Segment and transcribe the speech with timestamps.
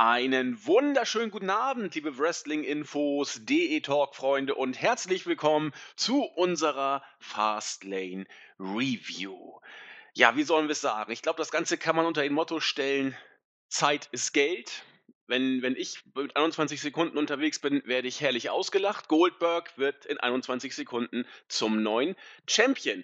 [0.00, 8.24] Einen wunderschönen guten Abend, liebe Wrestling-Infos, DE-Talk-Freunde und herzlich willkommen zu unserer Fastlane
[8.60, 9.58] Review.
[10.14, 11.10] Ja, wie sollen wir es sagen?
[11.10, 13.16] Ich glaube, das Ganze kann man unter ein Motto stellen:
[13.66, 14.84] Zeit ist Geld.
[15.26, 19.08] Wenn, wenn ich mit 21 Sekunden unterwegs bin, werde ich herrlich ausgelacht.
[19.08, 22.14] Goldberg wird in 21 Sekunden zum neuen
[22.46, 23.02] Champion.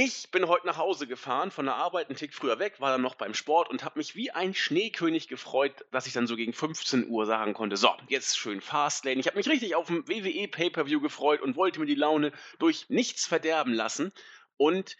[0.00, 3.02] Ich bin heute nach Hause gefahren, von der Arbeit einen Tick früher weg, war dann
[3.02, 6.52] noch beim Sport und habe mich wie ein Schneekönig gefreut, dass ich dann so gegen
[6.52, 9.18] 15 Uhr sagen konnte, so, jetzt schön Fastlane.
[9.18, 12.30] Ich habe mich richtig auf dem WWE Pay-Per-View gefreut und wollte mir die Laune
[12.60, 14.12] durch nichts verderben lassen
[14.56, 14.96] und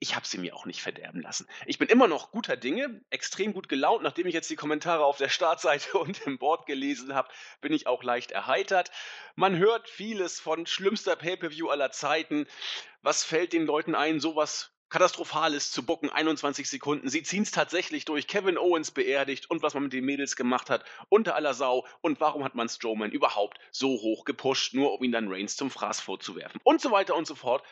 [0.00, 1.46] ich habe sie mir auch nicht verderben lassen.
[1.66, 4.02] Ich bin immer noch guter Dinge, extrem gut gelaunt.
[4.02, 7.28] Nachdem ich jetzt die Kommentare auf der Startseite und im Board gelesen habe,
[7.60, 8.90] bin ich auch leicht erheitert.
[9.36, 12.46] Man hört vieles von schlimmster Pay-per-View aller Zeiten.
[13.02, 17.08] Was fällt den Leuten ein, sowas Katastrophales zu bucken, 21 Sekunden.
[17.08, 18.26] Sie ziehen es tatsächlich durch.
[18.26, 21.86] Kevin Owens beerdigt und was man mit den Mädels gemacht hat, unter aller Sau.
[22.00, 25.70] Und warum hat man Strowman überhaupt so hoch gepusht, nur um ihn dann Reigns zum
[25.70, 26.60] Fraß vorzuwerfen?
[26.64, 27.62] Und so weiter und so fort.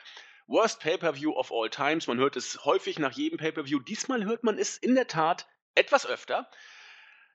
[0.48, 2.06] Worst Pay-per-View of all times.
[2.06, 3.80] Man hört es häufig nach jedem Pay-per-View.
[3.80, 6.50] Diesmal hört man es in der Tat etwas öfter.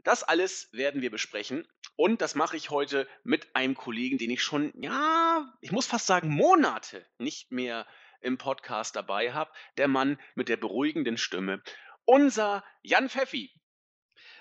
[0.03, 4.43] Das alles werden wir besprechen und das mache ich heute mit einem Kollegen, den ich
[4.43, 7.87] schon, ja, ich muss fast sagen, Monate nicht mehr
[8.19, 9.51] im Podcast dabei habe.
[9.77, 11.61] Der Mann mit der beruhigenden Stimme.
[12.05, 13.51] Unser Jan Pfeffi.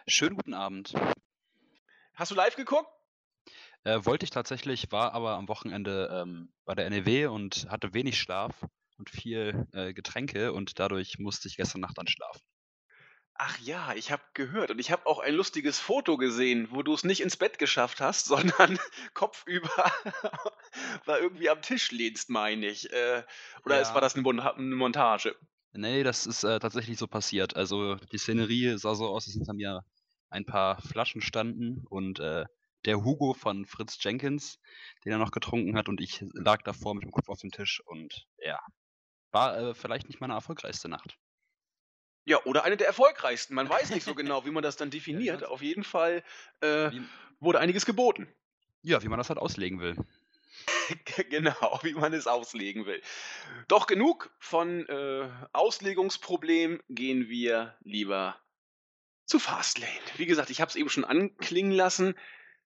[0.08, 0.94] Schönen guten Abend.
[2.14, 2.88] Hast du live geguckt?
[3.84, 8.18] Äh, wollte ich tatsächlich, war aber am Wochenende ähm, bei der NEW und hatte wenig
[8.18, 8.64] Schlaf
[8.96, 12.42] und viel äh, Getränke und dadurch musste ich gestern Nacht dann schlafen.
[13.34, 16.94] Ach ja, ich habe gehört und ich habe auch ein lustiges Foto gesehen, wo du
[16.94, 18.26] es nicht ins Bett geschafft hast,
[18.66, 18.78] sondern
[19.14, 19.68] kopfüber
[21.06, 22.92] war irgendwie am Tisch lehnst, meine ich.
[22.92, 23.24] Äh,
[23.64, 25.34] oder es war das eine, Mon eine Montage?
[25.72, 27.56] Nee, das ist äh, tatsächlich so passiert.
[27.56, 29.80] Also die Szenerie sah so aus, als hinter mir
[30.28, 32.44] ein paar Flaschen standen und äh,
[32.84, 34.58] der Hugo von Fritz Jenkins,
[35.04, 37.80] den er noch getrunken hat und ich lag davor mit dem Kopf auf dem Tisch
[37.86, 38.58] und ja,
[39.30, 41.18] war äh, vielleicht nicht meine erfolgreichste Nacht.
[42.24, 43.54] Ja, oder eine der erfolgreichsten.
[43.54, 45.44] Man weiß nicht so genau, wie man das dann definiert.
[45.44, 46.22] Auf jeden Fall
[46.60, 46.90] äh,
[47.40, 48.32] wurde einiges geboten.
[48.82, 49.96] Ja, wie man das halt auslegen will.
[51.30, 53.02] genau, wie man es auslegen will.
[53.68, 58.38] Doch genug von äh, Auslegungsproblemen, gehen wir lieber
[59.24, 59.92] zu Fastlane.
[60.16, 62.14] Wie gesagt, ich habe es eben schon anklingen lassen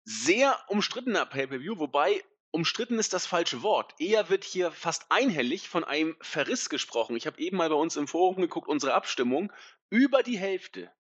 [0.05, 3.95] sehr umstrittener Pay-per-View, wobei umstritten ist das falsche Wort.
[3.99, 7.15] Eher wird hier fast einhellig von einem Verriss gesprochen.
[7.15, 9.51] Ich habe eben mal bei uns im Forum geguckt, unsere Abstimmung.
[9.89, 10.91] Über die Hälfte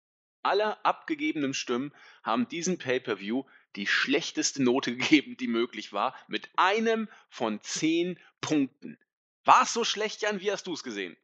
[0.41, 1.93] aller abgegebenen Stimmen
[2.23, 3.43] haben diesen Pay-per-View
[3.75, 8.97] die schlechteste Note gegeben, die möglich war, mit einem von zehn Punkten.
[9.45, 10.41] War es so schlecht, Jan?
[10.41, 11.17] Wie hast du es gesehen?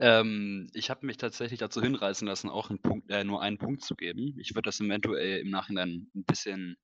[0.00, 3.82] Ähm, ich habe mich tatsächlich dazu hinreißen lassen, auch 'n Punkt äh, nur einen Punkt
[3.82, 4.38] zu geben.
[4.38, 6.76] Ich würde das eventuell im Nachhinein ein bisschen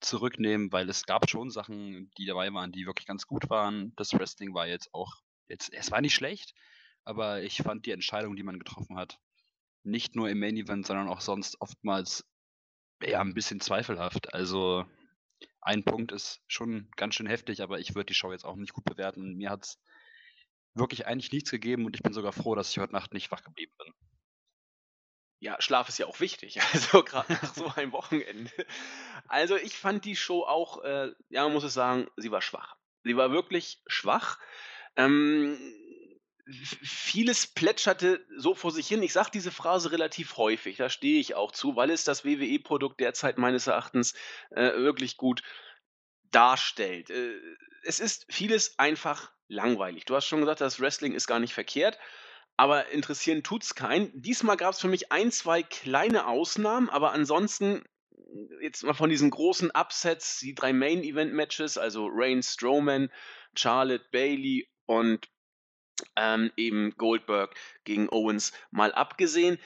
[0.00, 3.92] zurücknehmen, weil es gab schon Sachen, die dabei waren, die wirklich ganz gut waren.
[3.96, 5.12] Das Wrestling war jetzt auch
[5.48, 6.54] jetzt es war nicht schlecht,
[7.04, 9.18] aber ich fand die Entscheidung, die man getroffen hat,
[9.84, 12.26] nicht nur im Main Event, sondern auch sonst oftmals,
[13.02, 14.34] ja, ein bisschen zweifelhaft.
[14.34, 14.86] Also,
[15.62, 18.72] ein Punkt ist schon ganz schön heftig, aber ich würde die Show jetzt auch nicht
[18.74, 19.36] gut bewerten.
[19.36, 19.78] Mir hat's
[20.74, 23.42] wirklich eigentlich nichts gegeben und ich bin sogar froh, dass ich heute Nacht nicht wach
[23.42, 23.92] geblieben bin.
[25.40, 28.50] Ja, Schlaf ist ja auch wichtig, also gerade nach so einem Wochenende.
[29.28, 32.76] Also ich fand die Show auch, äh, ja, man muss es sagen, sie war schwach.
[33.04, 34.38] Sie war wirklich schwach.
[34.96, 35.58] Ähm,
[36.46, 39.02] vieles plätscherte so vor sich hin.
[39.02, 43.00] Ich sage diese Phrase relativ häufig, da stehe ich auch zu, weil es das WWE-Produkt
[43.00, 44.14] derzeit meines Erachtens
[44.50, 45.42] äh, wirklich gut
[46.30, 47.10] darstellt.
[47.10, 47.38] Äh,
[47.82, 50.04] es ist vieles einfach langweilig.
[50.04, 51.98] Du hast schon gesagt, das Wrestling ist gar nicht verkehrt,
[52.56, 54.10] aber interessieren tut's keinen.
[54.20, 57.84] Diesmal gab es für mich ein, zwei kleine Ausnahmen, aber ansonsten
[58.60, 63.10] jetzt mal von diesen großen Upsets, die drei Main-Event-Matches, also Reigns, Strowman,
[63.54, 65.28] Charlotte, Bailey und
[66.16, 67.54] ähm, eben Goldberg
[67.84, 69.58] gegen Owens mal abgesehen.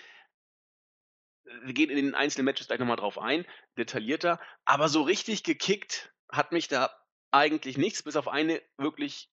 [1.62, 3.46] Wir gehen in den einzelnen Matches gleich nochmal drauf ein,
[3.78, 4.38] detaillierter.
[4.66, 6.90] Aber so richtig gekickt hat mich da
[7.30, 9.30] eigentlich nichts, bis auf eine wirklich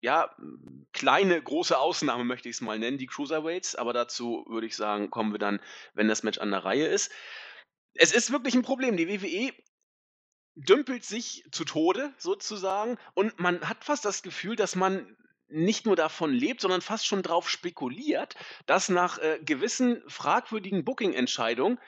[0.00, 0.34] ja,
[0.92, 5.10] kleine, große Ausnahme möchte ich es mal nennen, die Cruiserweights, aber dazu würde ich sagen,
[5.10, 5.60] kommen wir dann,
[5.94, 7.10] wenn das Match an der Reihe ist.
[7.94, 8.96] Es ist wirklich ein Problem.
[8.96, 9.52] Die WWE
[10.54, 15.16] dümpelt sich zu Tode sozusagen und man hat fast das Gefühl, dass man
[15.48, 18.34] nicht nur davon lebt, sondern fast schon darauf spekuliert,
[18.66, 21.78] dass nach äh, gewissen fragwürdigen Booking-Entscheidungen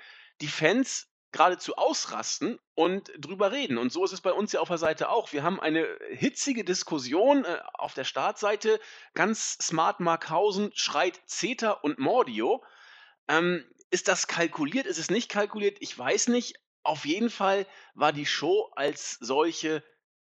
[0.40, 3.78] die Fans geradezu ausrasten und drüber reden.
[3.78, 5.32] Und so ist es bei uns ja auf der Seite auch.
[5.32, 8.80] Wir haben eine hitzige Diskussion äh, auf der Startseite.
[9.14, 12.64] Ganz smart Markhausen schreit Zeta und Mordio.
[13.28, 14.86] Ähm, ist das kalkuliert?
[14.86, 15.78] Ist es nicht kalkuliert?
[15.80, 16.56] Ich weiß nicht.
[16.82, 19.82] Auf jeden Fall war die Show als solche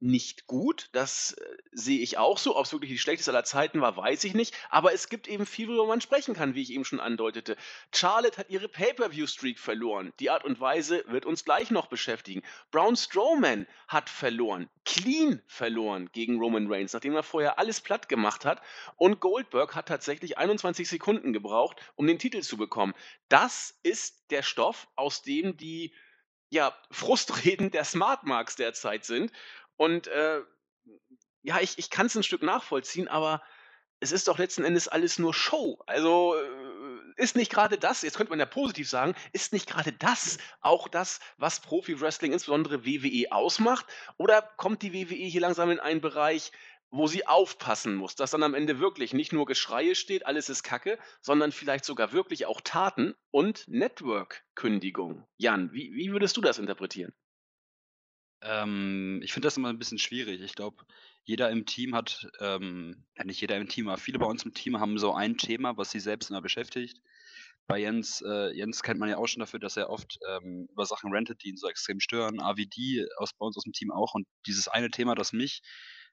[0.01, 0.89] nicht gut.
[0.93, 2.57] Das, äh, sehe ich auch so.
[2.57, 4.55] Ob's wirklich die schlechteste aller Zeiten war, weiß ich nicht.
[4.69, 7.57] Aber es gibt eben viel, worüber man sprechen kann, wie ich eben schon andeutete.
[7.93, 10.13] Charlotte hat ihre Pay-per-view-Streak verloren.
[10.21, 12.43] Die Art und Weise wird uns gleich noch beschäftigen.
[12.71, 18.45] Braun Strowman hat verloren, clean verloren gegen Roman Reigns, nachdem er vorher alles platt gemacht
[18.45, 18.61] hat.
[18.97, 22.95] Und Goldberg hat tatsächlich 21 Sekunden gebraucht, um den Titel zu bekommen.
[23.29, 25.95] Das ist der Stoff, aus dem die
[26.49, 29.33] ja, Frustreden der Smart Marks derzeit sind.
[29.77, 30.41] Und, äh,
[31.43, 33.43] ja, ich ich kann's 'n Stück nachvollziehen, aber
[34.01, 35.79] es ist doch letzten Endes alles nur Show.
[35.87, 39.93] Also, äh, ist nicht gerade das jetzt könnte man ja positiv sagen, ist nicht gerade
[39.93, 43.87] das auch das, was Profi-Wrestling, insbesondere WWE, ausmacht?
[44.19, 46.53] Oder kommt die WWE hier langsam in einen Bereich,
[46.91, 50.63] wo sie aufpassen muss, dass dann am Ende wirklich nicht nur Geschreie steht, alles ist
[50.63, 55.27] Kacke, sondern vielleicht sogar wirklich auch Taten und Network-Kündigung?
[55.39, 57.13] Jan, wie wie würdest du das interpretieren?
[58.43, 60.41] Ähm, ich finde das immer ein bisschen schwierig.
[60.43, 60.85] Ich glaube,
[61.25, 64.79] jeder im Team hat ähm, nicht jeder im Team, aber viele bei uns im Team
[64.79, 67.01] haben so ein Thema, was sie selbst immer beschäftigt.
[67.67, 70.87] Bei Jens äh, Jens kennt man ja auch schon dafür, dass er oft, ähm, über
[70.87, 72.41] Sachen rantet, die ihn so extrem stören.
[72.41, 74.15] AVD aus bei uns aus dem Team auch.
[74.15, 75.63] Und dieses eine Thema, das mich,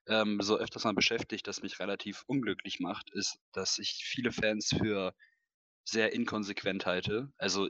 [0.08, 4.70] ähm, so öfters mal beschäftigt, das mich relativ unglücklich macht, ist, dass ich viele Fans
[4.76, 5.14] für
[5.86, 7.32] sehr inkonsequent halte.
[7.38, 7.70] Also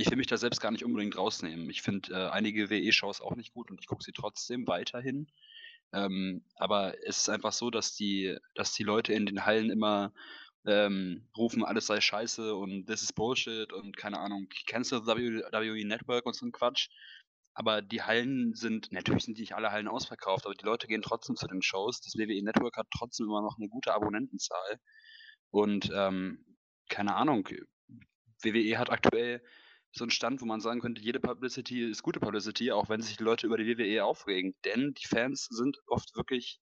[0.00, 1.68] ich will mich da selbst gar nicht unbedingt rausnehmen.
[1.68, 5.30] Ich finde äh, einige WE-Shows auch nicht gut und ich gucke sie trotzdem weiterhin.
[5.92, 10.12] Ähm, aber es ist einfach so, dass die, dass die Leute in den Hallen immer
[10.66, 16.26] ähm, rufen, alles sei scheiße und this is Bullshit und keine Ahnung, cancel WWE Network
[16.26, 16.88] und so ein Quatsch.
[17.54, 21.36] Aber die Hallen sind, natürlich sind nicht alle Hallen ausverkauft, aber die Leute gehen trotzdem
[21.36, 22.00] zu den Shows.
[22.00, 24.80] Das WWE Network hat trotzdem immer noch eine gute Abonnentenzahl.
[25.50, 26.44] Und ähm,
[26.88, 27.48] keine Ahnung,
[28.42, 29.42] WWE hat aktuell
[29.92, 33.16] so ein Stand, wo man sagen könnte, jede Publicity ist gute Publicity, auch wenn sich
[33.16, 34.54] die Leute über die WWE aufregen.
[34.64, 36.60] Denn die Fans sind oft wirklich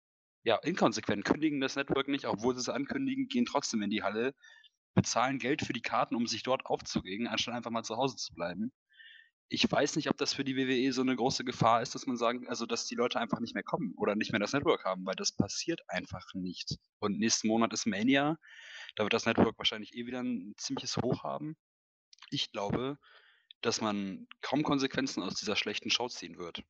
[0.42, 4.34] ja, inkonsequent, kündigen das Network nicht, obwohl sie es ankündigen, gehen trotzdem in die Halle,
[4.94, 8.34] bezahlen Geld für die Karten, um sich dort aufzuregen, anstatt einfach mal zu Hause zu
[8.34, 8.72] bleiben.
[9.48, 12.16] Ich weiß nicht, ob das für die WWE so eine große Gefahr ist, dass man
[12.16, 15.04] sagen, also dass die Leute einfach nicht mehr kommen oder nicht mehr das Network haben,
[15.04, 16.76] weil das passiert einfach nicht.
[17.00, 18.38] Und nächsten Monat ist Mania,
[18.94, 21.56] da wird das Network wahrscheinlich eh wieder ein ziemliches Hoch haben.
[22.30, 22.98] Ich glaube,
[23.60, 26.62] dass man kaum Konsequenzen aus dieser schlechten Show ziehen wird.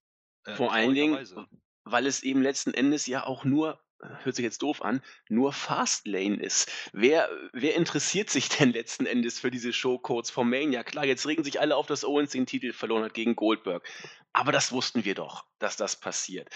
[0.44, 1.48] Äh, Vor allen Dingen,
[1.84, 3.80] weil es eben letzten Endes ja auch nur
[4.22, 6.70] hört sich jetzt doof an, nur Fastlane ist.
[6.92, 10.82] Wer wer interessiert sich denn letzten Endes für diese Show kurz vor Mania?
[10.82, 13.86] Klar, jetzt regen sich alle auf, dass Owens den Titel verloren hat gegen Goldberg.
[14.32, 16.48] Aber das wussten wir doch, dass das passiert.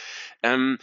[0.42, 0.78] Ähm,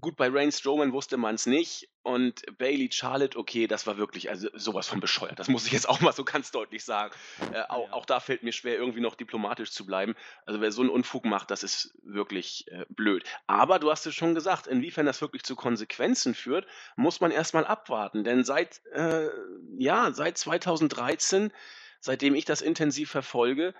[0.00, 4.30] Gut, bei Reigns Strowman wusste man es nicht und Bailey Charlotte, okay, das war wirklich
[4.30, 5.38] also sowas von bescheuert.
[5.38, 7.14] Das muss ich jetzt auch mal so ganz deutlich sagen.
[7.52, 7.92] Äh, auch, ja.
[7.92, 10.14] auch, da fällt mir schwer, irgendwie noch diplomatisch zu bleiben.
[10.46, 13.24] Also wer so einen Unfug macht, das ist wirklich äh, blöd.
[13.46, 16.66] Aber du hast es schon gesagt, inwiefern das wirklich zu Konsequenzen führt,
[16.96, 18.24] muss man erstmal abwarten.
[18.24, 19.28] Denn seit, äh,
[19.76, 21.52] ja, seit 2013,
[22.00, 23.74] seitdem ich das intensiv verfolge,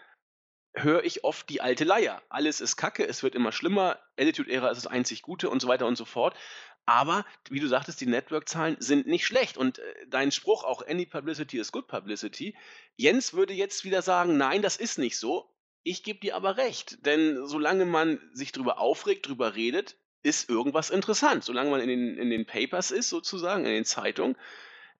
[0.74, 2.22] höre ich oft die alte Leier.
[2.28, 5.86] Alles ist Kacke, es wird immer schlimmer, Attitude-Ära ist das einzig Gute und so weiter
[5.86, 6.36] und so fort.
[6.86, 9.56] Aber, wie du sagtest, die Network-Zahlen sind nicht schlecht.
[9.56, 12.56] Und äh, dein Spruch, auch any publicity is good publicity.
[12.96, 15.48] Jens würde jetzt wieder sagen, nein, das ist nicht so.
[15.82, 17.04] Ich gebe dir aber recht.
[17.06, 21.44] Denn solange man sich drüber aufregt, drüber redet, ist irgendwas interessant.
[21.44, 24.36] Solange man in den, in den Papers ist, sozusagen, in den Zeitungen,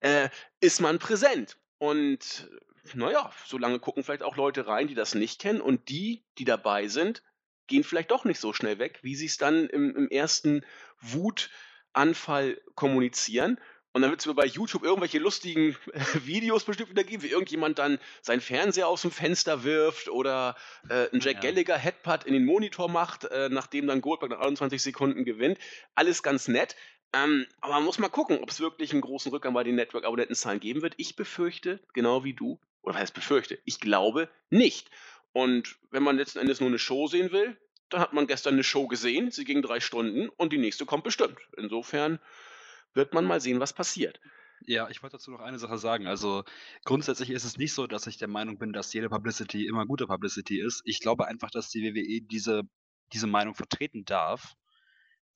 [0.00, 0.28] äh,
[0.60, 1.56] ist man präsent.
[1.78, 2.48] Und
[2.94, 6.44] naja, so lange gucken vielleicht auch Leute rein, die das nicht kennen und die, die
[6.44, 7.22] dabei sind,
[7.66, 10.64] gehen vielleicht doch nicht so schnell weg, wie sie es dann im, im ersten
[11.00, 13.58] Wutanfall kommunizieren.
[13.92, 15.76] Und dann wird es mir bei YouTube irgendwelche lustigen
[16.24, 20.56] Videos bestimmt wieder geben, wie irgendjemand dann seinen Fernseher aus dem Fenster wirft oder
[20.88, 21.50] äh, ein Jack ja.
[21.50, 25.58] Gallagher Headputt in den Monitor macht, äh, nachdem dann Goldberg nach 21 Sekunden gewinnt.
[25.94, 26.76] Alles ganz nett.
[27.12, 30.60] Ähm, aber man muss mal gucken, ob es wirklich einen großen Rückgang bei den Network-Abonnentenzahlen
[30.60, 30.94] geben wird.
[30.96, 34.90] Ich befürchte, genau wie du, oder was heißt befürchte, ich glaube nicht.
[35.32, 37.56] Und wenn man letzten Endes nur eine Show sehen will,
[37.88, 41.04] dann hat man gestern eine Show gesehen, sie ging drei Stunden und die nächste kommt
[41.04, 41.38] bestimmt.
[41.56, 42.20] Insofern
[42.94, 44.20] wird man mal sehen, was passiert.
[44.62, 46.06] Ja, ich wollte dazu noch eine Sache sagen.
[46.06, 46.44] Also
[46.84, 50.06] grundsätzlich ist es nicht so, dass ich der Meinung bin, dass jede Publicity immer gute
[50.06, 50.82] Publicity ist.
[50.84, 52.62] Ich glaube einfach, dass die WWE diese,
[53.12, 54.54] diese Meinung vertreten darf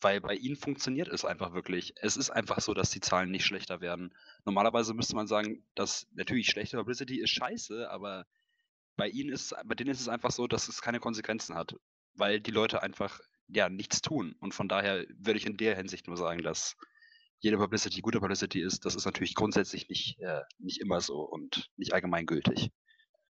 [0.01, 1.95] weil bei ihnen funktioniert es einfach wirklich.
[2.01, 4.15] Es ist einfach so, dass die Zahlen nicht schlechter werden.
[4.45, 8.27] Normalerweise müsste man sagen, dass natürlich schlechte Publicity ist scheiße, aber
[8.97, 11.75] bei ihnen ist bei denen ist es einfach so, dass es keine Konsequenzen hat,
[12.15, 14.35] weil die Leute einfach ja nichts tun.
[14.41, 16.77] Und von daher würde ich in der Hinsicht nur sagen, dass
[17.41, 18.85] jede Publicity gute Publicity ist.
[18.85, 22.71] Das ist natürlich grundsätzlich nicht, äh, nicht immer so und nicht allgemeingültig.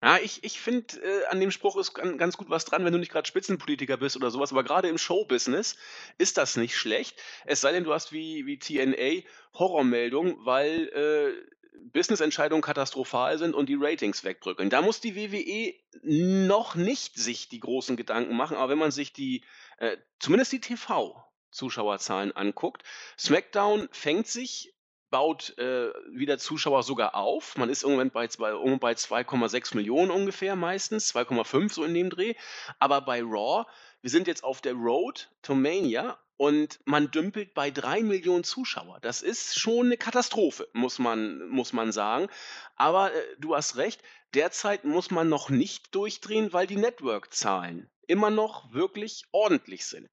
[0.05, 2.93] Ja, ich ich finde, äh, an dem Spruch ist gan ganz gut was dran, wenn
[2.93, 4.53] du nicht gerade Spitzenpolitiker bist oder sowas.
[4.53, 5.77] aber gerade im Showbusiness
[6.19, 7.19] ist das nicht schlecht.
[7.47, 11.55] Es sei denn, du hast wie wie TNA Horrormeldungen, weil, äh,
[11.93, 14.69] Businessentscheidungen katastrophal sind und die Ratings wegbröckeln.
[14.69, 19.15] Da muss die WWE noch nicht sich die großen Gedanken machen, aber wenn man sich
[19.15, 19.43] die
[19.79, 22.83] äh, zumindest die TV-Zuschauerzahlen anguckt,
[23.19, 24.74] SmackDown fängt sich
[25.11, 27.57] baut äh, wieder Zuschauer sogar auf.
[27.57, 32.11] Man ist irgendwann bei, zwei, um bei 2,6 Millionen ungefähr meistens, 2,5 so in dem
[32.11, 32.35] Dreh.
[32.79, 33.65] Aber bei Raw,
[34.01, 38.99] wir sind jetzt auf der Road to Mania und man dümpelt bei 3 Millionen Zuschauer.
[39.01, 42.29] Das ist schon eine Katastrophe, muss man, muss man sagen.
[42.77, 44.03] Aber äh, du hast recht,
[44.35, 50.11] derzeit muss man noch nicht durchdrehen, weil die Network-Zahlen immer noch wirklich ordentlich sind.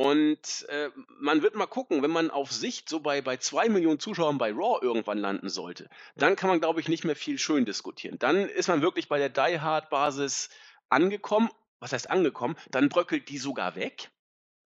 [0.00, 0.88] Und, äh,
[1.18, 4.50] man wird mal gucken, wenn man auf Sicht so bei bei 2 Millionen Zuschauern bei
[4.50, 8.18] Raw irgendwann landen sollte, dann kann man, glaube ich, nicht mehr viel schön diskutieren.
[8.18, 10.48] Dann ist man wirklich bei der Die Hard Basis
[10.88, 11.50] angekommen.
[11.80, 12.56] Was heißt angekommen?
[12.70, 14.10] Dann bröckelt die sogar weg.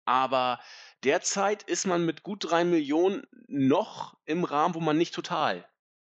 [0.04, 0.60] Aber
[1.02, 5.66] derzeit ist man mit gut 3 Millionen noch im Rahmen, wo man nicht total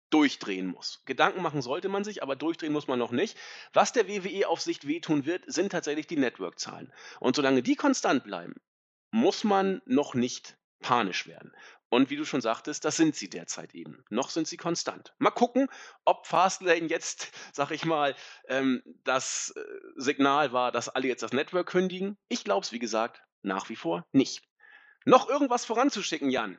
[0.10, 1.02] durchdrehen muss.
[1.06, 3.38] Gedanken machen sollte man sich, aber durchdrehen muss man noch nicht.
[3.72, 6.92] Was der WWE auf Sicht wehtun wird, sind tatsächlich die Network-Zahlen.
[7.22, 8.56] Und solange die konstant bleiben,
[9.14, 11.54] muss man noch nicht panisch werden.
[11.90, 14.04] Und wie du schon sagtest, das sind sie derzeit eben.
[14.10, 15.14] Noch sind sie konstant.
[15.20, 15.68] Mal gucken,
[16.04, 18.16] ob Fastlane jetzt, sag ich mal,
[18.48, 19.62] ähm, das äh,
[19.96, 22.18] Signal war, dass alle jetzt das Network kündigen.
[22.28, 24.44] Ich glaube es, wie gesagt, nach wie vor nicht.
[25.06, 26.58] Noch irgendwas voranzuschicken, Jan?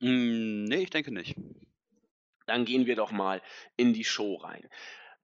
[0.00, 1.36] Mm, nee, ich denke nicht.
[2.46, 3.42] Dann gehen wir doch mal
[3.76, 4.66] in die Show rein.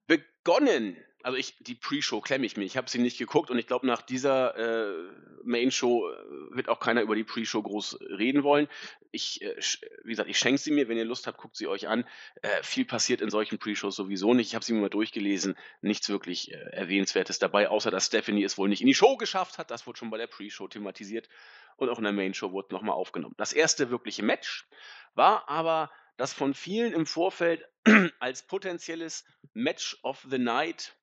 [0.05, 2.63] Begonnen also ich, die Pre-Show klemme ich mir.
[2.63, 5.11] Ich habe sie nicht geguckt und ich glaube, nach dieser äh,
[5.43, 8.67] Main-Show äh, wird auch keiner über die Pre-Show groß reden wollen.
[9.11, 9.55] Ich, äh,
[10.03, 10.87] wie gesagt, ich schenke sie mir.
[10.87, 12.05] Wenn ihr Lust habt, guckt sie euch an.
[12.41, 14.47] Äh, viel passiert in solchen Pre-Shows sowieso nicht.
[14.47, 15.55] Ich habe sie mir mal durchgelesen.
[15.81, 19.57] Nichts wirklich äh, Erwähnenswertes dabei, außer dass Stephanie es wohl nicht in die Show geschafft
[19.57, 19.71] hat.
[19.71, 21.27] Das wurde schon bei der Pre-Show thematisiert
[21.75, 23.35] und auch in der Main-Show wurde nochmal aufgenommen.
[23.37, 24.67] Das erste wirkliche Match
[25.15, 27.65] war aber das von vielen im Vorfeld
[28.19, 30.95] als potenzielles Match of the Night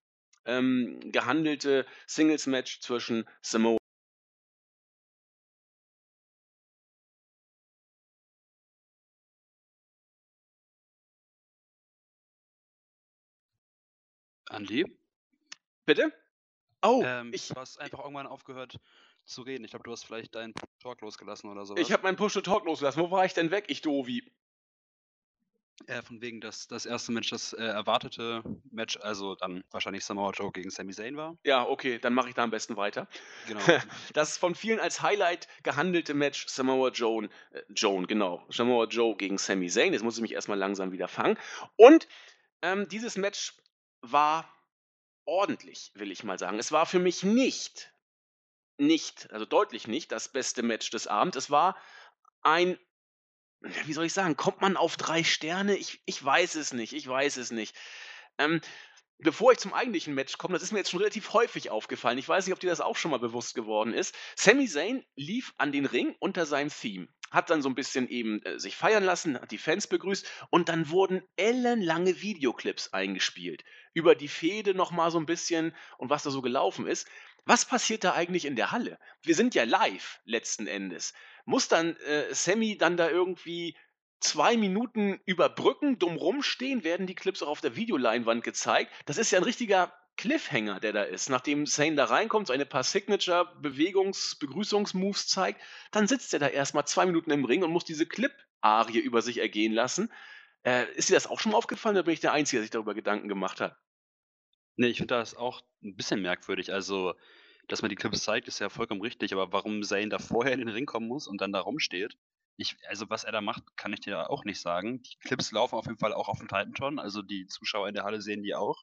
[0.46, 3.78] ähm, gehandelte Singles-Match zwischen Samoa
[14.48, 14.84] Andi?
[15.86, 16.12] Bitte?
[16.82, 18.78] Oh, ähm, ich, du hast einfach irgendwann aufgehört
[19.24, 19.64] zu reden.
[19.64, 21.76] Ich glaube, du hast vielleicht deinen Talk losgelassen oder so.
[21.76, 23.02] Ich habe meinen Push-to-Talk losgelassen.
[23.02, 24.22] Wo war ich denn weg, ich Dovi?
[25.86, 30.30] Äh, von wegen, dass das erste Match das äh, erwartete Match, also dann wahrscheinlich Samoa
[30.32, 31.36] Joe gegen Sami Zayn war.
[31.44, 33.06] Ja, okay, dann mache ich da am besten weiter.
[33.46, 33.60] Genau.
[34.14, 39.36] das von vielen als Highlight gehandelte Match Samoa Joe, äh, Joan, genau, Samoa Joe gegen
[39.36, 39.92] Sami Zayn.
[39.92, 41.38] Jetzt muss ich mich erstmal langsam wieder fangen.
[41.76, 42.08] Und
[42.62, 43.54] ähm, dieses Match
[44.00, 44.50] war
[45.26, 46.58] ordentlich, will ich mal sagen.
[46.58, 47.92] Es war für mich nicht,
[48.78, 51.36] nicht, also deutlich nicht das beste Match des Abends.
[51.36, 51.76] Es war
[52.40, 52.78] ein
[53.60, 55.76] wie soll ich sagen, kommt man auf drei Sterne?
[55.76, 57.74] Ich, ich weiß es nicht, ich weiß es nicht.
[58.38, 58.60] Ähm,
[59.18, 62.18] bevor ich zum eigentlichen Match komme, das ist mir jetzt schon relativ häufig aufgefallen.
[62.18, 64.14] Ich weiß nicht, ob dir das auch schon mal bewusst geworden ist.
[64.34, 68.42] Sami Zayn lief an den Ring unter seinem Theme, hat dann so ein bisschen eben
[68.42, 74.14] äh, sich feiern lassen, hat die Fans begrüßt und dann wurden ellenlange Videoclips eingespielt über
[74.14, 77.08] die Fehde noch mal so ein bisschen und was da so gelaufen ist.
[77.46, 78.98] Was passiert da eigentlich in der Halle?
[79.22, 81.14] Wir sind ja live letzten Endes.
[81.46, 83.76] Muss dann äh, Sammy dann da irgendwie
[84.20, 86.84] zwei Minuten überbrücken, dumm rumstehen?
[86.84, 88.92] Werden die Clips auch auf der Videoleinwand gezeigt?
[89.06, 91.30] Das ist ja ein richtiger Cliffhanger, der da ist.
[91.30, 95.60] Nachdem Zane da reinkommt, so eine paar Signature-Bewegungs-, Begrüßungsmoves zeigt,
[95.92, 99.38] dann sitzt er da erstmal zwei Minuten im Ring und muss diese Clip-Arie über sich
[99.38, 100.12] ergehen lassen.
[100.64, 102.70] Äh, ist dir das auch schon mal aufgefallen oder bin ich der Einzige, der sich
[102.70, 103.76] darüber Gedanken gemacht hat?
[104.76, 106.72] Nee, ich finde das auch ein bisschen merkwürdig.
[106.72, 107.14] Also,
[107.68, 110.60] dass man die Clips zeigt, ist ja vollkommen richtig, aber warum Zayn da vorher in
[110.60, 112.16] den Ring kommen muss und dann da rumsteht,
[112.58, 115.02] ich, also was er da macht, kann ich dir auch nicht sagen.
[115.02, 118.04] Die Clips laufen auf jeden Fall auch auf dem Titan also die Zuschauer in der
[118.04, 118.82] Halle sehen die auch.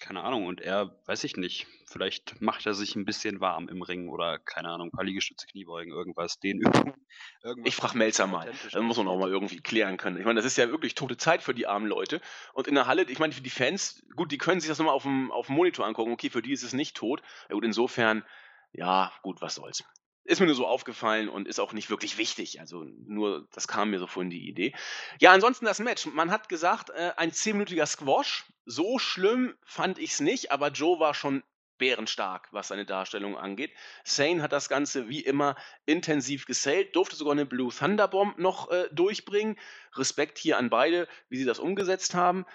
[0.00, 3.82] Keine Ahnung, und er, weiß ich nicht, vielleicht macht er sich ein bisschen warm im
[3.82, 6.60] Ring oder keine Ahnung, paar Liegestütze, Kniebeugen, irgendwas, den
[7.42, 8.52] Irgendwas Ich frage Melzer mal.
[8.72, 10.18] Das muss man auch mal irgendwie klären können.
[10.18, 12.20] Ich meine, das ist ja wirklich tote Zeit für die armen Leute.
[12.52, 14.94] Und in der Halle, ich meine, für die Fans, gut, die können sich das nochmal
[14.94, 16.12] auf dem, auf dem Monitor angucken.
[16.12, 17.22] Okay, für die ist es nicht tot.
[17.48, 18.24] Ja, gut, insofern,
[18.72, 19.84] ja, gut, was soll's.
[20.24, 22.60] Ist mir nur so aufgefallen und ist auch nicht wirklich wichtig.
[22.60, 24.74] Also nur, das kam mir so vorhin die Idee.
[25.20, 26.06] Ja, ansonsten das Match.
[26.06, 28.44] Man hat gesagt, äh, ein zehnminütiger Squash.
[28.64, 31.42] So schlimm fand ich es nicht, aber Joe war schon
[31.78, 33.72] bärenstark, was seine Darstellung angeht.
[34.04, 38.88] Sane hat das Ganze wie immer intensiv gesellt, durfte sogar eine Blue Thunderbomb noch äh,
[38.92, 39.58] durchbringen.
[39.94, 42.46] Respekt hier an beide, wie sie das umgesetzt haben.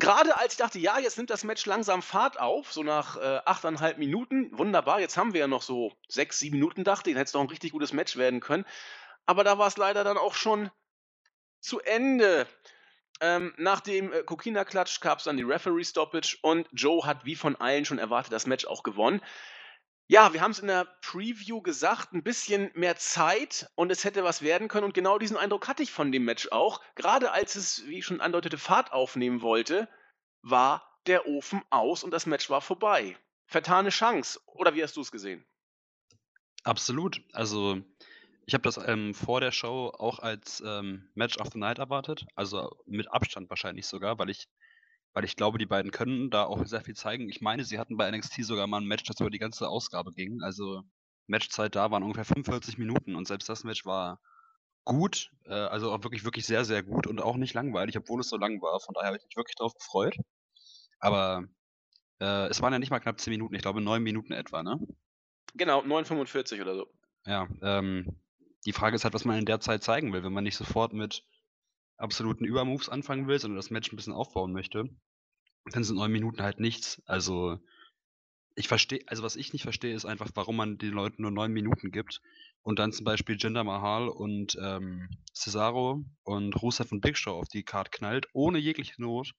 [0.00, 3.40] Gerade als ich dachte, ja, jetzt nimmt das Match langsam Fahrt auf, so nach äh,
[3.46, 7.20] 8,5 Minuten, wunderbar, jetzt haben wir ja noch so 6, 7 Minuten, dachte ich, dann
[7.20, 8.64] hätte es doch ein richtig gutes Match werden können.
[9.26, 10.70] Aber da war es leider dann auch schon
[11.60, 12.48] zu Ende.
[13.20, 17.54] Ähm, nach dem äh, Kokina-Klatsch gab es dann die Referee-Stoppage und Joe hat wie von
[17.56, 19.20] allen schon erwartet das Match auch gewonnen.
[20.10, 24.24] Ja, wir haben es in der Preview gesagt, ein bisschen mehr Zeit und es hätte
[24.24, 26.80] was werden können und genau diesen Eindruck hatte ich von dem Match auch.
[26.96, 29.88] Gerade als es, wie ich schon andeutete, Fahrt aufnehmen wollte,
[30.42, 33.16] war der Ofen aus und das Match war vorbei.
[33.46, 34.40] Vertane Chance.
[34.46, 35.46] Oder wie hast du es gesehen?
[36.64, 37.22] Absolut.
[37.32, 37.80] Also,
[38.46, 42.26] ich habe das ähm, vor der Show auch als ähm, Match of the Night erwartet.
[42.34, 44.48] Also mit Abstand wahrscheinlich sogar, weil ich
[45.12, 47.28] weil ich glaube, die beiden können da auch sehr viel zeigen.
[47.28, 50.12] Ich meine, sie hatten bei NXT sogar mal ein Match, das über die ganze Ausgabe
[50.12, 50.42] ging.
[50.42, 50.82] Also
[51.26, 54.20] Matchzeit da waren ungefähr 45 Minuten und selbst das Match war
[54.84, 58.28] gut, äh, also auch wirklich, wirklich sehr, sehr gut und auch nicht langweilig, obwohl es
[58.28, 58.80] so lang war.
[58.80, 60.16] Von daher habe ich mich wirklich drauf gefreut.
[60.98, 61.44] Aber
[62.20, 64.78] äh, es waren ja nicht mal knapp 10 Minuten, ich glaube 9 Minuten etwa, ne?
[65.54, 66.86] Genau, 9,45 oder so.
[67.26, 68.20] Ja, ähm,
[68.64, 70.92] die Frage ist halt, was man in der Zeit zeigen will, wenn man nicht sofort
[70.92, 71.24] mit
[72.00, 74.88] absoluten Übermoves anfangen will, sondern das Match ein bisschen aufbauen möchte,
[75.66, 77.02] dann sind neun Minuten halt nichts.
[77.06, 77.58] Also
[78.54, 81.52] ich verstehe, also was ich nicht verstehe, ist einfach, warum man den Leuten nur neun
[81.52, 82.20] Minuten gibt
[82.62, 87.48] und dann zum Beispiel Jinder Mahal und ähm, Cesaro und Rusev und Big Show auf
[87.48, 89.32] die Card knallt, ohne jegliche Not.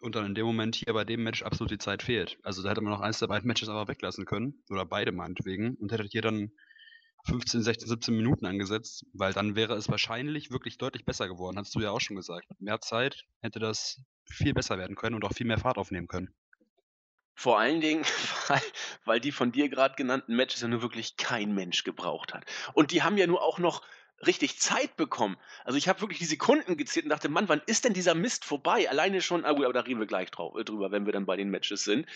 [0.00, 2.38] Und dann in dem Moment hier bei dem Match absolut die Zeit fehlt.
[2.42, 4.62] Also da hätte man noch eins der beiden Matches aber weglassen können.
[4.68, 5.76] Oder beide meinetwegen.
[5.76, 6.50] Und hätte hier dann
[7.26, 11.74] 15, 16, 17 Minuten angesetzt, weil dann wäre es wahrscheinlich wirklich deutlich besser geworden, hast
[11.74, 12.48] du ja auch schon gesagt.
[12.50, 16.08] Mit mehr Zeit hätte das viel besser werden können und auch viel mehr Fahrt aufnehmen
[16.08, 16.34] können.
[17.34, 18.04] Vor allen Dingen,
[18.48, 18.62] weil,
[19.04, 22.44] weil die von dir gerade genannten Matches ja nur wirklich kein Mensch gebraucht hat.
[22.74, 23.82] Und die haben ja nur auch noch
[24.26, 25.36] richtig Zeit bekommen.
[25.64, 28.44] Also ich habe wirklich die Sekunden gezählt und dachte, Mann, wann ist denn dieser Mist
[28.44, 28.88] vorbei?
[28.88, 31.26] Alleine schon, ah gut, aber da reden wir gleich drauf, äh, drüber, wenn wir dann
[31.26, 32.06] bei den Matches sind.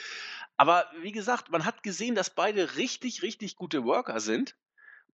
[0.56, 4.56] Aber wie gesagt, man hat gesehen, dass beide richtig, richtig gute Worker sind.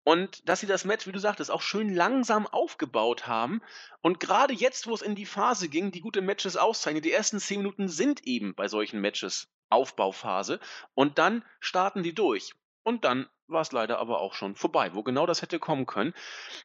[0.05, 3.63] Und dass sie das Match, wie du sagtest, auch schön langsam aufgebaut haben.
[4.03, 7.41] Und gerade jetzt, wo es in die Phase ging, die gute Matches auszeichnen, die ersten
[7.41, 10.61] zehn Minuten sind eben bei solchen Matches Aufbauphase.
[10.95, 12.55] Und dann starten die durch.
[12.83, 16.15] Und dann war es leider aber auch schon vorbei, wo genau das hätte kommen können.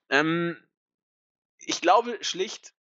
[0.10, 0.58] Ähm,
[1.60, 2.74] ich glaube schlicht,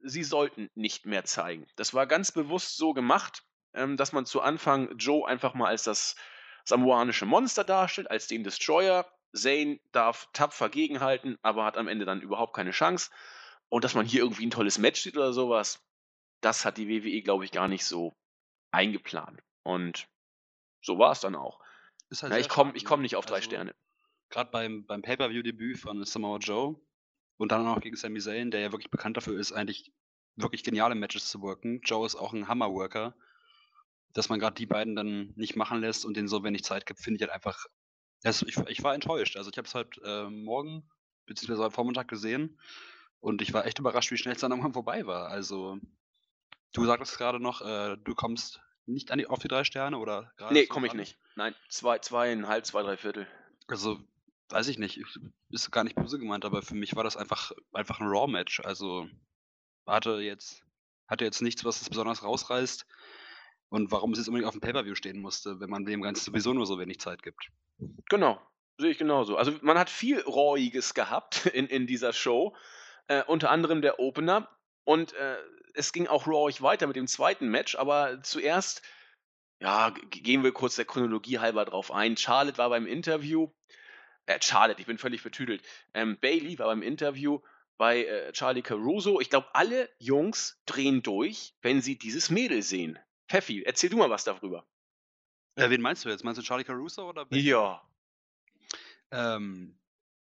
[0.00, 1.66] sie sollten nicht mehr zeigen.
[1.76, 3.44] Das war ganz bewusst so gemacht,
[3.74, 6.16] ähm, dass man zu Anfang Joe einfach mal als das
[6.64, 12.20] samoanische Monster darstellt, als den Destroyer Zane darf tapfer gegenhalten, aber hat am Ende dann
[12.20, 13.10] überhaupt keine Chance.
[13.68, 15.82] Und dass man hier irgendwie ein tolles Match sieht oder sowas,
[16.42, 18.14] das hat die WWE, glaube ich, gar nicht so
[18.70, 19.40] eingeplant.
[19.62, 20.08] Und
[20.82, 21.60] so war es dann auch.
[22.20, 23.04] Halt ja, ich komme komm ne?
[23.04, 23.74] nicht auf drei also, Sterne.
[24.28, 26.78] Gerade beim, beim Pay-Per-View-Debüt von Samoa Joe
[27.38, 29.92] und dann auch gegen Sami Zayn, der ja wirklich bekannt dafür ist, eigentlich
[30.36, 31.80] wirklich geniale Matches zu worken.
[31.82, 33.14] Joe ist auch ein Hammer-Worker.
[34.12, 37.00] Dass man gerade die beiden dann nicht machen lässt und denen so wenig Zeit gibt,
[37.00, 37.66] finde ich halt einfach
[38.24, 39.36] also ich, ich war enttäuscht.
[39.36, 40.88] Also ich habe es halt äh, morgen
[41.26, 42.58] beziehungsweise am Vormittag gesehen
[43.20, 45.28] und ich war echt überrascht, wie schnell es dann irgendwann vorbei war.
[45.28, 45.78] Also
[46.72, 50.32] du sagtest gerade noch, äh, du kommst nicht an die, auf die drei Sterne oder
[50.36, 50.54] gerade?
[50.54, 51.18] Nee, komme ich nicht.
[51.36, 53.26] Nein, zwei, zweieinhalb, zwei, drei Viertel.
[53.68, 54.00] Also
[54.48, 55.00] weiß ich nicht,
[55.50, 58.60] ist gar nicht böse gemeint, aber für mich war das einfach, einfach ein Raw-Match.
[58.60, 59.08] Also
[59.86, 60.62] hatte jetzt,
[61.06, 62.86] hatte jetzt nichts, was es besonders rausreißt
[63.72, 66.52] und warum es jetzt unbedingt auf dem Pay-Per-View stehen musste, wenn man dem Ganzen sowieso
[66.52, 67.48] nur so wenig Zeit gibt.
[68.10, 68.38] Genau,
[68.76, 69.36] sehe ich genauso.
[69.36, 72.54] Also man hat viel Räuiges gehabt in, in dieser Show,
[73.08, 74.48] äh, unter anderem der Opener
[74.84, 75.36] und äh,
[75.74, 78.82] es ging auch rawig weiter mit dem zweiten Match, aber zuerst,
[79.58, 82.18] ja, gehen wir kurz der Chronologie halber drauf ein.
[82.18, 83.48] Charlotte war beim Interview,
[84.26, 85.62] äh, Charlotte, ich bin völlig vertüdelt.
[85.94, 87.40] Ähm, Bailey war beim Interview
[87.78, 89.18] bei äh, Charlie Caruso.
[89.18, 92.98] Ich glaube, alle Jungs drehen durch, wenn sie dieses Mädel sehen.
[93.28, 94.66] Pfeffi, erzähl du mal was darüber.
[95.54, 96.24] Äh, wen meinst du jetzt?
[96.24, 97.42] Meinst du Charlie Caruso oder Becky?
[97.42, 97.82] Ja.
[99.10, 99.78] Ähm,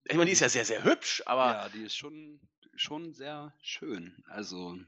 [0.05, 1.53] ich meine, die ist ja sehr, sehr hübsch, aber.
[1.53, 2.41] Ja, die ist schon,
[2.75, 4.25] schon sehr schön.
[4.29, 4.79] Also.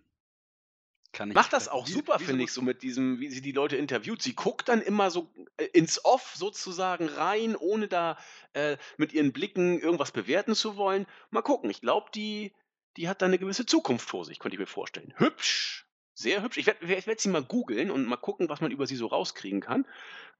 [1.12, 3.52] Kann ich Macht das auch wie, super, finde ich, so mit diesem, wie sie die
[3.52, 4.22] Leute interviewt.
[4.22, 8.16] Sie guckt dann immer so äh, ins Off sozusagen rein, ohne da
[8.54, 11.06] äh, mit ihren Blicken irgendwas bewerten zu wollen.
[11.30, 11.68] Mal gucken.
[11.68, 12.54] Ich glaube, die,
[12.96, 15.12] die hat da eine gewisse Zukunft vor sich, könnte ich mir vorstellen.
[15.18, 16.58] Hübsch, sehr hübsch.
[16.58, 19.60] Ich werde werd sie mal googeln und mal gucken, was man über sie so rauskriegen
[19.60, 19.86] kann.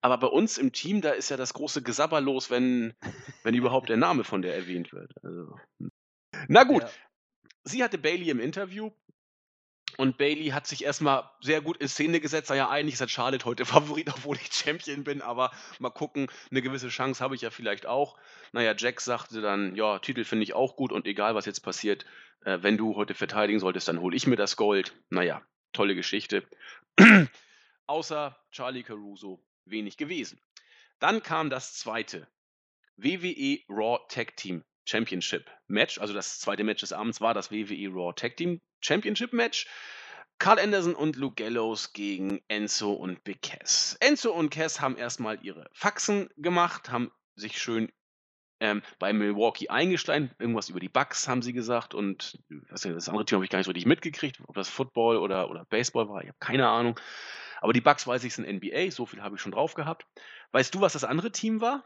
[0.01, 2.95] Aber bei uns im Team, da ist ja das große Gesabber los, wenn,
[3.43, 5.13] wenn überhaupt der Name von der erwähnt wird.
[5.23, 5.57] Also.
[5.79, 5.91] Hm.
[6.49, 6.83] Na gut.
[6.83, 6.91] Ja.
[7.65, 8.91] Sie hatte Bailey im Interview
[9.99, 12.51] und Bailey hat sich erstmal sehr gut in Szene gesetzt.
[12.51, 16.89] Ja, eigentlich ist Charlotte heute Favorit, obwohl ich Champion bin, aber mal gucken, eine gewisse
[16.89, 18.19] Chance habe ich ja vielleicht auch.
[18.53, 22.05] Naja, Jack sagte dann, ja, Titel finde ich auch gut und egal, was jetzt passiert,
[22.45, 24.95] äh, wenn du heute verteidigen solltest, dann hole ich mir das Gold.
[25.11, 26.47] Naja, tolle Geschichte.
[27.87, 30.41] Außer Charlie Caruso wenig gewesen.
[30.99, 32.29] Dann kam das zweite
[32.97, 35.99] WWE Raw Tag Team Championship Match.
[35.99, 39.67] Also das zweite Match des Abends war das WWE Raw Tag Team Championship Match.
[40.39, 43.97] Carl Anderson und Luke Gallows gegen Enzo und Big Cass.
[44.01, 47.93] Enzo und Cass haben erstmal ihre Faxen gemacht, haben sich schön
[48.63, 50.31] ähm, bei Milwaukee eingestein.
[50.39, 52.39] Irgendwas über die Bucks haben sie gesagt und
[52.71, 55.51] das, das andere Team habe ich gar nicht so richtig mitgekriegt, ob das Football oder,
[55.51, 56.23] oder Baseball war.
[56.23, 57.01] Ich habe keine Ahnung.
[57.61, 60.07] Aber die Bucks weiß ich sind NBA, so viel habe ich schon drauf gehabt.
[60.53, 61.83] Weißt du, was das andere Team war?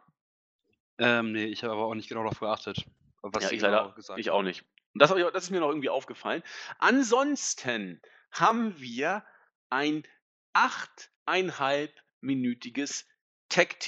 [0.98, 2.84] Ähm, nee, ich habe aber auch nicht genau darauf geachtet.
[3.22, 4.66] Was ja, ich genau leider, gesagt ich auch nicht.
[4.92, 6.42] Und das, das ist mir noch irgendwie aufgefallen.
[6.78, 9.24] Ansonsten haben wir
[9.70, 10.02] ein
[10.52, 13.06] achteinhalbminütiges
[13.48, 13.80] Tag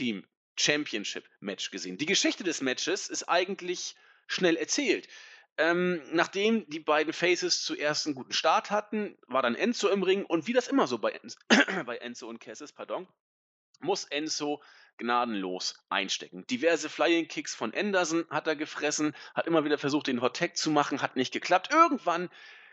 [0.59, 1.99] Team Championship Match gesehen.
[1.99, 3.95] Die Geschichte des Matches ist eigentlich
[4.27, 5.09] schnell erzählt.
[5.57, 10.25] Ähm, nachdem die beiden Faces zuerst einen guten Start hatten, war dann Enzo im Ring
[10.25, 11.39] und wie das immer so bei, Enzo,
[11.87, 13.09] bei Enzo und Cass ist, pardon,
[13.81, 14.63] muss Enzo
[14.99, 16.47] gnadenlos einstecken.
[16.47, 20.57] Diverse Flying Kicks von Anderson hat er gefressen, hat immer wieder versucht, den Hot Tag
[20.57, 21.71] zu machen, hat nicht geklappt.
[21.73, 22.29] Irgendwann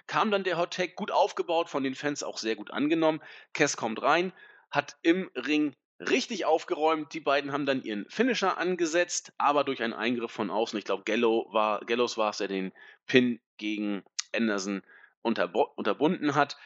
[0.06, 3.22] kam dann der Hot Tag gut aufgebaut, von den Fans auch sehr gut angenommen.
[3.54, 4.32] Cass kommt rein,
[4.70, 5.76] hat im Ring
[6.10, 7.14] richtig aufgeräumt.
[7.14, 11.04] Die beiden haben dann ihren Finisher angesetzt, aber durch einen Eingriff von außen, ich glaube,
[11.04, 12.72] Gallo war, Gallows war es, der den
[13.08, 14.84] Pin gegen Anderson
[15.22, 16.58] unterbunden hat,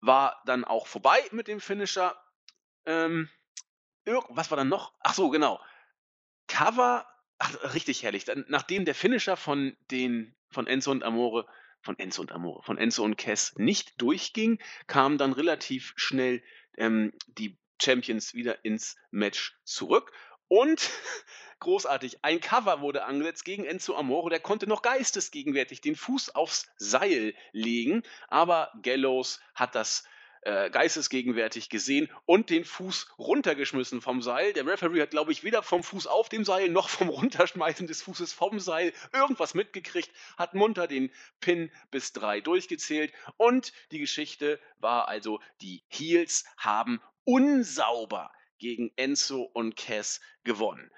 [0.00, 2.16] war dann auch vorbei mit dem Finisher.
[2.84, 3.28] Ähm,
[4.28, 4.92] was war dann noch?
[5.00, 5.60] Ach so, genau.
[6.46, 7.06] Cover,
[7.38, 8.24] ach, richtig herrlich.
[8.24, 11.46] Dann, nachdem der Finisher von den von Enzo und Amore
[11.86, 16.42] von Enzo und Amore, von Enzo und Cass nicht durchging, kamen dann relativ schnell
[16.76, 20.12] ähm, die Champions wieder ins Match zurück.
[20.48, 20.90] Und
[21.60, 24.30] großartig, ein Cover wurde angesetzt gegen Enzo Amore.
[24.30, 30.04] Der konnte noch geistesgegenwärtig den Fuß aufs Seil legen, aber Gallows hat das
[30.46, 34.52] äh, geistesgegenwärtig gesehen und den Fuß runtergeschmissen vom Seil.
[34.52, 38.02] Der Referee hat, glaube ich, weder vom Fuß auf dem Seil noch vom Runterschmeißen des
[38.02, 41.10] Fußes vom Seil irgendwas mitgekriegt, hat munter den
[41.40, 49.42] Pin bis drei durchgezählt und die Geschichte war also, die Heels haben unsauber gegen Enzo
[49.42, 50.90] und Cass gewonnen.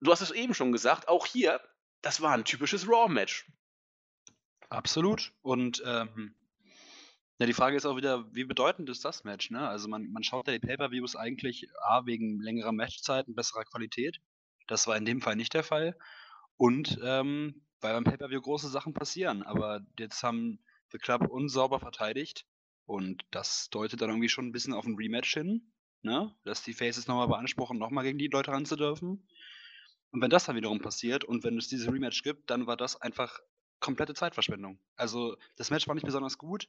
[0.00, 1.60] Du hast es eben schon gesagt, auch hier,
[2.00, 3.50] das war ein typisches Raw-Match.
[4.70, 5.32] Absolut.
[5.42, 6.34] Und ähm,
[7.38, 9.50] ja, die Frage ist auch wieder, wie bedeutend ist das Match?
[9.50, 9.68] Ne?
[9.68, 14.20] Also man, man schaut ja die Pay-Per-Views eigentlich A, wegen längerer Matchzeiten, besserer Qualität.
[14.68, 15.96] Das war in dem Fall nicht der Fall.
[16.56, 19.42] Und ähm, weil beim Pay-Per-View große Sachen passieren.
[19.42, 22.46] Aber jetzt haben The Club unsauber verteidigt.
[22.86, 25.72] Und das deutet dann irgendwie schon ein bisschen auf ein Rematch hin.
[26.02, 26.34] Ne?
[26.44, 29.26] Dass die Faces nochmal beanspruchen, nochmal gegen die Leute ran zu dürfen.
[30.10, 33.00] Und wenn das dann wiederum passiert und wenn es dieses Rematch gibt, dann war das
[33.00, 33.40] einfach
[33.80, 34.78] komplette Zeitverschwendung.
[34.96, 36.68] Also das Match war nicht besonders gut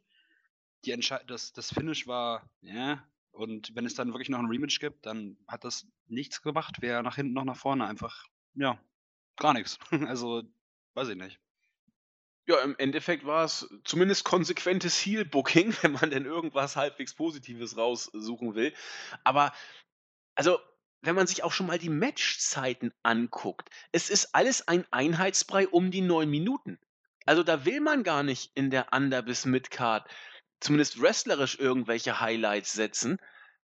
[0.86, 4.80] die Entsche das, das Finish war, ja, und wenn es dann wirklich noch ein Rematch
[4.80, 8.80] gibt, dann hat das nichts gemacht, wäre nach hinten noch nach vorne einfach, ja,
[9.36, 9.80] gar nichts.
[10.08, 10.44] Also,
[10.94, 11.40] weiß ich nicht.
[12.48, 18.56] Ja, im Endeffekt war es zumindest konsequentes Heel-Booking, wenn man denn irgendwas halbwegs Positives raussuchen
[18.56, 18.74] will.
[19.24, 19.54] Aber,
[20.36, 20.60] also,
[21.02, 25.92] wenn man sich auch schon mal die Matchzeiten anguckt, es ist alles ein Einheitsbrei um
[25.92, 26.80] die neun Minuten.
[27.26, 30.08] Also da will man gar nicht in der Under- bis Midcard
[30.60, 33.20] zumindest wrestlerisch irgendwelche Highlights setzen.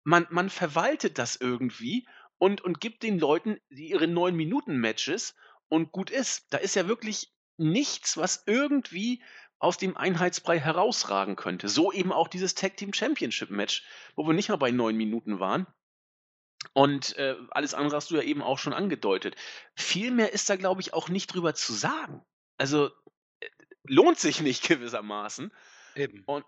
[0.05, 2.07] Man, man verwaltet das irgendwie
[2.38, 5.35] und, und gibt den Leuten ihre 9-Minuten-Matches
[5.69, 6.47] und gut ist.
[6.51, 9.23] Da ist ja wirklich nichts, was irgendwie
[9.59, 11.68] aus dem Einheitsbrei herausragen könnte.
[11.68, 13.85] So eben auch dieses Tag Team Championship Match,
[14.16, 15.66] wo wir nicht mal bei neun Minuten waren.
[16.73, 19.37] Und äh, alles andere hast du ja eben auch schon angedeutet.
[19.75, 22.25] Viel mehr ist da, glaube ich, auch nicht drüber zu sagen.
[22.59, 22.90] Also
[23.40, 23.46] äh,
[23.85, 25.53] lohnt sich nicht gewissermaßen.
[25.94, 26.25] Eben.
[26.25, 26.44] Und,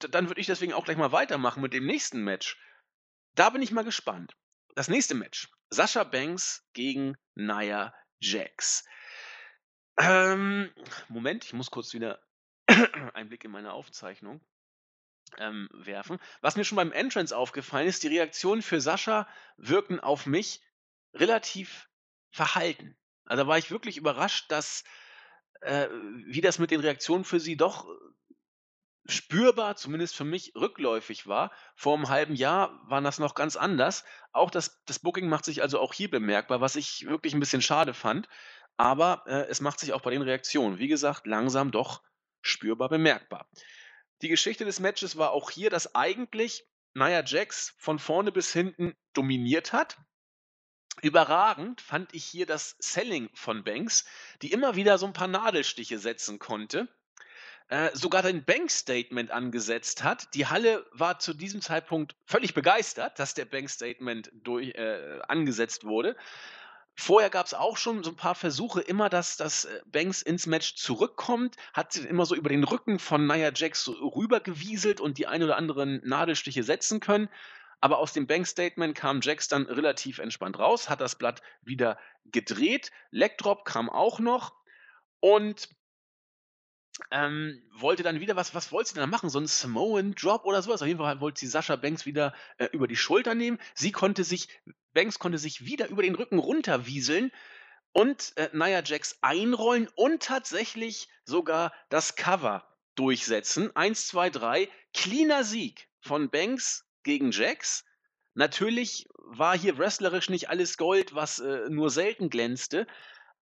[0.00, 2.60] dann würde ich deswegen auch gleich mal weitermachen mit dem nächsten Match.
[3.36, 4.36] Da bin ich mal gespannt.
[4.74, 5.48] Das nächste Match.
[5.70, 8.84] Sascha Banks gegen Nia Jax.
[9.98, 10.70] Ähm,
[11.08, 12.20] Moment, ich muss kurz wieder
[13.14, 14.40] einen Blick in meine Aufzeichnung
[15.38, 16.18] ähm, werfen.
[16.40, 20.62] Was mir schon beim Entrance aufgefallen ist, die Reaktionen für Sascha wirken auf mich
[21.14, 21.88] relativ
[22.30, 22.96] verhalten.
[23.24, 24.84] Also da war ich wirklich überrascht, dass
[25.62, 25.88] äh,
[26.26, 27.86] wie das mit den Reaktionen für sie doch
[29.08, 31.52] spürbar, zumindest für mich, rückläufig war.
[31.74, 34.04] Vor einem halben Jahr war das noch ganz anders.
[34.32, 37.62] Auch das, das Booking macht sich also auch hier bemerkbar, was ich wirklich ein bisschen
[37.62, 38.28] schade fand.
[38.76, 42.02] Aber äh, es macht sich auch bei den Reaktionen, wie gesagt, langsam doch
[42.42, 43.48] spürbar bemerkbar.
[44.22, 48.94] Die Geschichte des Matches war auch hier, dass eigentlich Nia Jax von vorne bis hinten
[49.12, 49.98] dominiert hat.
[51.02, 54.06] Überragend fand ich hier das Selling von Banks,
[54.40, 56.88] die immer wieder so ein paar Nadelstiche setzen konnte
[57.68, 60.34] äh, sogar ein Bank-Statement angesetzt hat.
[60.34, 66.16] Die Halle war zu diesem Zeitpunkt völlig begeistert, dass der Bank-Statement äh, angesetzt wurde.
[66.98, 70.46] Vorher gab es auch schon so ein paar Versuche, immer, dass, dass äh, Banks ins
[70.46, 75.26] Match zurückkommt, hat sie immer so über den Rücken von Nia Jax rübergewieselt und die
[75.26, 77.28] ein oder anderen Nadelstiche setzen können.
[77.80, 82.90] Aber aus dem Bank-Statement kam Jax dann relativ entspannt raus, hat das Blatt wieder gedreht.
[83.10, 84.54] Legdrop kam auch noch
[85.20, 85.68] und
[87.10, 89.28] ähm, wollte dann wieder was, was wollte sie dann machen?
[89.28, 90.80] So ein Samoan Drop oder sowas?
[90.80, 93.58] Auf jeden Fall wollte sie Sascha Banks wieder äh, über die Schulter nehmen.
[93.74, 94.48] Sie konnte sich,
[94.96, 97.30] Banks konnte sich wieder über den Rücken runterwieseln
[97.92, 103.76] und äh, Nia Jax einrollen und tatsächlich sogar das Cover durchsetzen.
[103.76, 104.70] Eins, zwei, drei.
[104.94, 107.84] Cleaner Sieg von Banks gegen Jax.
[108.32, 112.86] Natürlich war hier wrestlerisch nicht alles Gold, was äh, nur selten glänzte.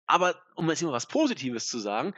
[0.06, 2.14] Aber um jetzt mal was Positives zu sagen,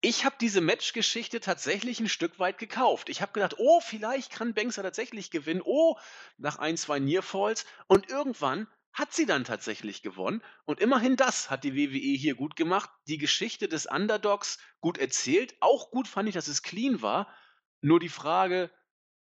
[0.00, 3.08] ich habe diese Matchgeschichte tatsächlich ein Stück weit gekauft.
[3.08, 5.62] Ich habe gedacht: „Oh, vielleicht kann Banks ja tatsächlich gewinnen.
[5.64, 5.96] Oh“,
[6.38, 7.66] nach ein, zwei Nearfalls.
[7.88, 10.42] Und irgendwann hat sie dann tatsächlich gewonnen.
[10.64, 12.90] Und immerhin das hat die WWE hier gut gemacht.
[13.06, 15.54] Die Geschichte des Underdogs gut erzählt.
[15.60, 17.32] Auch gut fand ich, dass es clean war.
[17.80, 18.70] Nur die Frage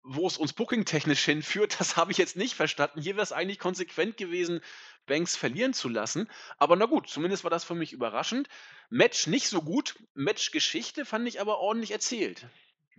[0.03, 3.01] wo es uns booking-technisch hinführt, das habe ich jetzt nicht verstanden.
[3.01, 4.61] Hier wäre es eigentlich konsequent gewesen,
[5.07, 6.29] Banks verlieren zu lassen.
[6.59, 8.49] Aber na gut, zumindest war das für mich überraschend.
[8.89, 12.47] Match nicht so gut, Match-Geschichte fand ich aber ordentlich erzählt.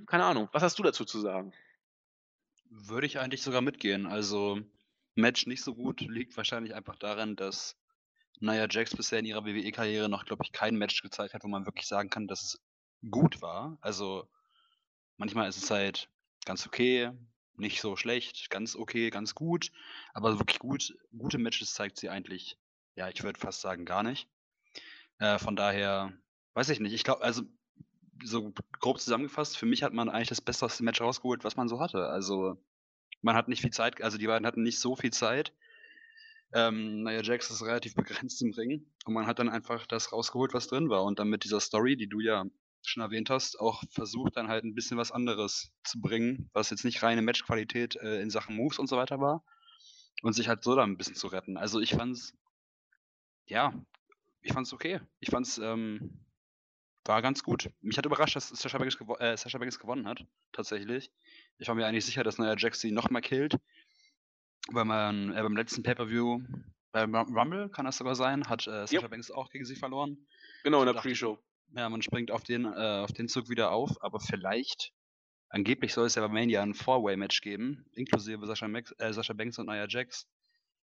[0.07, 1.53] Keine Ahnung, was hast du dazu zu sagen?
[2.69, 4.07] Würde ich eigentlich sogar mitgehen.
[4.07, 4.61] Also,
[5.15, 7.77] Match nicht so gut liegt wahrscheinlich einfach daran, dass
[8.39, 11.65] Nia Jax bisher in ihrer WWE-Karriere noch, glaube ich, kein Match gezeigt hat, wo man
[11.65, 12.61] wirklich sagen kann, dass es
[13.09, 13.77] gut war.
[13.81, 14.27] Also,
[15.17, 16.09] manchmal ist es halt
[16.45, 17.11] ganz okay,
[17.55, 19.71] nicht so schlecht, ganz okay, ganz gut.
[20.13, 22.57] Aber wirklich gut, gute Matches zeigt sie eigentlich,
[22.95, 24.27] ja, ich würde fast sagen, gar nicht.
[25.19, 26.13] Äh, von daher,
[26.53, 26.93] weiß ich nicht.
[26.93, 27.43] Ich glaube, also
[28.23, 31.79] so grob zusammengefasst, für mich hat man eigentlich das beste Match rausgeholt, was man so
[31.79, 32.07] hatte.
[32.07, 32.57] Also
[33.21, 35.53] man hat nicht viel Zeit, also die beiden hatten nicht so viel Zeit.
[36.53, 40.53] Ähm, naja, Jax ist relativ begrenzt im Ring und man hat dann einfach das rausgeholt,
[40.53, 41.03] was drin war.
[41.03, 42.45] Und dann mit dieser Story, die du ja
[42.83, 46.83] schon erwähnt hast, auch versucht, dann halt ein bisschen was anderes zu bringen, was jetzt
[46.83, 49.43] nicht reine Matchqualität äh, in Sachen Moves und so weiter war.
[50.23, 51.57] Und sich halt so dann ein bisschen zu retten.
[51.57, 52.33] Also ich fand's,
[53.45, 53.73] ja,
[54.41, 54.99] ich fand's okay.
[55.19, 56.25] Ich fand's, ähm,
[57.05, 57.69] war ganz gut.
[57.81, 61.11] Mich hat überrascht, dass Sasha Banks, gewo äh, Sasha Banks gewonnen hat, tatsächlich.
[61.57, 63.55] Ich war mir eigentlich sicher, dass Nia Jax sie nochmal killt,
[64.71, 66.41] weil man äh, beim letzten Pay-Per-View,
[66.91, 69.09] beim Rumble kann das sogar sein, hat äh, Sasha yep.
[69.09, 70.27] Banks auch gegen sie verloren.
[70.63, 71.39] Genau, in der Pre-Show.
[71.75, 74.91] Ja, man springt auf den, äh, auf den Zug wieder auf, aber vielleicht,
[75.49, 79.57] angeblich soll es ja bei Mania ein Four-Way-Match geben, inklusive Sascha, Max, äh, Sascha Banks
[79.57, 80.27] und Nia Jax.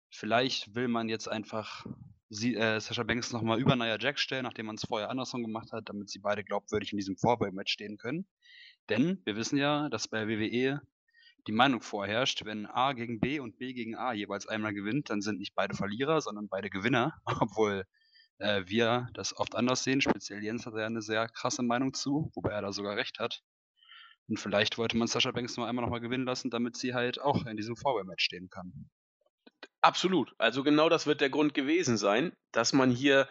[0.09, 1.87] Vielleicht will man jetzt einfach
[2.30, 5.72] sie, äh, Sascha Banks nochmal über Nia Jax stellen, nachdem man es vorher andersrum gemacht
[5.72, 8.26] hat, damit sie beide glaubwürdig in diesem Four-Way-Match stehen können.
[8.88, 10.80] Denn wir wissen ja, dass bei WWE
[11.46, 15.20] die Meinung vorherrscht, wenn A gegen B und B gegen A jeweils einmal gewinnt, dann
[15.20, 17.84] sind nicht beide Verlierer, sondern beide Gewinner, obwohl
[18.38, 20.00] äh, wir das oft anders sehen.
[20.00, 23.42] Speziell Jens hat ja eine sehr krasse Meinung zu, wobei er da sogar recht hat.
[24.28, 27.46] Und vielleicht wollte man Sascha Banks nur einmal nochmal gewinnen lassen, damit sie halt auch
[27.46, 28.88] in diesem Vorwehr-Match stehen kann.
[29.81, 30.35] Absolut.
[30.38, 33.29] Also genau das wird der Grund gewesen sein, dass man hier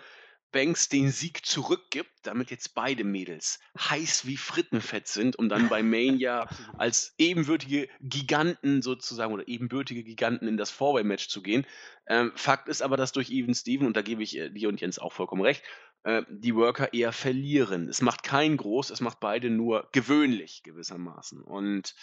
[0.51, 5.83] Banks den Sieg zurückgibt, damit jetzt beide Mädels heiß wie Frittenfett sind, um dann bei
[5.83, 11.67] Mania als ebenbürtige Giganten sozusagen oder ebenbürtige Giganten in das Four-Way-Match zu gehen.
[12.07, 14.81] Ähm, Fakt ist aber, dass durch Even Steven, und da gebe ich äh, dir und
[14.81, 15.63] Jens auch vollkommen recht,
[16.03, 17.87] äh, die Worker eher verlieren.
[17.87, 21.41] Es macht keinen groß, es macht beide nur gewöhnlich gewissermaßen.
[21.43, 21.93] Und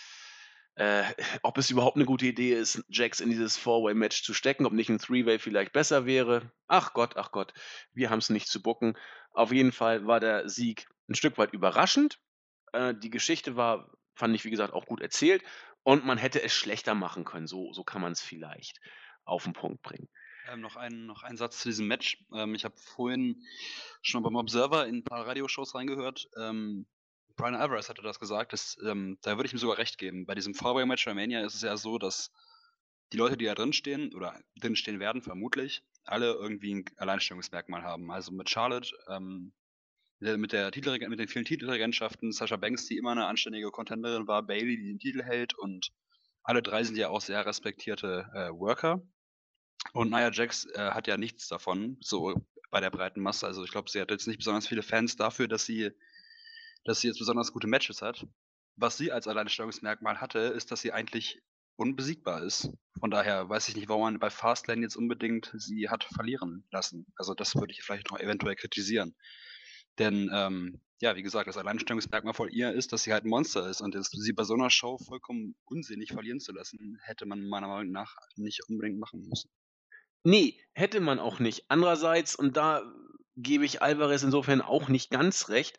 [0.77, 1.05] äh,
[1.43, 4.91] ob es überhaupt eine gute Idee ist, Jax in dieses Four-Way-Match zu stecken, ob nicht
[4.91, 6.53] ein Three-Way vielleicht besser wäre.
[6.69, 7.55] Ach Gott, ach Gott,
[7.93, 8.97] wir haben es nicht zu bucken.
[9.33, 12.19] Auf jeden Fall war der Sieg ein Stück weit überraschend.
[12.73, 15.43] Äh, die Geschichte war, fand ich, wie gesagt, auch gut erzählt.
[15.83, 17.47] Und man hätte es schlechter machen können.
[17.47, 18.81] So, so kann man es vielleicht
[19.25, 20.09] auf den Punkt bringen.
[20.51, 22.25] Ähm, noch, ein, noch ein Satz zu diesem Match.
[22.35, 23.43] Ähm, ich habe vorhin
[24.03, 26.29] schon beim Observer in ein paar Radioshows reingehört.
[26.37, 26.87] Ähm,
[27.37, 30.27] Brian Alvarez hatte das gesagt, dass, ähm, da würde ich ihm sogar recht geben.
[30.27, 32.33] Bei diesem Four-Way-Match bei Mania ist es ja so, dass
[33.13, 38.11] die Leute, die da drinstehen oder drinstehen werden, vermutlich, alle irgendwie ein Alleinstellungsmerkmal haben.
[38.11, 39.53] Also mit Charlotte, ähm,
[40.19, 44.77] mit, der mit den vielen Titelregentschaften, Sasha Banks, die immer eine anständige Contenderin war, Bailey,
[44.77, 45.93] die den Titel hält und
[46.43, 49.03] alle drei sind ja auch sehr respektierte äh, Worker.
[49.93, 52.35] Und Nia Jax äh, hat ja nichts davon, so
[52.71, 53.47] bei der breiten Masse.
[53.47, 55.91] Also ich glaube, sie hat jetzt nicht besonders viele Fans dafür, dass sie
[56.87, 58.27] dass sie jetzt besonders gute Matches hat.
[58.77, 61.43] Was sie als Alleinstellungsmerkmal hatte, ist, dass sie eigentlich
[61.77, 62.71] unbesiegbar ist.
[63.01, 67.07] Von daher weiß ich nicht, warum man bei Fastlane jetzt unbedingt sie hat verlieren lassen.
[67.17, 69.15] Also das würde ich vielleicht noch eventuell kritisieren.
[69.99, 73.69] Denn ähm, ja, wie gesagt, das Alleinstellungsmerkmal von ihr ist, dass sie halt 'n Monster
[73.69, 77.47] ist und das sie bei so 'ner Show vollkommen unsinnig verlieren zu lassen, hätte man
[77.49, 79.51] meiner Meinung nach nicht unbedingt machen müssen.
[80.25, 81.65] Ne, hätte man auch nicht.
[81.69, 82.83] Andererseits, und da
[83.37, 85.79] gebe ich Alvarez insofern auch nicht ganz recht,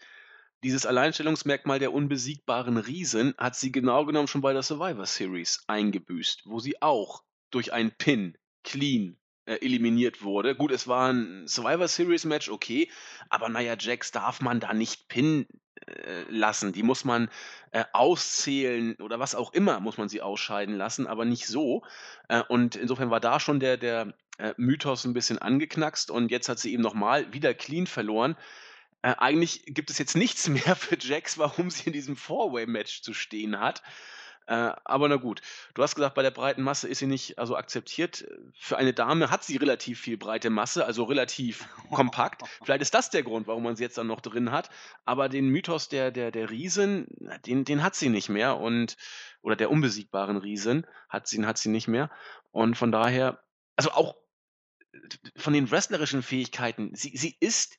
[0.64, 6.44] dieses Alleinstellungsmerkmal der unbesiegbaren Riesen hat sie genau genommen schon bei der Survivor Series eingebüßt,
[6.46, 10.56] wo sie auch durch einen Pin clean, äh, eliminiert wurde.
[10.56, 12.90] Gut, es war 'n Survivor Series Match, okay,
[13.30, 15.48] aber Nia Jax darf man da nicht pinnen,
[15.88, 16.74] äh, lassen.
[16.74, 17.30] Die muss man,
[17.72, 21.84] äh, auszählen oder was auch immer muss man sie ausscheiden lassen, aber nicht so.
[22.30, 26.50] Äh, und insofern war da schon der der, äh, Mythos 'n bisschen angeknackst und jetzt
[26.50, 28.36] hat sie eben noch mal wieder clean verloren.
[29.08, 33.14] Äh, eigentlich gibt es jetzt nichts mehr für Jax, warum sie in diesem Four-Way-Match zu
[33.14, 33.82] stehen hat.
[34.48, 35.42] Äh, aber na gut.
[35.76, 38.28] Du hast gesagt, bei der breiten Masse ist sie nicht, also, akzeptiert.
[38.60, 42.42] Für eine Dame hat sie relativ viel breite Masse, also relativ kompakt.
[42.64, 44.70] Vielleicht ist das der Grund, warum man sie jetzt dann noch drin hat.
[45.06, 47.08] Aber den Mythos der der der Riesen,
[47.46, 48.98] den den hat sie nicht mehr und
[49.42, 52.10] oder der unbesiegbaren Riesen hat sie hat sie nicht mehr.
[52.52, 53.42] Und von daher
[53.78, 54.16] also, auch
[55.38, 57.78] von den wrestlerischen Fähigkeiten, sie sie ist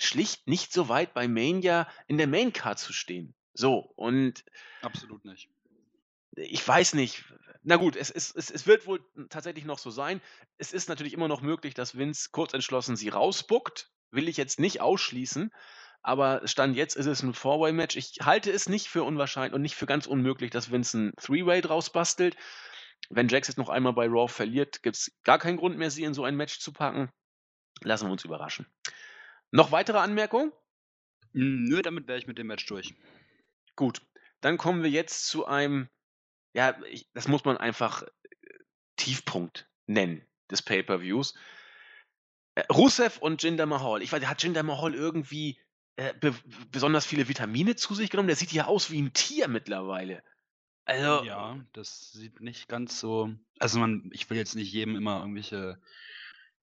[0.00, 3.34] schlicht nicht so weit bei Mania in der Main-Card zu stehen.
[3.54, 4.44] So, und
[4.82, 5.50] Absolut nicht.
[6.36, 7.24] ich weiß nicht.
[7.62, 10.20] Na gut, es es es es wird wohl tatsächlich noch so sein.
[10.58, 13.90] Es ist natürlich immer noch möglich, dass Vince kurzentschlossen sie rausbookt.
[14.12, 15.50] Will ich jetzt nicht ausschließen,
[16.02, 17.96] aber Stand jetzt ist es 'n Four-Way-Match.
[17.96, 21.60] Ich halte es nicht für unwahrscheinlich und nicht für ganz unmöglich, dass Vince 'n Three-Way
[21.62, 22.36] draus bastelt.
[23.10, 26.14] Wenn Jax jetzt noch einmal bei Raw verliert, gibt's gar keinen Grund mehr, sie in
[26.14, 27.10] so ein Match zu packen.
[27.82, 28.66] Lassen wir uns überraschen.
[29.52, 30.52] Noch weitere Anmerkungen?
[31.34, 32.94] Hm, nö, damit wäre ich mit dem Match durch.
[33.78, 34.02] Gut,
[34.40, 35.88] dann kommen wir jetzt zu einem
[36.54, 38.08] ja, ich das muss man einfach, äh,
[38.96, 41.34] Tiefpunkt nennen des Pay-per-Views.
[42.56, 44.02] Äh, Rusev und Jinder Mahal.
[44.02, 45.60] Ich weiß hat Jinder Mahal irgendwie,
[45.96, 46.34] äh, be
[46.70, 48.26] besonders viele Vitamine zu sich genommen?
[48.28, 50.22] Der sieht ja aus wie 'n Tier mittlerweile.
[50.86, 55.20] Also Ja, das sieht nicht ganz so also, man ich will jetzt nicht jedem immer
[55.20, 55.80] irgendwelche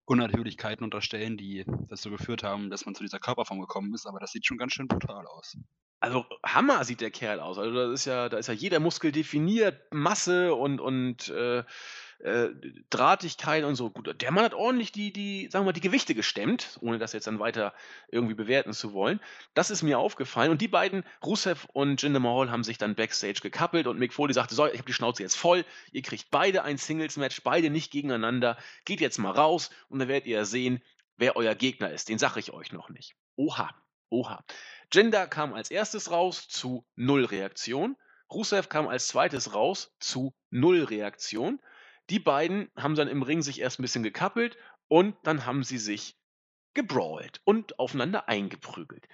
[0.08, 4.32] Unnatürlichkeiten unterstellen, die dazu geführt haben, dass man zu dieser Körperform gekommen ist, aber das
[4.32, 5.58] sieht schon ganz schön brutal aus.
[6.00, 7.58] Also, Hammer sieht der Kerl aus.
[7.58, 11.64] Also, da ist ja da ist ja jeder Muskel definiert, Masse und und, äh,
[12.20, 12.50] äh,
[12.90, 13.90] Drahtigkeit und so.
[13.90, 17.14] Gut, der Mann hat ordentlich die die sagen wir mal, die Gewichte gestemmt, ohne das
[17.14, 17.74] jetzt dann weiter
[18.10, 19.20] irgendwie bewerten zu wollen.
[19.54, 23.42] Das ist mir aufgefallen und die beiden, Rusev und Jinder Mahal, haben sich dann backstage
[23.42, 25.64] gekappelt und Mick Foley sagte: „So, ich habe die Schnauze jetzt voll.
[25.92, 28.58] Ihr kriegt beide ein Singles-Match, beide nicht gegeneinander.
[28.86, 30.82] Geht jetzt mal raus und dann werdet ihr sehen,
[31.18, 32.10] wer euer Gegner ist.
[32.10, 33.70] Den sage ich euch noch nicht.“ Oha,
[34.10, 34.44] oha.
[34.92, 37.96] Jinder kam als Erstes raus zu 0 Reaktion.
[38.32, 41.60] Rusev kam als Zweites raus zu 0 Reaktion.
[42.10, 45.78] Die beiden haben dann im Ring sich erst 'n bisschen gekappelt und dann haben sie
[45.78, 46.16] sich
[46.74, 49.08] gebrawlt und aufeinander eingeprügelt.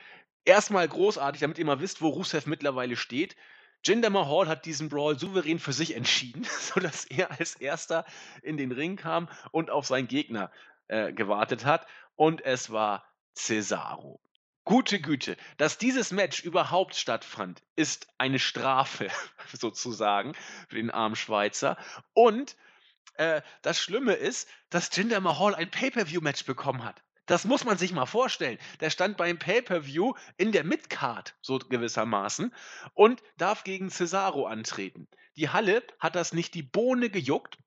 [0.46, 3.36] Erst mal großartig, damit ihr mal wisst, wo Rusev mittlerweile steht.
[3.86, 8.06] Jinder Mahal hat diesen Brawl souverän für sich entschieden, sodass er als Erster
[8.42, 10.52] in den Ring kam und auf seinen Gegner,
[10.88, 14.22] äh, gewartet hat und es war Cesaro.
[14.66, 19.10] Gute Güte, dass dieses Match überhaupt stattfand, ist eine Strafe
[19.54, 20.34] sozusagen
[20.70, 21.78] für den armen Schweizer.
[22.14, 22.56] Und,
[23.16, 27.04] äh, das Schlimme ist, dass Jinder Mahal ein Pay-per-View-Match bekommen hat.
[27.26, 28.58] Das muss man sich mal vorstellen.
[28.82, 32.54] Der stand beim Pay-per-View in der Mid-Card, so gewissermaßen,
[32.94, 35.08] und darf gegen Cesaro antreten.
[35.38, 37.58] Die Halle hat das nicht die Bohne gejuckt.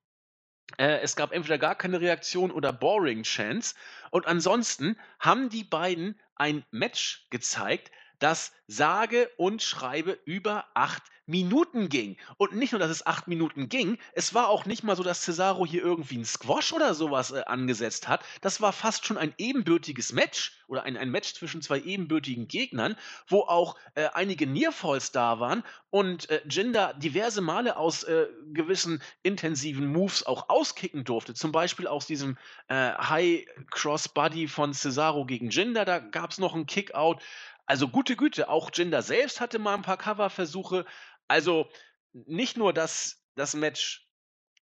[0.77, 3.73] Äh, es gab entweder gar keine Reaktion oder Boring Chants.
[4.11, 11.89] Und ansonsten haben die beiden ein Match gezeigt, das sage und schreibe über 8 Minuten
[11.89, 12.17] ging.
[12.37, 15.21] Und nicht nur, dass es 8 Minuten ging, es war auch nicht mal so, dass
[15.23, 18.23] Cesaro hier irgendwie 'n Squash oder so was, äh, angesetzt hat.
[18.41, 22.95] Das war fast schon ein ebenbürtiges Match oder ein ein Match zwischen 2 ebenbürtigen Gegnern,
[23.27, 29.01] wo auch, äh, einige Near-Falls da waren und, äh, Jinder diverse Male aus, äh, gewissen
[29.23, 31.33] intensiven Moves auch auskicken durfte.
[31.33, 32.37] Zum Beispiel aus diesem,
[32.69, 37.21] äh, High Cross Body von Cesaro gegen Jinder, da gab's noch 'n Kickout.
[37.69, 40.85] Also, gute Güte, auch Jinder selbst hatte mal 'n paar Coverversuche.
[41.27, 41.69] Also,
[42.13, 44.07] nicht nur, dass das Match,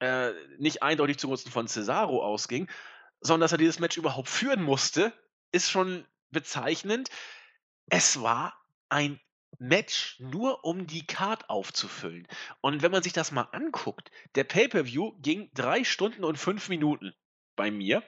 [0.01, 2.71] äh, nicht eindeutig zugunsten von Cesaro ausging,
[3.21, 5.13] sondern dass er dieses Match überhaupt führen musste,
[5.53, 7.11] ist schon bezeichnend.
[7.91, 8.55] Es war
[8.91, 9.21] ein
[9.59, 12.29] Match nur um die Card aufzufüllen.
[12.63, 17.15] Und wenn man sich das mal anguckt, der Pay-per-View ging 3 Stunden und 5 Minuten
[17.57, 18.03] bei mir.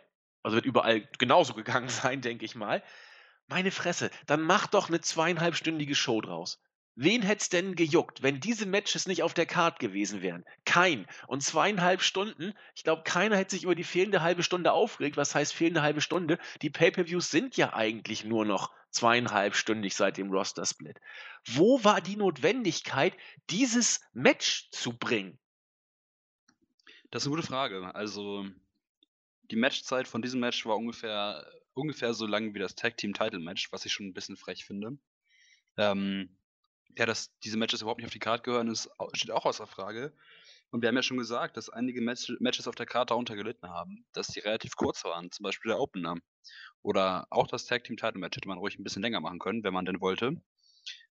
[0.45, 2.83] Also, wird überall genauso gegangen sein, denke ich mal.
[3.49, 6.61] Meine Fresse, dann mach doch 'ne zweieinhalbstündige Show draus.
[6.97, 10.45] Wen hätt's denn gejuckt, wenn diese Matches nicht auf der Card gewesen wären?
[10.65, 11.07] Keinen.
[11.27, 15.17] Und 2,5 Stunden, ich glaube, keiner hätte sich über die fehlende halbe Stunde aufgeregt.
[15.17, 16.39] Was heißt fehlende halbe Stunde?
[16.63, 21.01] Die Pay-per-Views sind ja eigentlich nur noch zweieinhalbstündig seit dem Roster-Split.
[21.47, 23.17] Wo war die Notwendigkeit,
[23.51, 25.39] dieses Match zu bringen?
[27.11, 27.95] Das ist eine gute Frage.
[27.95, 28.47] Also,
[29.51, 33.41] die Matchzeit von diesem Match war ungefähr, ungefähr so lang wie das Tag Team Title
[33.41, 34.99] Match, was ich schon ein bisschen frech finde.
[35.77, 36.37] Ähm,
[36.97, 40.15] ja, dass diese Matches überhaupt nicht auf die Karte gehören, ist, steht auch außer Frage.
[40.71, 43.69] Und wir haben ja schon gesagt, dass einige Match Matches auf der Karte darunter gelitten
[43.69, 46.17] haben, dass die relativ kurz waren, zum Beispiel der Opener.
[46.83, 49.65] Oder auch das Tag Team Title Match hätte man ruhig ein bisschen länger machen können,
[49.65, 50.41] wenn man denn wollte.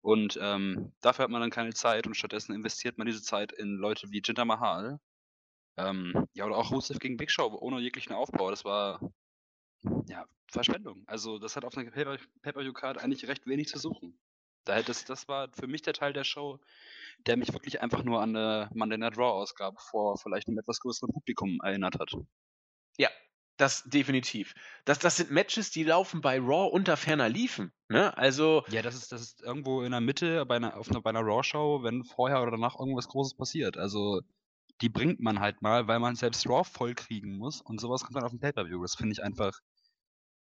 [0.03, 3.77] Und ähm, dafür hat man dann keine Zeit und stattdessen investiert man diese Zeit in
[3.77, 4.99] Leute wie Jinder Mahal.
[5.77, 8.51] Ähm, ja, oder auch Rusev gegen Big Show ohne jeglichen Aufbau.
[8.51, 9.01] Das war
[10.09, 11.05] ja Verschwendung.
[11.07, 14.19] Also das hat auf einer Pay-Per-View-Card eigentlich recht wenig zu suchen.
[14.65, 16.59] Daher, das, das war für mich der Teil der Show,
[17.27, 21.13] der mich wirklich einfach nur an eine Monday Night Raw-Ausgabe vor vielleicht einem etwas größeren
[21.13, 22.13] Publikum erinnert hat.
[22.99, 23.09] Ja,
[23.57, 24.55] das definitiv.
[24.85, 27.73] Das, das sind Matches, die laufen bei Raw unter ferner liefen.
[27.89, 28.17] Ne?
[28.17, 28.65] Also.
[28.69, 31.21] Ja, das ist, das ist irgendwo in der Mitte bei einer, auf einer, bei einer
[31.21, 33.77] Raw-Show, wenn vorher oder danach irgendwas Großes passiert.
[33.77, 34.21] Also,
[34.81, 38.17] die bringt man halt mal, weil man selbst Raw voll kriegen muss und sowas kommt
[38.17, 38.83] dann auf dem Pay-Per-View.
[38.83, 39.59] Das finde ich einfach.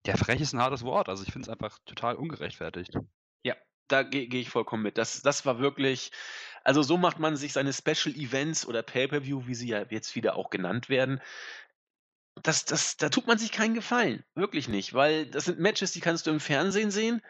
[0.07, 1.09] Ja, frech ist ein hartes Wort.
[1.09, 2.97] Also, ich finde es einfach total ungerechtfertigt.
[3.43, 3.57] Ja,
[3.89, 4.97] da gehe geh ich vollkommen mit.
[4.97, 6.11] Das, das war wirklich,
[6.63, 10.37] also so macht man sich seine Special Events oder Pay-per-View, wie sie ja jetzt wieder
[10.37, 11.21] auch genannt werden.
[12.41, 15.99] Das, das, da tut man sich keinen Gefallen, wirklich nicht, weil das sind Matches, die
[15.99, 17.21] kannst du im Fernsehen sehen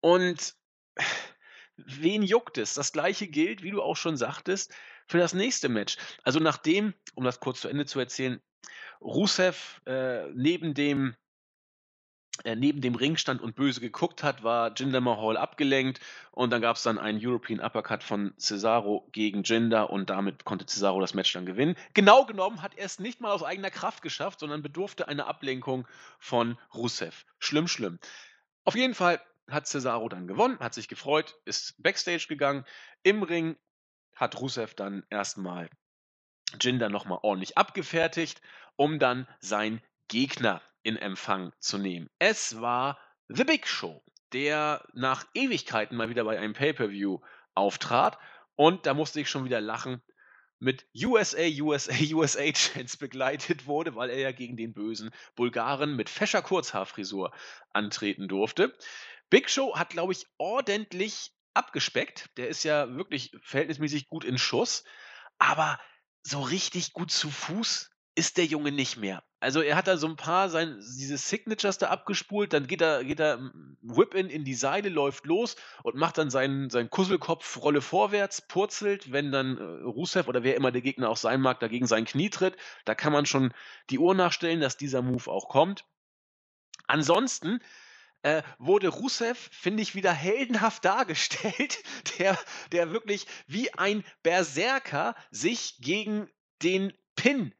[0.00, 0.54] und
[1.76, 2.74] wen juckt es?
[2.74, 4.72] Das gleiche gilt, wie du auch schon sagtest,
[5.08, 5.96] für das nächste Match.
[6.22, 8.40] Also nachdem, um das kurz zu Ende zu erzählen,
[9.00, 11.16] Rusev äh, neben dem
[12.44, 16.00] neben dem Ring stand und böse geguckt hat, war Jinder Mahal abgelenkt
[16.30, 20.66] und dann gab es dann einen European Uppercut von Cesaro gegen Jinder und damit konnte
[20.66, 21.76] Cesaro das Match dann gewinnen.
[21.94, 25.86] Genau genommen hat er es nicht mal aus eigener Kraft geschafft, sondern bedurfte einer Ablenkung
[26.18, 27.24] von Rusev.
[27.38, 27.98] Schlimm, schlimm.
[28.64, 32.64] Auf jeden Fall hat Cesaro dann gewonnen, hat sich gefreut, ist backstage gegangen.
[33.02, 33.56] Im Ring
[34.14, 35.68] hat Rusev dann erstmal
[36.60, 38.40] Jinder nochmal ordentlich abgefertigt,
[38.76, 42.08] um dann sein Gegner in Empfang zu nehmen.
[42.18, 44.02] Es war The Big Show,
[44.32, 47.20] der nach Ewigkeiten mal wieder bei einem Pay-per-View
[47.54, 48.18] auftrat.
[48.56, 50.02] Und da musste ich schon wieder lachen,
[50.60, 56.10] mit USA, USA, USA Chance begleitet wurde, weil er ja gegen den bösen Bulgaren mit
[56.10, 57.32] fescher Kurzhaarfrisur
[57.72, 58.76] antreten durfte.
[59.30, 62.28] Big Show hat, glaube ich, ordentlich abgespeckt.
[62.36, 64.84] Der ist ja wirklich verhältnismäßig gut in Schuss.
[65.38, 65.80] Aber
[66.22, 67.90] so richtig gut zu Fuß
[68.20, 69.22] ist der Junge nicht mehr.
[69.40, 73.02] Also er hat da so ein paar sein, diese Signatures da abgespult, dann geht er,
[73.02, 77.62] geht er hm, Whip-In in die Seile, läuft los und macht dann seinen, seinen Kusselkopf
[77.62, 81.60] Rolle vorwärts, purzelt, wenn dann äh, Rusev oder wer immer der Gegner auch sein mag,
[81.60, 82.58] dagegen sein Knie tritt.
[82.84, 83.54] Da kann man schon
[83.88, 85.86] die Uhr nachstellen, dass dieser Move auch kommt.
[86.86, 87.60] Ansonsten
[88.20, 91.82] äh, wurde Rusev, finde ich, wieder heldenhaft dargestellt,
[92.18, 92.38] der,
[92.72, 96.28] der wirklich wie ein Berserker sich gegen
[96.62, 97.54] den Pin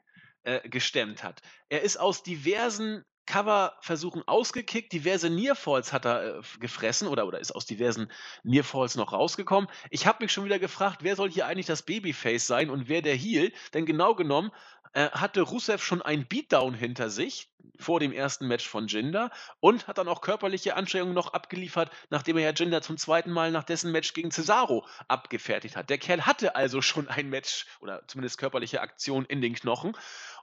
[0.45, 1.43] äh, gestemmt hat.
[1.68, 7.53] Er ist aus diversen Coverversuchen ausgekickt, diverse Nearfalls hat er äh, gefressen oder, oder ist
[7.53, 8.11] aus diversen
[8.43, 9.70] Nearfalls noch rausgekommen.
[9.91, 13.03] Ich habe mich schon wieder gefragt, wer soll hier eigentlich das Babyface sein und wer
[13.03, 13.53] der Heel?
[13.72, 14.51] Denn genau genommen
[14.95, 19.30] hatte Rusev schon einen Beatdown hinter sich vor dem ersten Match von Jinder
[19.61, 23.51] und hat dann auch körperliche Anstrengungen noch abgeliefert, nachdem er ja Jinder zum zweiten Mal
[23.51, 25.91] nach dessen Match gegen Cesaro abgefertigt hat.
[25.91, 29.97] Der Kerl hatte also schon ein Match oder zumindest körperliche Aktion in den Knochen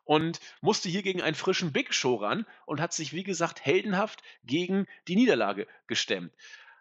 [0.03, 4.23] und musste hier gegen einen frischen Big Show ran und hat sich, wie gesagt, heldenhaft
[4.43, 6.33] gegen die Niederlage gestemmt.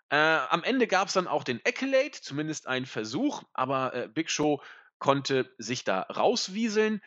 [0.08, 4.30] Äh, am Ende gab es dann auch den Accolade, zumindest einen Versuch, aber äh, Big
[4.30, 4.62] Show
[4.98, 7.02] konnte sich da rauswieseln.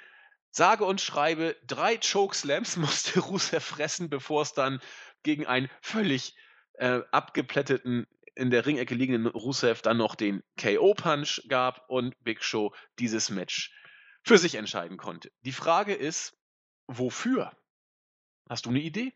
[0.51, 4.81] Sage und schreibe, drei Chokeslams musste Rusev fressen, bevor es dann
[5.23, 6.35] gegen einen völlig
[6.73, 12.73] äh, abgeplätteten, in der Ringecke liegenden Rusev dann noch den KO-Punch gab und Big Show
[12.97, 13.75] dieses Match
[14.23, 15.31] für sich entscheiden konnte.
[15.41, 16.37] Die Frage ist,
[16.87, 17.51] wofür?
[18.47, 19.13] Hast du eine Idee?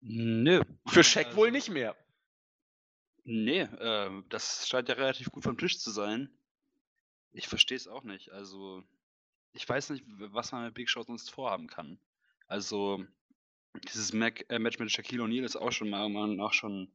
[0.00, 0.62] Nö.
[0.88, 1.96] Für Scheck also, wohl nicht mehr.
[3.24, 6.28] Nee, äh, das scheint ja relativ gut vom Tisch zu sein.
[7.30, 8.32] Ich verstehe es auch nicht.
[8.32, 8.82] Also,
[9.52, 11.98] ich weiß nicht, was man mit Big Show sonst vorhaben kann.
[12.48, 13.04] Also,
[13.88, 16.04] dieses Mac äh, Match mit Shaquille O'Neal ist auch schon mal
[16.40, 16.92] auch schon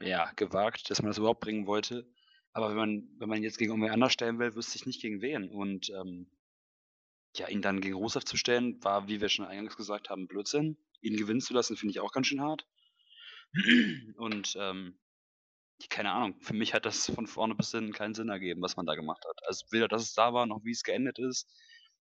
[0.00, 2.08] ja, gewagt, dass man das überhaupt bringen wollte.
[2.52, 5.20] Aber wenn man, wenn man jetzt gegen irgendwer anders stellen will, wüsste ich nicht gegen
[5.20, 5.50] wen.
[5.50, 6.30] Und ähm,
[7.36, 10.76] ja, ihn dann gegen Rusev zu stellen, war, wie wir schon eingangs gesagt haben, Blödsinn.
[11.00, 12.66] Ihn gewinnen zu lassen, finde ich auch ganz schön hart.
[14.16, 14.98] Und ähm,
[15.88, 18.86] keine Ahnung, für mich hat das von vorne bis hinten keinen Sinn ergeben, was man
[18.86, 19.40] da gemacht hat.
[19.46, 21.48] Also weder, dass es da war, noch wie es geendet ist,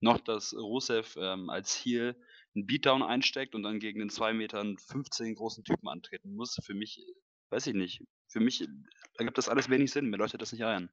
[0.01, 2.15] noch dass Rusev ähm, als Heel
[2.55, 6.57] einen Beatdown einsteckt und dann gegen den 2 Metern 15 großen Typen antreten muss.
[6.63, 7.05] Für mich
[7.49, 8.03] weiß ich nicht.
[8.27, 8.67] Für mich
[9.17, 10.09] ergibt das alles wenig Sinn.
[10.09, 10.89] Mir leuchtet das nicht ein.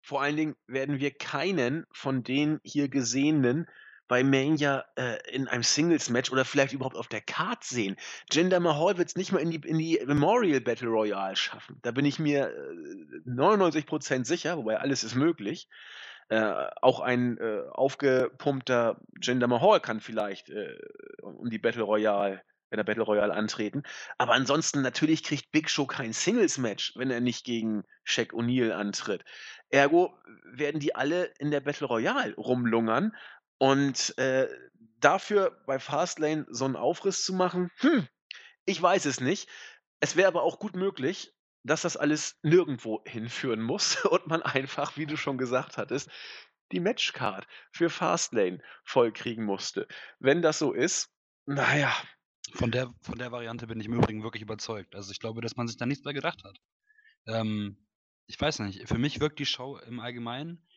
[0.00, 3.66] Vor allen Dingen werden wir keinen von den hier Gesehenen
[4.08, 7.96] bei Mania äh, in einem Singles-Match oder vielleicht überhaupt auf der Card sehen.
[8.32, 11.78] Jinder Mahal wird es nicht mal in die, in die Memorial Battle Royale schaffen.
[11.82, 15.68] Da bin ich mir äh, 99% sicher, wobei alles ist möglich.
[16.30, 20.76] Äh, auch ein äh, aufgepumpter Jinder Mahal kann vielleicht äh,
[21.22, 23.82] um die Battle Royale wenn er Battle Royale antreten.
[24.18, 29.24] Aber ansonsten natürlich kriegt Big Show kein Singles-Match, wenn er nicht gegen Shaq O'Neal antritt.
[29.70, 33.14] Ergo werden die alle in der Battle Royale rumlungern
[33.58, 34.48] und, äh,
[35.00, 38.08] dafür bei Fastlane so 'n Aufriss zu machen, hm,
[38.66, 39.48] ich weiß es nicht.
[40.00, 41.32] Es wäre aber auch gut möglich,
[41.64, 46.10] dass das alles nirgendwo hinführen muss und man einfach, wie du schon gesagt hattest,
[46.72, 49.88] die Matchcard für Fastlane vollkriegen musste.
[50.20, 51.10] Wenn das so ist,
[51.46, 51.94] na ja.
[52.54, 54.94] Von der von der Variante bin ich im Übrigen wirklich überzeugt.
[54.94, 56.58] Also, ich glaube, dass man sich da nichts bei gedacht hat.
[57.26, 57.86] Ähm,
[58.26, 60.67] ich weiß nicht, für mich wirkt die Show im Allgemeinen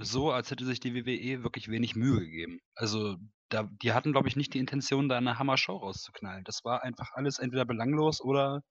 [0.00, 2.60] so, als hätte sich die WWE wirklich wenig Mühe gegeben.
[2.74, 3.16] Also,
[3.48, 6.44] da die hatten, glaube ich, nicht die Intention, da 'ne Hammer-Show rauszuknallen.
[6.44, 8.62] Das war einfach alles entweder belanglos oder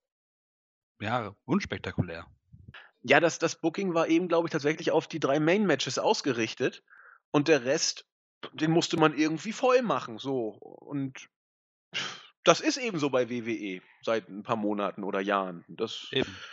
[1.00, 2.26] ja, unspektakulär.
[3.04, 6.84] Ja, das das Booking war eben, glaube ich, tatsächlich auf die 3 Main-Matches ausgerichtet
[7.32, 8.06] und der Rest,
[8.54, 10.50] den musste man irgendwie voll machen, so.
[10.50, 11.30] Und
[12.46, 15.66] das ist eben so bei WWE seit 'n paar Monaten oder Jahren.
[15.68, 16.46] Das Eben.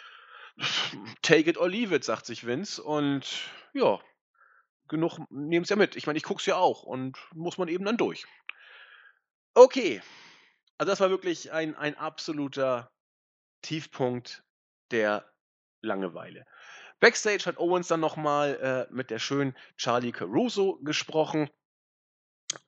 [1.23, 4.01] take it or leave it, sagt sich Vince und ja
[4.89, 5.97] genug nehmen es ja mit.
[5.97, 8.27] Ich meine, ich gucke es ja auch und muss man eben dann durch.
[9.55, 10.03] Okay.
[10.79, 12.91] Also das war wirklich ein, ein absoluter
[13.63, 14.43] Tiefpunkt
[14.91, 15.31] der
[15.81, 16.47] Langeweile.
[17.01, 21.51] Backstage hat Owens dann nochmal äh, mit der schönen Charlie Caruso gesprochen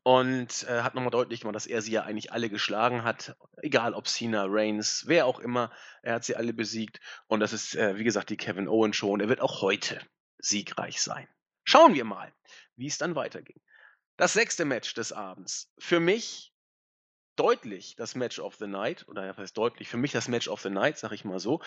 [0.02, 3.94] und äh, hat nochmal deutlich gemacht, dass er sie ja eigentlich alle geschlagen hat, egal
[3.94, 5.70] ob Cena, Reigns, wer auch immer,
[6.02, 9.20] er hat sie alle besiegt und das ist, äh, wie gesagt, die Kevin Owens und
[9.20, 10.00] er wird auch heute
[10.38, 11.28] siegreich sein.
[11.64, 12.32] Schauen wir mal,
[12.76, 13.60] wie es dann weiterging.
[14.16, 15.72] Das sechste Match des Abends.
[15.78, 16.52] Für mich
[17.36, 20.48] deutlich das Match of the Night, oder ja, was heißt deutlich, für mich das Match
[20.48, 21.60] of the Night, sag ich mal so.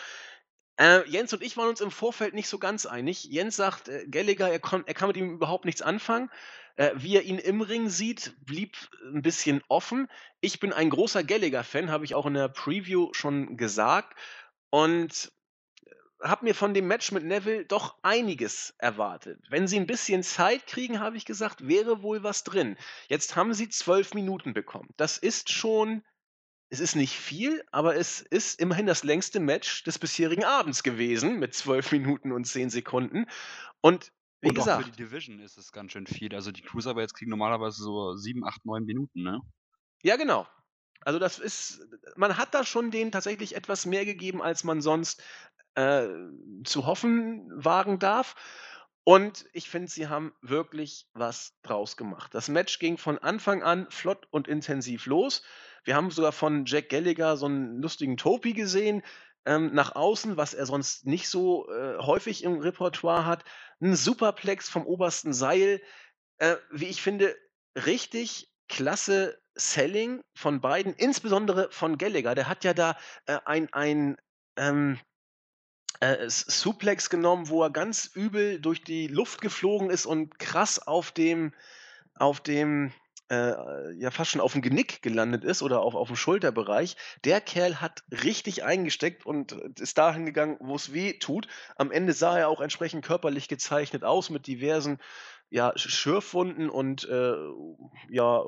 [0.79, 3.25] Äh, Jens und ich waren uns im Vorfeld nicht so ganz einig.
[3.25, 6.29] Jens sagt, äh, Gallagher, er, er, kann mit ihm überhaupt nichts anfangen.
[6.75, 8.77] Äh, wie er ihn im Ring sieht, blieb
[9.11, 10.07] ein bisschen offen.
[10.39, 14.15] Ich bin ein großer Gallagher-Fan, habe ich auch in der Preview schon gesagt.
[14.69, 15.31] Und
[16.21, 19.39] habe mir von dem Match mit Neville doch einiges erwartet.
[19.49, 22.77] Wenn sie ein bisschen Zeit kriegen, habe ich gesagt, wäre wohl was drin.
[23.07, 24.89] Jetzt haben sie zwölf Minuten bekommen.
[24.97, 26.03] Das ist schon
[26.69, 31.39] es ist nicht viel, aber es ist immerhin das längste Match des bisherigen Abends gewesen
[31.39, 33.25] mit zwölf Minuten und zehn Sekunden.
[33.81, 34.11] Und
[34.41, 36.35] wie Und auch für die gesagt Division ist es ganz schön viel.
[36.35, 39.41] Also, die Cruiserweights kriegen normalerweise so 7, 8, 9 Minuten, ne?
[40.03, 40.45] Ja, genau.
[41.01, 41.87] Also, das ist
[42.17, 45.23] man hat da schon denen tatsächlich etwas mehr gegeben, als man sonst
[45.77, 46.09] äh,
[46.63, 48.35] zu hoffen wagen darf.
[49.03, 52.33] Und ich finde, sie haben wirklich was draus gemacht.
[52.33, 55.43] Das Match ging von Anfang an flott und intensiv los.
[55.85, 59.03] Wir haben sogar von Jack Gallagher so einen lustigen Topi gesehen,
[59.45, 63.45] ähm, nach außen, was er sonst nicht so äh, häufig im Repertoire hat.
[63.79, 65.81] Ein Superplex vom obersten Seil.
[66.39, 67.33] Äh, wie ich finde,
[67.75, 72.35] richtig klasse Selling von beiden, insbesondere von Gallagher.
[72.35, 74.17] Der hat ja da äh, ein, ein
[74.57, 74.99] ähm,
[75.99, 81.11] äh, Suplex genommen, wo er ganz übel durch die Luft geflogen ist und krass auf
[81.11, 81.53] dem
[82.15, 82.91] auf dem
[83.29, 86.95] äh, ja fast schon auf dem Genick gelandet ist oder auf auf dem Schulterbereich.
[87.25, 91.47] Der Kerl hat richtig eingesteckt und ist dahin gegangen, wo es weh tut.
[91.75, 94.99] Am Ende sah er auch entsprechend körperlich gezeichnet aus mit diversen,
[95.49, 97.35] ja, Schürfwunden und, äh,
[98.09, 98.43] ja,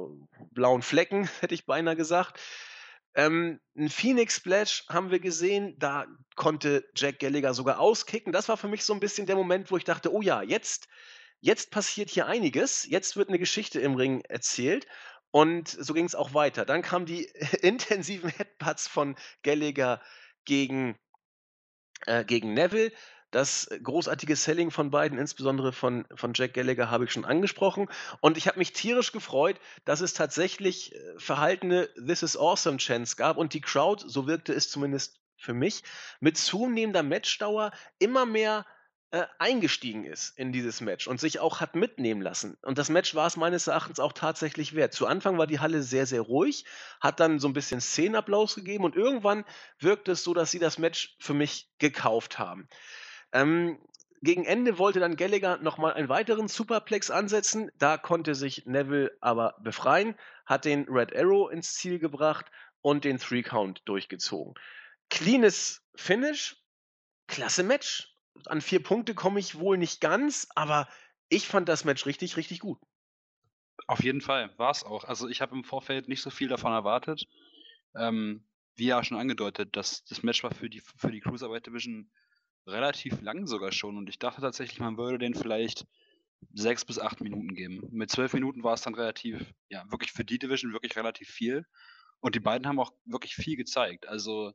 [0.51, 2.39] blauen Flecken, hätte ich beinahe gesagt.
[3.15, 6.05] Ähm, 'n Phoenix Splash haben wir gesehen, da
[6.35, 8.31] konnte Jack Gallagher sogar auskicken.
[8.33, 10.87] Das war für mich so ein bisschen der Moment, wo ich dachte: „Oh ja, jetzt
[11.41, 12.85] jetzt passiert hier einiges.
[12.89, 14.87] Jetzt wird eine Geschichte im Ring erzählt.“
[15.31, 16.65] Und so ging es auch weiter.
[16.65, 17.25] Dann kamen die
[17.63, 20.01] intensiven Headbutts von Gallagher
[20.45, 20.97] gegen
[22.05, 22.91] äh, gegen Neville.
[23.31, 27.87] Das großartige Selling von beiden, insbesondere von von Jack Gallagher, habe ich schon angesprochen.
[28.21, 33.17] Und ich habe mich tierisch gefreut, dass es tatsächlich, äh, verhaltene „This is awesome“ Chants
[33.17, 35.83] gab und die Crowd, so wirkte es zumindest für mich,
[36.19, 38.65] mit zunehmender Matchdauer immer mehr,
[39.11, 42.57] äh, eingestiegen ist in dieses Match und sich auch hat mitnehmen lassen.
[42.63, 44.93] Und das Match war es meines Erachtens auch tatsächlich wert.
[44.93, 46.65] Zu Anfang war die Halle sehr, sehr ruhig,
[46.99, 49.45] hat dann so ein bisschen Szenenapplaus gegeben und irgendwann
[49.79, 52.67] wirkte es so, dass sie das Match für mich gekauft haben.
[53.31, 53.79] Ähm,
[54.21, 57.71] gegen Ende wollte dann Gallagher nochmal einen weiteren Superplex ansetzen.
[57.77, 60.15] Da konnte sich Neville aber befreien,
[60.45, 62.47] hat den Red Arrow ins Ziel gebracht
[62.81, 64.55] und den Three Count durchgezogen.
[65.09, 66.57] cleanes Finish,
[67.27, 68.13] klasse Match.
[68.45, 70.87] An vier Punkte komme ich wohl nicht ganz, aber
[71.29, 72.79] ich fand das Match richtig, richtig gut.
[73.87, 75.03] Auf jeden Fall, war es auch.
[75.03, 77.27] Also ich habe im Vorfeld nicht so viel davon erwartet.
[77.95, 82.09] Ähm, wie ja schon angedeutet, dass das Match war für die, für die Cruiserweight Division
[82.71, 85.85] relativ lang sogar schon und ich dachte tatsächlich, man würde den vielleicht
[86.53, 87.87] sechs bis acht Minuten geben.
[87.91, 91.65] Mit zwölf Minuten war es dann relativ, ja, wirklich für die Division wirklich relativ viel.
[92.21, 94.07] Und die beiden haben auch wirklich viel gezeigt.
[94.07, 94.53] Also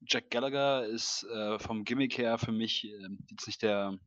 [0.00, 3.98] Jack Gallagher ist äh, vom Gimmick her für mich äh, jetzt nicht der,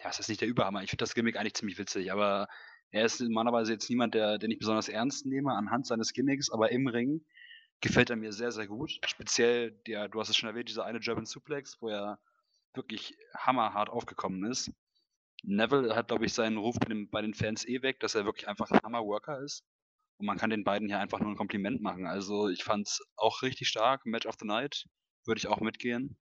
[0.00, 0.82] ja, es ist nicht der Überhammer.
[0.82, 2.48] Ich finde das Gimmick eigentlich ziemlich witzig, aber
[2.90, 6.70] er ist normalerweise jetzt niemand, der, den ich besonders ernst nehme anhand seines Gimmicks, aber
[6.70, 7.24] im Ring
[7.80, 8.98] gefällt er mir sehr, sehr gut.
[9.04, 12.18] Speziell, der, du hast es schon erwähnt, dieser eine German Suplex, wo er
[12.76, 14.70] wirklich hammerhart aufgekommen ist.
[15.42, 18.24] Neville hat, glaube ich, seinen Ruf bei den, bei den Fans eh weg, dass er
[18.24, 19.64] wirklich einfach ein Hammer-Worker ist.
[20.18, 22.06] Und man kann den beiden hier einfach nur ein Kompliment machen.
[22.06, 24.06] Also ich fand es auch richtig stark.
[24.06, 24.86] Match of the Night
[25.26, 26.18] würde ich auch mitgehen.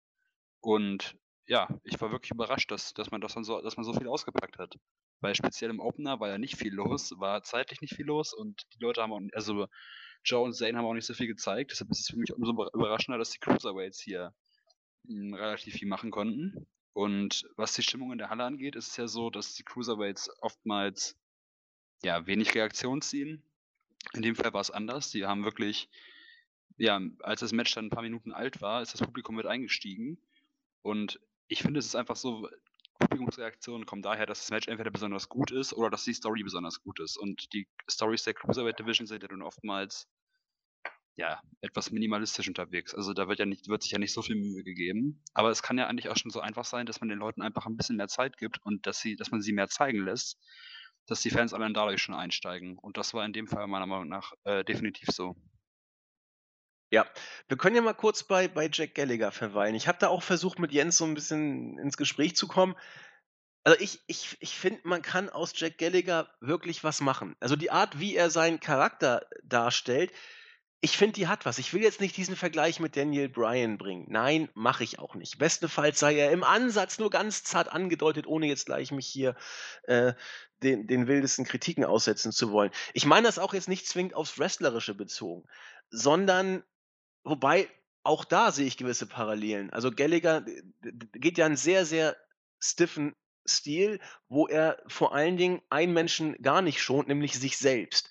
[0.60, 3.92] Und ja, ich war wirklich überrascht, dass, dass man das dann so, dass man so
[3.92, 4.74] viel ausgepackt hat.
[5.20, 8.62] Weil speziell im Opener war ja nicht viel los, war zeitlich nicht viel los und
[8.74, 9.68] die Leute haben auch, also
[10.24, 11.70] Joe und Zane haben auch nicht so viel gezeigt.
[11.70, 14.34] Deshalb ist es für mich umso überraschender, dass die Cruiserweights hier
[15.08, 16.66] relativ viel machen konnten.
[16.92, 20.30] Und was die Stimmung in der Halle angeht, ist es ja so, dass die Cruiserweights
[20.40, 21.16] oftmals
[22.02, 23.42] ja wenig Reaktion ziehen.
[24.12, 25.10] In dem Fall war es anders.
[25.10, 25.88] Die haben wirklich,
[26.76, 30.18] ja, als das Match dann ein paar Minuten alt war, ist das Publikum mit eingestiegen.
[30.82, 32.48] Und ich finde, es ist einfach so,
[32.98, 36.80] Publikumsreaktionen kommen daher, dass das Match entweder besonders gut ist oder dass die Story besonders
[36.82, 37.16] gut ist.
[37.16, 40.06] Und die Stories der Cruiserweight Division sind ja dann oftmals
[41.16, 42.94] ja, etwas minimalistisch unterwegs.
[42.94, 45.22] Also da wird ja nicht, wird sich ja nicht so viel Mühe gegeben.
[45.32, 47.66] Aber es kann ja eigentlich auch schon so einfach sein, dass man den Leuten einfach
[47.66, 50.38] ein bisschen mehr Zeit gibt und dass sie, dass man sie mehr zeigen lässt,
[51.06, 52.78] dass die Fans allein dadurch schon einsteigen.
[52.78, 55.36] Und das war in dem Fall meiner Meinung nach äh, definitiv so.
[56.90, 57.06] Ja,
[57.48, 59.74] wir können ja mal kurz bei, bei Jack Gallagher verweilen.
[59.74, 62.74] Ich habe da auch versucht, mit Jens so ein bisschen ins Gespräch zu kommen.
[63.64, 67.34] Also ich, ich, ich finde, man kann aus Jack Gallagher wirklich was machen.
[67.40, 70.12] Also die Art, wie er seinen Charakter darstellt,
[70.84, 71.56] ich finde, die hat was.
[71.56, 74.04] Ich will jetzt nicht diesen Vergleich mit Daniel Bryan bringen.
[74.10, 75.38] Nein, mache ich auch nicht.
[75.38, 79.34] Bestenfalls sei er im Ansatz nur ganz zart angedeutet, ohne jetzt gleich mich hier
[79.84, 80.12] äh,
[80.62, 82.70] den, den wildesten Kritiken aussetzen zu wollen.
[82.92, 85.48] Ich meine das auch jetzt nicht zwingend aufs Wrestlerische bezogen,
[85.88, 86.62] sondern,
[87.22, 87.66] wobei,
[88.02, 89.70] auch da sehe ich gewisse Parallelen.
[89.70, 90.44] Also Gallagher
[90.82, 92.14] geht ja einen sehr, sehr
[92.58, 93.16] stiffen
[93.46, 98.10] Stil, wo er vor allen Dingen einen Menschen gar nicht schont, nämlich sich selbst.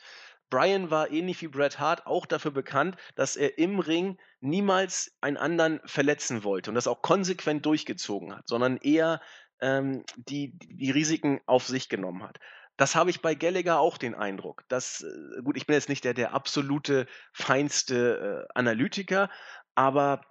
[0.53, 5.37] Brian war ähnlich wie Bret Hart auch dafür bekannt, dass er im Ring niemals einen
[5.37, 9.19] anderen verletzen wollte und das auch konsequent durchgezogen hat, sondern eher
[9.61, 12.39] ähm, die, die Risiken auf sich genommen hat.
[12.77, 14.63] Das habe ich bei Gallagher auch den Eindruck.
[14.67, 19.31] Dass, äh, gut, ich bin jetzt nicht der, der absolute feinste äh, Analytiker,
[19.73, 20.21] aber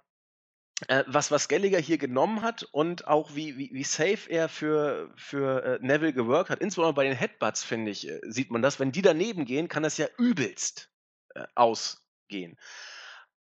[0.87, 5.11] äh, was, was Gallagher hier genommen hat und auch wie, wie, wie safe er für,
[5.15, 8.79] für äh, Neville geworkt hat, insbesondere bei den Headbutts, finde ich, äh, sieht man das.
[8.79, 10.89] Wenn die daneben gehen, kann das ja übelst
[11.35, 12.57] äh, ausgehen.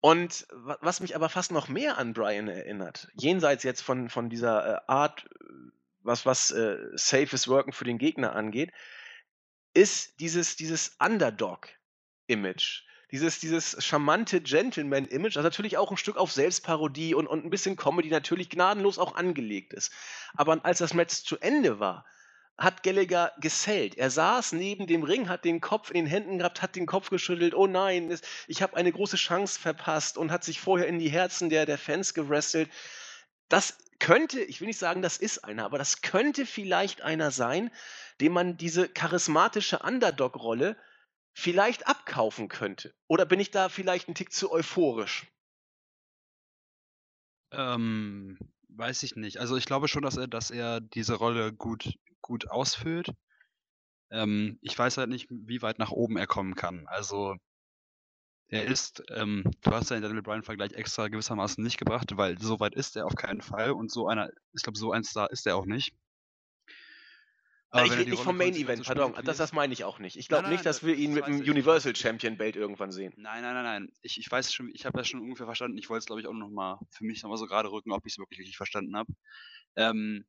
[0.01, 4.77] Und was mich aber fast noch mehr an Brian erinnert, jenseits jetzt von, von dieser
[4.77, 5.29] äh, Art,
[6.03, 8.73] was, was äh, safes Worken für den Gegner angeht,
[9.75, 17.15] ist dieses, dieses Underdog-Image dieses, dieses charmante Gentleman-Image, das natürlich auch ein Stück auf Selbstparodie
[17.15, 19.93] und, und ein bisschen Comedy natürlich gnadenlos auch angelegt ist.
[20.35, 22.05] Aber als das Match zu Ende war,
[22.61, 23.97] hat Gallagher gesellt.
[23.97, 27.09] Er saß neben dem Ring, hat den Kopf in den Händen gehabt, hat den Kopf
[27.09, 27.55] geschüttelt.
[27.55, 28.15] Oh nein,
[28.49, 31.79] ich habe eine große Chance verpasst und hat sich vorher in die Herzen der, der
[31.79, 32.71] Fans gewrestelt.
[33.49, 37.71] Das könnte, ich will nicht sagen, das ist einer, aber das könnte vielleicht einer sein,
[38.21, 40.77] dem man diese charismatische Underdog-Rolle
[41.41, 42.95] vielleicht abkaufen könnte?
[43.09, 45.27] Oder bin ich da vielleicht ein Tick zu euphorisch?
[47.53, 48.39] Ähm,
[48.69, 49.39] weiß ich nicht.
[49.39, 53.13] Also ich glaube schon, dass er, dass er diese Rolle gut, gut ausfüllt.
[54.11, 56.87] Ähm, ich weiß halt nicht, wie weit nach oben er kommen kann.
[56.87, 57.37] Also
[58.49, 62.59] er ist, ähm, du hast ja den Daniel Bryan-Vergleich extra gewissermaßen nicht gebracht, weil so
[62.59, 65.47] weit ist er auf keinen Fall und so einer, ich glaube, so ein Star ist
[65.47, 65.95] er auch nicht.
[67.71, 69.15] Aber ich rede nicht vom Main Event, pardon.
[69.25, 70.17] Das, das meine ich auch nicht.
[70.17, 73.13] Ich glaube nicht, dass wir ihn mit dem Universal Champion Belt irgendwann sehen.
[73.17, 73.93] Nein, nein, nein, nein.
[74.03, 75.79] Ich, ich weiß schon, ich habe das schon ungefähr verstanden.
[75.79, 78.15] Ich wollte es, glaube ich, auch nochmal für mich nochmal so gerade rücken, ob ich
[78.15, 79.13] es wirklich richtig verstanden habe.
[79.77, 80.25] Ähm,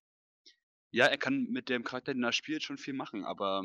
[0.92, 3.64] ja, er kann mit dem Charakter, den er spielt, schon viel machen, aber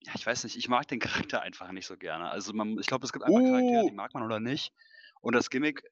[0.00, 2.28] ja, ich weiß nicht, ich mag den Charakter einfach nicht so gerne.
[2.28, 3.50] Also man, ich glaube, es gibt einfach uh.
[3.50, 4.72] Charaktere, die mag man oder nicht.
[5.20, 5.82] Und das Gimmick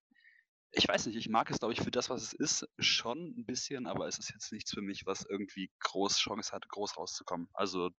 [0.73, 3.45] ich weiß nicht, ich mag es, glaube ich, für das, was es ist, schon ein
[3.45, 7.49] bisschen, aber es ist jetzt nichts für mich, was irgendwie groß Chance hat, groß rauszukommen.
[7.53, 7.91] Also,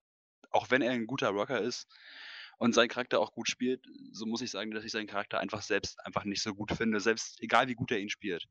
[0.49, 1.87] auch wenn er ein guter Rocker ist
[2.57, 5.61] und sein Charakter auch gut spielt, so muss ich sagen, dass ich seinen Charakter einfach
[5.61, 8.45] selbst einfach nicht so gut finde, selbst egal wie gut er ihn spielt.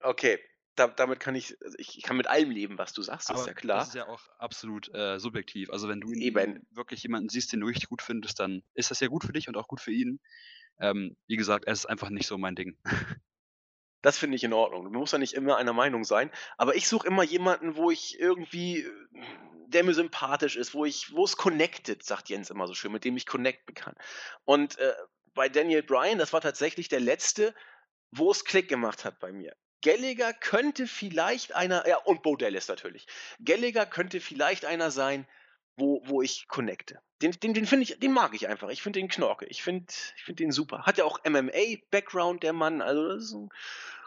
[0.00, 0.38] Okay,
[0.78, 3.46] da, damit kann ich, also ich, kann mit allem leben, was du sagst, das ist
[3.46, 3.78] ja klar.
[3.80, 5.70] Das ist ja auch absolut äh, subjektiv.
[5.70, 6.66] Also wenn du Eben.
[6.70, 9.48] wirklich jemanden siehst, den du richtig gut findest, dann ist das ja gut für dich
[9.48, 10.20] und auch gut für ihn.
[10.78, 12.76] Ähm, wie gesagt, es ist einfach nicht so mein Ding.
[14.02, 14.92] Das finde ich in Ordnung.
[14.92, 16.30] Du musst ja nicht immer einer Meinung sein.
[16.56, 18.86] Aber ich suche immer jemanden, wo ich irgendwie,
[19.66, 23.04] der mir sympathisch ist, wo ich, wo es connected, sagt Jens immer so schön, mit
[23.04, 23.94] dem ich connecten kann.
[24.44, 24.94] Und äh,
[25.34, 27.54] bei Daniel Bryan, das war tatsächlich der letzte,
[28.10, 29.54] wo es Klick gemacht hat bei mir.
[29.82, 33.06] Gallagher könnte vielleicht einer, ja, und Bo Dallas natürlich.
[33.44, 35.26] Gallagher könnte vielleicht einer sein,
[35.78, 37.00] wo, wo ich connecte.
[37.22, 38.68] Den, den, den finde ich, den mag ich einfach.
[38.68, 39.46] Ich finde den Knorke.
[39.46, 40.82] Ich finde ich find den super.
[40.82, 42.82] Hat ja auch MMA-Background, der Mann.
[42.82, 43.48] Also, das ist ein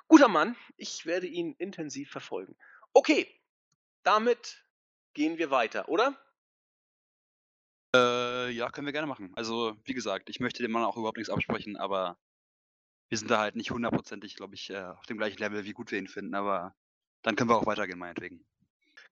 [0.08, 0.56] guter Mann.
[0.78, 2.56] Ich werde ihn intensiv verfolgen.
[2.94, 3.28] Okay,
[4.04, 4.64] damit
[5.14, 6.18] gehen wir weiter, oder?
[7.94, 9.32] Äh, ja, können wir gerne machen.
[9.36, 12.18] Also, wie gesagt, ich möchte dem Mann auch überhaupt nichts absprechen, aber
[13.10, 15.92] wir sind da halt nicht hundertprozentig, glaube ich, äh, auf dem gleichen Level, wie gut
[15.92, 16.74] wir ihn finden, aber
[17.24, 18.46] dann können wir auch weitergehen, meinetwegen.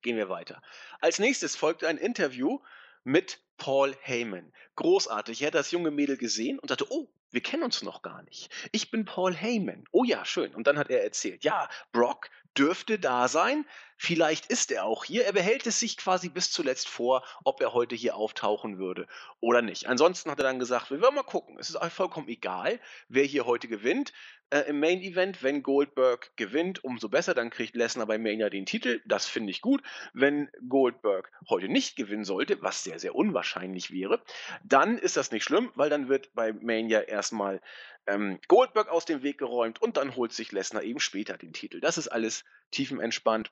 [0.01, 0.61] Gehen wir weiter.
[1.01, 2.59] Als nächstes folgt ein Interview
[3.03, 4.53] mit Paul Heyman.
[4.75, 5.41] Großartig.
[5.41, 8.49] Er hat das junge Mädel gesehen und dachte, oh, wir kennen uns noch gar nicht.
[8.71, 9.83] Ich bin Paul Heyman.
[9.91, 10.55] Oh ja, schön.
[10.55, 13.65] Und dann hat er erzählt, ja, Brock dürfte da sein.
[13.97, 15.25] Vielleicht ist er auch hier.
[15.25, 19.07] Er behält es sich quasi bis zuletzt vor, ob er heute hier auftauchen würde
[19.41, 19.87] oder nicht.
[19.87, 21.57] Ansonsten hat er dann gesagt, wir werden mal gucken.
[21.59, 22.79] Es ist vollkommen egal,
[23.09, 24.13] wer hier heute gewinnt.
[24.51, 27.33] Äh, Im Main Event, wenn Goldberg gewinnt, umso besser.
[27.35, 29.01] Dann kriegt Lesnar bei Mania den Titel.
[29.05, 29.83] Das finde ich gut.
[30.13, 34.23] Wenn Goldberg heute nicht gewinnen sollte, was sehr, sehr unwahrscheinlich wäre,
[34.63, 37.61] dann ist das nicht schlimm, weil dann wird bei Mania erstmal
[38.07, 41.79] ähm, Goldberg aus dem Weg geräumt und dann holt sich Lesnar eben später den Titel.
[41.79, 43.51] Das ist alles tiefenentspannt.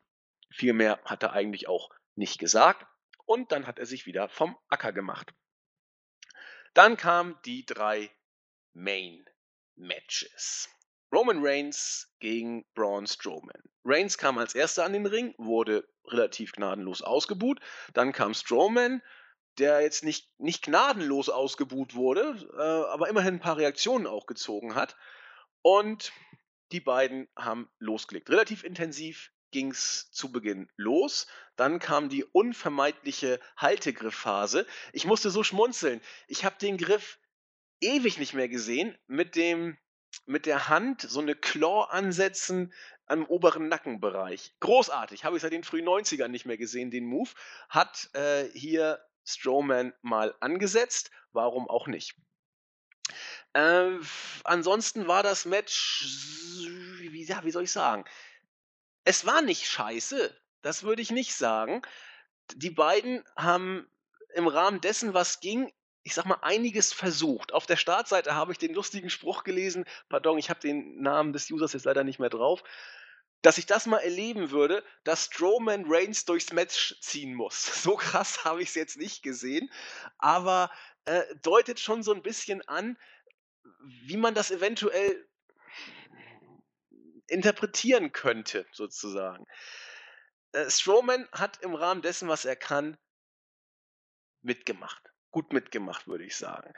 [0.50, 2.88] Viel mehr hat er eigentlich auch nicht gesagt.
[3.26, 5.34] Und dann hat er sich wieder vom Acker gemacht.
[6.74, 8.10] Dann kamen die drei
[8.74, 9.26] Main
[9.76, 10.70] Matches.
[11.14, 13.64] Roman Reigns gegen Braun Strowman.
[13.86, 17.60] Reigns kam als erster an den Ring, wurde relativ gnadenlos ausgebuht.
[17.94, 19.02] Dann kam Strowman,
[19.58, 24.76] der jetzt nicht, nicht gnadenlos ausgebuht wurde, äh, aber immerhin ein paar Reaktionen auch gezogen
[24.76, 24.96] hat.
[25.62, 26.12] Und
[26.72, 28.30] die beiden haben losgelegt.
[28.30, 31.28] Relativ intensiv ging es zu Beginn los.
[31.56, 34.68] Dann kam die unvermeidliche Haltegriffphase.
[34.92, 36.02] Ich musste so schmunzeln.
[36.28, 37.20] Ich habe den Griff
[37.80, 38.98] ewig nicht mehr gesehen.
[39.08, 39.78] Mit dem
[40.26, 42.74] mit der Hand so eine Claw ansetzen
[43.06, 44.54] am oberen Nackenbereich.
[44.60, 45.24] Großartig.
[45.24, 47.30] Habe ich seit den frühen 90ern nicht mehr gesehen, den Move.
[47.70, 51.12] Hat äh, hier Strowman mal angesetzt.
[51.32, 52.16] Warum auch nicht?
[53.54, 54.00] Äh,
[54.44, 56.06] ansonsten war das Match,
[57.00, 58.06] wie, ja, wie soll ich sagen?
[59.04, 61.82] Es war nicht scheiße, das würde ich nicht sagen.
[62.56, 63.90] Die beiden haben
[64.34, 65.72] im Rahmen dessen, was ging,
[66.08, 67.52] ich sag mal, einiges versucht.
[67.52, 71.52] Auf der Startseite habe ich den lustigen Spruch gelesen, pardon, ich habe den Namen des
[71.52, 72.64] Users jetzt leider nicht mehr drauf,
[73.42, 77.66] dass ich das mal erleben würde, dass Strowman Reigns durchs Match ziehen muss.
[77.84, 79.70] So krass habe ich es jetzt nicht gesehen,
[80.18, 80.72] aber
[81.04, 82.98] äh, deutet schon so ein bisschen an,
[83.82, 85.28] wie man das eventuell
[87.28, 89.46] interpretieren könnte, sozusagen.
[90.54, 92.98] Äh, Strowman hat im Rahmen dessen, was er kann,
[94.42, 95.07] mitgemacht.
[95.32, 96.74] Gut mitgemacht, würde ich sagen.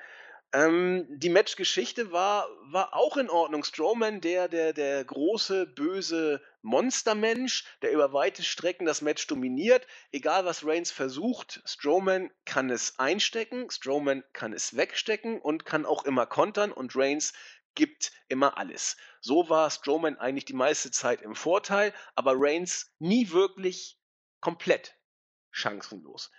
[0.51, 3.63] Ähm, die Matchgeschichte war, war auch in Ordnung.
[3.63, 9.85] Strowman, der, der, der große, böse Monstermensch, der über weite Strecken das Match dominiert.
[10.11, 16.03] Egal was Reigns versucht, Strowman kann es einstecken, Strowman kann es wegstecken und kann auch
[16.03, 17.33] immer kontern und Reigns
[17.75, 18.97] gibt immer alles.
[19.21, 23.99] So war Strowman eigentlich die meiste Zeit im Vorteil, aber Reigns nie wirklich
[24.41, 24.95] komplett
[25.51, 26.31] chancenlos.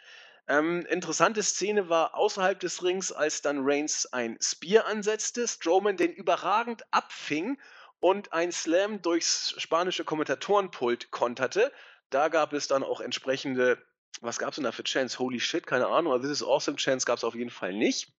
[0.51, 6.13] Ähm, interessante Szene war außerhalb des Rings, als dann Reigns ein Spear ansetzte, Strowman den
[6.13, 7.57] überragend abfing
[8.01, 11.71] und ein Slam durchs spanische Kommentatorenpult konterte.
[12.11, 13.81] Da gab es dann auch entsprechende,
[14.23, 15.21] was gab es denn da für Chance?
[15.21, 18.13] Holy shit, keine Ahnung, aber This is Awesome Chance gab es auf jeden Fall nicht.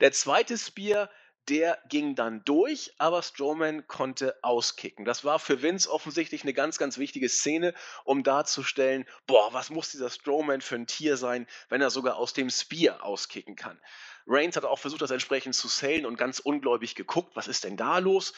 [0.00, 1.08] Der zweite Spear
[1.48, 5.04] der ging dann durch, aber Strowman konnte auskicken.
[5.04, 7.74] Das war für Vince offensichtlich eine ganz, ganz wichtige Szene,
[8.04, 12.32] um darzustellen, boah, was muss dieser Strowman für ein Tier sein, wenn er sogar aus
[12.32, 13.80] dem Spear auskicken kann.
[14.26, 17.76] Reigns hat auch versucht, das entsprechend zu sellen und ganz ungläubig geguckt, was ist denn
[17.76, 18.34] da los?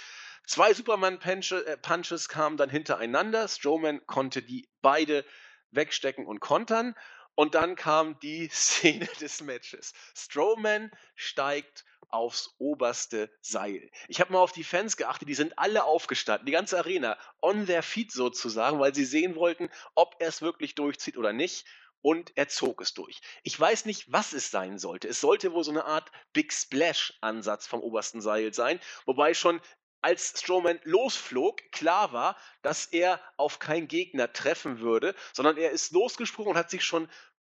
[0.46, 3.46] Zwei Superman-Punches äh, kamen dann hintereinander.
[3.46, 5.24] Strowman konnte die beide
[5.70, 6.94] wegstecken und kontern.
[7.34, 9.92] Und dann kam die Szene des Matches.
[10.14, 13.90] Strowman steigt aufs oberste Seil.
[14.08, 17.66] Ich habe mal auf die Fans geachtet, die sind alle aufgestanden, die ganze Arena, on
[17.66, 21.66] their feet sozusagen, weil sie sehen wollten, ob er es wirklich durchzieht oder nicht.
[22.02, 23.20] und er zog es durch.
[23.42, 25.08] Ich weiß nicht, was es sein sollte.
[25.08, 29.61] Es sollte wohl so eine Art Big Splash-Ansatz vom obersten Seil sein, wobei schon
[30.02, 35.92] als Strowman losflog, klar war, dass er auf keinen Gegner treffen würde, sondern er ist
[35.92, 37.06] losgesprungen und hat sich schon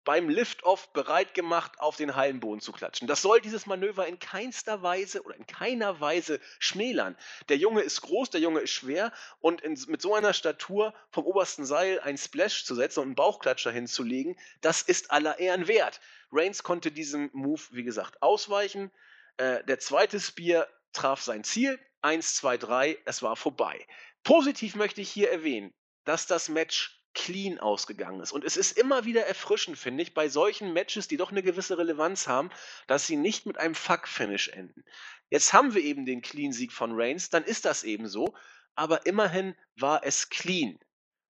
[0.09, 3.07] beim Lift-Off bereit gemacht, auf den Hallenboden zu klatschen.
[3.07, 7.15] Das soll dieses Manöver in keinster Weise oder in keiner Weise schmälern.
[7.47, 11.25] Der Junge ist groß, der Junge ist schwer und in, mit so einer Statur vom
[11.25, 16.01] obersten Seil ein Splash zu setzen und einen Bauchklatscher hinzulegen, das ist aller Ehren wert.
[16.31, 18.89] Reigns konnte diesem Move, wie gesagt, ausweichen.
[19.37, 21.79] Äh, der zweite Spear traf sein Ziel.
[22.01, 23.85] Eins, zwei, drei, es war vorbei.
[24.23, 25.71] Positiv möchte ich hier erwähnen,
[26.03, 28.31] dass das Match clean ausgegangen ist.
[28.31, 31.77] Und es ist immer wieder erfrischend, finde ich, bei solchen Matches, die doch eine gewisse
[31.77, 32.49] Relevanz haben,
[32.87, 34.83] dass sie nicht mit einem Fuck-Finish enden.
[35.29, 38.33] Jetzt haben wir eben den Clean-Sieg von Reigns, dann ist das eben so,
[38.75, 40.79] aber immerhin war es clean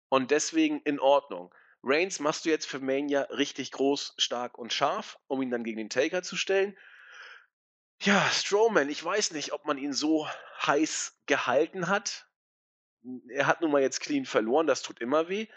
[0.09, 1.53] und deswegen in Ordnung.
[1.81, 5.77] Reigns machst du jetzt für Mania richtig groß, stark und scharf, um ihn dann gegen
[5.77, 6.77] den Taker zu stellen.
[8.01, 10.27] Ja, Strowman, ich weiß nicht, ob man ihn so
[10.65, 12.27] heiß gehalten hat.
[13.29, 15.47] Er hat nun mal jetzt clean verloren, das tut immer weh.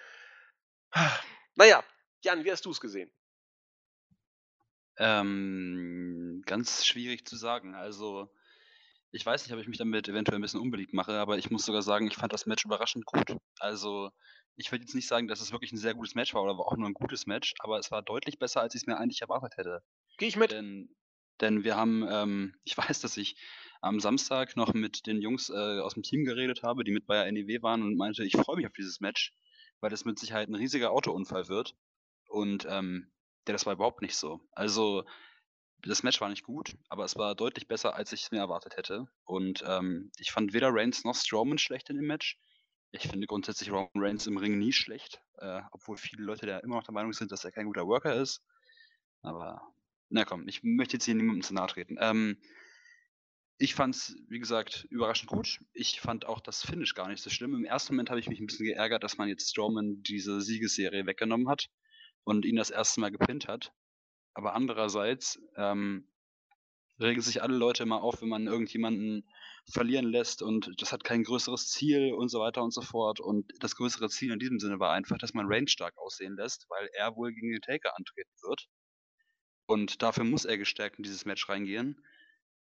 [1.55, 1.85] Naja,
[2.25, 3.11] Jan, wie hast du es gesehen?
[4.99, 7.75] Ähm, ganz schwierig zu sagen.
[7.75, 8.31] Also,
[9.11, 11.65] ich weiß nicht, ob ich mich damit eventuell ein bisschen unbeliebt mache, aber ich muss
[11.65, 13.37] sogar sagen, ich fand das Match überraschend gut.
[13.59, 14.11] Also,
[14.57, 16.77] ich würde jetzt nicht sagen, dass es wirklich ein sehr gutes Match war oder auch
[16.77, 19.57] nur ein gutes Match, aber es war deutlich besser, als ich es mir eigentlich erwartet
[19.57, 19.83] hätte.
[20.19, 20.53] Gehe ich mit.
[20.53, 20.95] Denn,
[21.41, 23.37] denn wir haben, ähm, ich weiß, dass ich
[23.81, 27.27] am Samstag noch mit den Jungs äh, aus dem Team geredet habe, die mit bei
[27.31, 29.33] NEW waren und meinte, ich freue mich auf dieses Match
[29.83, 31.77] weil das mit Sicherheit ein riesiger Autounfall wird.
[32.29, 33.11] Und ähm,
[33.47, 34.41] der, das war überhaupt nicht so.
[34.53, 35.05] Also,
[35.83, 38.77] das Match war nicht gut, aber es war deutlich besser, als ich es mir erwartet
[38.77, 39.07] hätte.
[39.25, 42.39] Und ähm, ich fand weder Reigns noch Strowman schlecht in dem Match.
[42.93, 46.77] Ich finde grundsätzlich Roman Reigns im Ring nie schlecht, äh, obwohl viele Leute da immer
[46.77, 48.43] noch der Meinung sind, dass er kein guter Worker ist.
[49.23, 49.61] Aber,
[50.09, 51.97] na komm, ich möchte jetzt hier niemandem zu nahe treten.
[51.99, 52.41] Ähm,
[53.63, 55.61] ich fand es, wie gesagt, überraschend gut.
[55.73, 57.55] Ich fand auch das Finish gar nicht so schlimm.
[57.55, 61.07] Im ersten Moment habe ich mich ein bisschen geärgert, dass man jetzt Strowman diese Siegesserie
[61.07, 61.69] weggenommen hat
[62.25, 63.73] und ihn das erste Mal gepinnt hat.
[64.35, 66.09] Aber andererseits ähm,
[66.99, 69.31] regen sich alle Leute immer auf, wenn man irgendjemanden
[69.71, 73.21] verlieren lässt und das hat kein größeres Ziel und so weiter und so fort.
[73.21, 76.67] Und das größere Ziel in diesem Sinne war einfach, dass man Range stark aussehen lässt,
[76.69, 78.67] weil er wohl gegen den Taker antreten wird.
[79.67, 82.03] Und dafür muss er gestärkt in dieses Match reingehen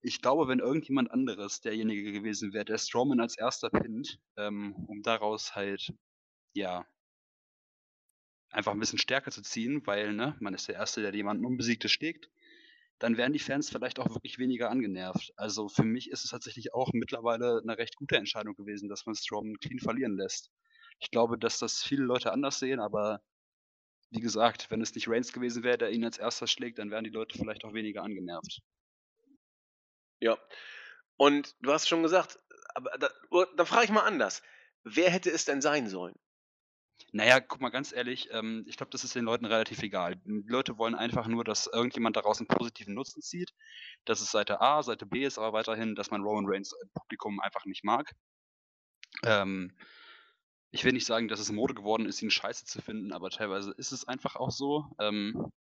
[0.02, 5.02] ich glaube, wenn irgendjemand anderes derjenige gewesen wäre, der Strowman als erster pinnt, ähm, um
[5.02, 5.92] daraus halt,
[6.54, 6.86] ja,
[8.50, 11.90] einfach ein bisschen stärker zu ziehen, weil, ne, man ist der Erste, der jemanden Unbesiegtes
[11.90, 12.30] schlägt,
[12.98, 15.32] dann wären die Fans vielleicht auch wirklich weniger angenervt.
[15.36, 19.14] Also für mich ist es tatsächlich auch mittlerweile eine recht gute Entscheidung gewesen, dass man
[19.16, 20.50] Strowman clean verlieren lässt.
[21.00, 23.22] Ich glaube, dass das viele Leute anders sehen, aber
[24.10, 27.04] wie gesagt, wenn es nicht Reigns gewesen wäre, der ihn als erster schlägt, dann wären
[27.04, 28.62] die Leute vielleicht auch weniger angenervt.
[30.22, 30.38] Ja.
[31.16, 32.38] Und du hast schon gesagt,
[32.74, 33.10] aber da,
[33.56, 34.40] dann frage ich mal anders.
[34.84, 36.14] Wer hätte es denn sein sollen?
[37.10, 40.16] Naja, guck mal ganz ehrlich, ähm, ich glaube, das ist den Leuten relativ egal.
[40.24, 43.52] Die Leute wollen einfach nur, dass irgendjemand daraus einen positiven Nutzen zieht.
[44.04, 47.40] Das ist Seite A, Seite B ist aber weiterhin, dass man Roman Reigns im Publikum
[47.40, 48.12] einfach nicht mag.
[49.24, 49.76] Ähm,
[50.70, 53.72] ich will nicht sagen, dass es Mode geworden ist, ihn scheiße zu finden, aber teilweise
[53.72, 54.86] ist es einfach auch so.
[55.00, 55.52] Ähm,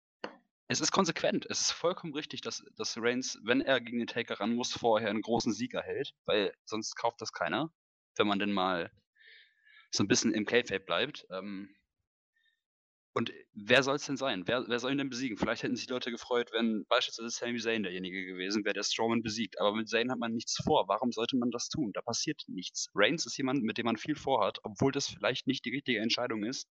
[0.72, 1.46] es ist konsequent.
[1.48, 5.10] Es ist vollkommen richtig, dass, dass Reigns, wenn er gegen den Taker ran muss, vorher
[5.10, 7.72] einen großen Sieg erhält, weil sonst kauft das keiner,
[8.16, 8.90] wenn man denn mal
[9.90, 11.26] so ein bisschen im Kayfabe bleibt.
[11.30, 11.74] Ähm,
[13.14, 14.44] und wer soll es denn sein?
[14.46, 15.36] Wer, wer soll ihn denn besiegen?
[15.36, 19.60] Vielleicht hätten sich Leute gefreut, wenn beispielsweise Sami Zayn derjenige gewesen wäre, der Strowman besiegt.
[19.60, 20.88] Aber mit Zayn hat man nichts vor.
[20.88, 21.92] Warum sollte man das tun?
[21.92, 22.88] Da passiert nichts.
[22.94, 26.42] Reigns ist jemand, mit dem man viel vorhat, obwohl das vielleicht nicht die richtige Entscheidung
[26.44, 26.70] ist,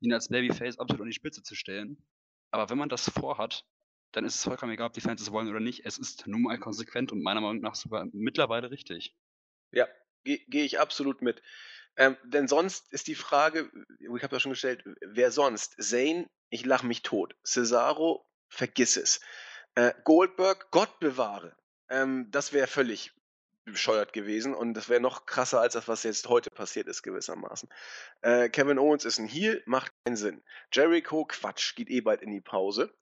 [0.00, 2.04] ihn als Babyface absolut an die Spitze zu stellen.
[2.50, 3.64] Aber wenn man das vorhat,
[4.12, 5.84] dann ist es vollkommen egal, ob die Fans es wollen oder nicht.
[5.84, 9.14] Es ist nun mal konsequent und meiner Meinung nach sogar mittlerweile richtig.
[9.70, 9.86] Ja,
[10.24, 11.42] gehe geh ich absolut mit.
[11.96, 15.76] Ähm, denn sonst ist die Frage, ich habe ja schon gestellt, wer sonst?
[15.80, 17.36] Zane, ich lache mich tot.
[17.44, 19.20] Cesaro, vergiss es.
[19.74, 21.56] Äh, Goldberg, Gott bewahre.
[21.88, 23.12] Ähm, das wäre völlig
[23.70, 27.68] bescheuert gewesen und das wäre noch krasser als das, was jetzt heute passiert ist, gewissermaßen.
[28.22, 30.42] Äh, Kevin Owens ist ein Heel, macht keinen Sinn.
[30.72, 32.92] Jericho, Quatsch, geht eh bald in die Pause.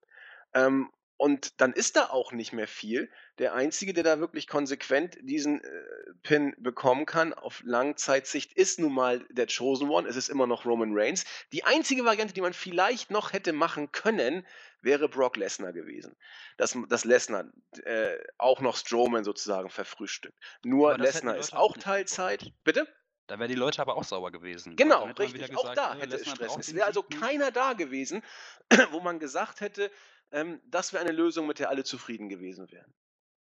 [0.54, 3.10] Ähm, und dann ist da auch nicht mehr viel.
[3.38, 5.82] Der Einzige, der da wirklich konsequent diesen äh,
[6.22, 10.08] Pin bekommen kann, auf Langzeitsicht, ist nun mal der Chosen One.
[10.08, 11.24] Es ist immer noch Roman Reigns.
[11.52, 14.46] Die einzige Variante, die man vielleicht noch hätte machen können,
[14.80, 16.14] wäre Brock Lesnar gewesen.
[16.56, 17.46] Dass, dass Lesnar
[17.82, 20.38] äh, auch noch Strowman sozusagen verfrühstückt.
[20.62, 22.52] Nur Lesnar ist auch Teilzeit.
[22.62, 22.86] Bitte?
[23.26, 24.76] Da wären die Leute aber auch sauer gewesen.
[24.76, 25.34] Genau, richtig.
[25.34, 26.56] wieder Auch gesagt, da äh, hätte es Stress.
[26.58, 27.20] Es wäre also nicht.
[27.20, 28.22] keiner da gewesen,
[28.92, 29.90] wo man gesagt hätte,
[30.32, 32.92] ähm, das wäre eine Lösung, mit der alle zufrieden gewesen wären.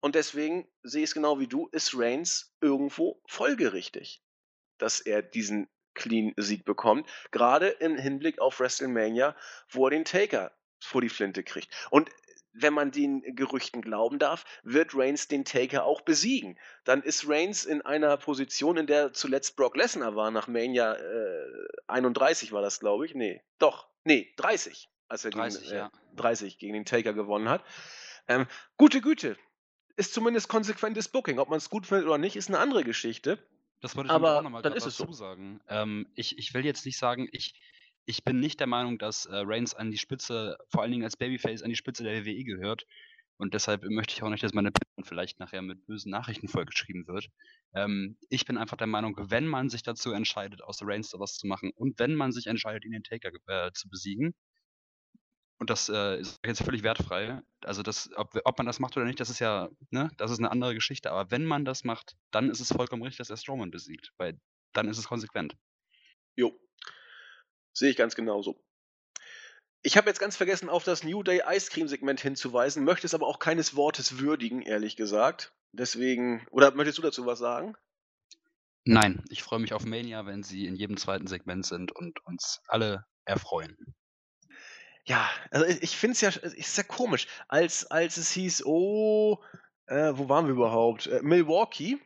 [0.00, 4.22] Und deswegen sehe ich es genau wie du, ist Reigns irgendwo folgerichtig,
[4.78, 7.08] dass er diesen Clean-Sieg bekommt.
[7.30, 9.36] Gerade im Hinblick auf WrestleMania,
[9.70, 11.68] wo er den Taker vor die Flinte kriegt.
[11.90, 12.10] Und
[12.52, 16.58] wenn man den Gerüchten glauben darf, wird Reigns den Taker auch besiegen.
[16.84, 21.68] Dann ist Reigns in einer Position, in der zuletzt Brock Lesnar war, nach Mania äh,
[21.86, 23.14] 31 war das, glaube ich.
[23.14, 25.90] Nee, doch, nee, 30, als er 30, gegen, äh, ja.
[26.16, 27.62] 30 gegen den Taker gewonnen hat.
[28.28, 28.46] Ähm,
[28.78, 29.36] gute Güte.
[29.96, 31.38] Ist zumindest konsequentes Booking.
[31.38, 33.38] Ob man es gut findet oder nicht, ist eine andere Geschichte.
[33.82, 35.04] Das wollte ich Aber auch nochmal es so.
[35.04, 35.60] dazu sagen.
[35.68, 37.60] Ähm, ich, ich will jetzt nicht sagen, ich,
[38.06, 41.18] ich bin nicht der Meinung, dass äh, Reigns an die Spitze, vor allen Dingen als
[41.18, 42.86] Babyface, an die Spitze der WWE gehört.
[43.36, 47.06] Und deshalb möchte ich auch nicht, dass meine Person vielleicht nachher mit bösen Nachrichten vollgeschrieben
[47.06, 47.28] wird.
[47.74, 51.36] Ähm, ich bin einfach der Meinung, wenn man sich dazu entscheidet, aus Reigns da was
[51.36, 54.34] zu machen und wenn man sich entscheidet, ihn den Taker äh, zu besiegen,
[55.62, 57.40] und das äh, ist jetzt völlig wertfrei.
[57.60, 60.40] Also das, ob, ob man das macht oder nicht, das ist ja, ne, das ist
[60.40, 61.12] eine andere Geschichte.
[61.12, 64.40] Aber wenn man das macht, dann ist es vollkommen richtig, dass er Strowman besiegt, weil
[64.72, 65.56] dann ist es konsequent.
[66.34, 66.52] Jo.
[67.72, 68.60] Sehe ich ganz genauso.
[69.82, 73.14] Ich habe jetzt ganz vergessen, auf das New Day Ice Cream Segment hinzuweisen, möchte es
[73.14, 75.54] aber auch keines Wortes würdigen, ehrlich gesagt.
[75.70, 77.76] Deswegen, oder möchtest du dazu was sagen?
[78.84, 82.60] Nein, ich freue mich auf Mania, wenn sie in jedem zweiten Segment sind und uns
[82.66, 83.94] alle erfreuen.
[85.04, 87.26] Ja, also ich, finde es ja, ist ja komisch.
[87.48, 89.38] Als, als es hieß, oh,
[89.86, 91.08] äh, wo waren wir überhaupt?
[91.08, 91.98] Äh, Milwaukee,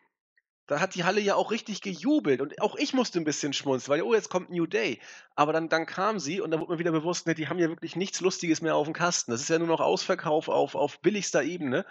[0.67, 3.93] da hat die Halle ja auch richtig gejubelt und auch ich musste ein bisschen schmunzeln,
[3.93, 5.01] weil, oh, jetzt kommt New Day.
[5.35, 7.69] Aber dann, dann kam sie und dann wurde mir wieder bewusst, ne, die haben ja
[7.69, 9.31] wirklich nichts Lustiges mehr auf dem Kasten.
[9.31, 11.85] Das ist ja nur noch Ausverkauf auf, auf billigster Ebene.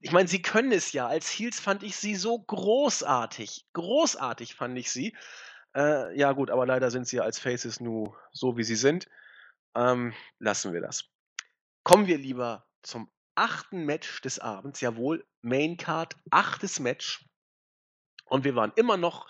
[0.00, 1.06] Ich meine, sie können es ja.
[1.08, 3.66] Als Heels fand ich sie so großartig.
[3.72, 5.16] Großartig fand ich sie.
[5.74, 9.08] Äh, ja, gut, aber leider sind sie ja als Faces nur so, wie sie sind.
[9.74, 11.04] Ähm, lassen wir das.
[11.84, 14.80] Kommen wir lieber zum achten Match des Abends.
[14.80, 17.24] Jawohl, Main Card, achtes Match.
[18.24, 19.28] Und wir waren immer noch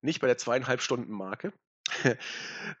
[0.00, 1.52] nicht bei der zweieinhalb Stunden Marke.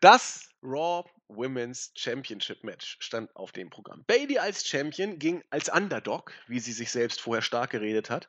[0.00, 4.04] Das Raw Women's Championship Match stand auf dem Programm.
[4.06, 8.28] Bailey als Champion ging als Underdog, wie sie sich selbst vorher stark geredet hat,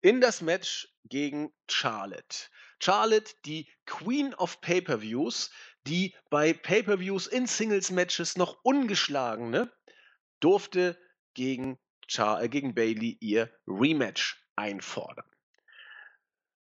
[0.00, 2.48] in das Match gegen Charlotte.
[2.80, 5.50] Charlotte, die Queen of Pay-per-Views,
[5.88, 9.72] die bei Pay-per-Views in Singles-Matches noch ungeschlagene,
[10.40, 10.98] durfte
[11.34, 15.24] gegen, Char äh, gegen Bailey ihr Rematch einfordern.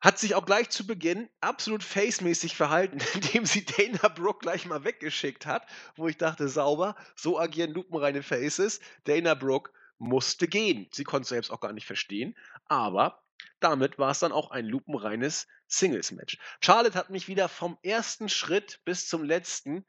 [0.00, 4.84] Hat sich auch gleich zu Beginn absolut facemäßig verhalten, indem sie Dana Brooke gleich mal
[4.84, 5.66] weggeschickt hat,
[5.96, 8.80] wo ich dachte, sauber, so agieren lupenreine Faces.
[9.04, 10.88] Dana Brooke musste gehen.
[10.92, 13.25] Sie konnte es selbst auch gar nicht verstehen, aber
[13.61, 16.39] damit war es dann auch ein lupenreines Singles-Match.
[16.61, 19.84] Charlotte hat mich wieder vom ersten Schritt bis zum letzten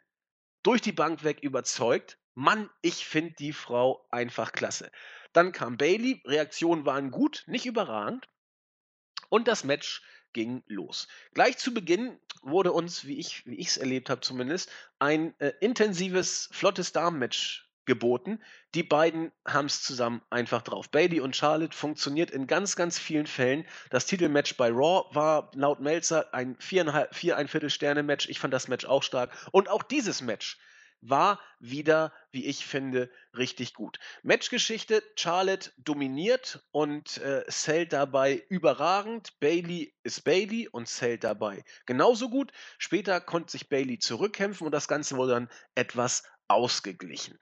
[0.64, 2.18] durch die Bank weg überzeugt.
[2.34, 4.91] Mann, ich finde die Frau einfach klasse.
[5.34, 8.28] Dann kam Bailey, Reaktionen waren gut, nicht überragend.
[9.30, 10.02] Und das Match
[10.34, 11.08] ging los.
[11.34, 16.91] Gleich zu Beginn wurde uns, wie ich es erlebt habe zumindest, ein äh, intensives, flottes
[16.91, 18.39] Damenmatch geboten.
[18.75, 20.91] Die beiden haben es zusammen einfach drauf.
[20.91, 23.65] Bailey und Charlotte funktioniert in ganz, ganz vielen Fällen.
[23.89, 28.29] Das Titelmatch bei Raw war laut Melzer ein viereinhalb, vier ein Viertel Sterne Match.
[28.29, 29.31] Ich fand das Match auch stark.
[29.51, 30.59] Und auch dieses Match
[31.01, 33.99] war wieder, wie ich finde, richtig gut.
[34.23, 39.39] Matchgeschichte, Charlotte dominiert und äh, zählt dabei überragend.
[39.39, 42.51] Bailey ist Bailey und zählt dabei genauso gut.
[42.77, 47.39] Später konnte sich Bailey zurückkämpfen und das Ganze wurde dann etwas ausgeglichen.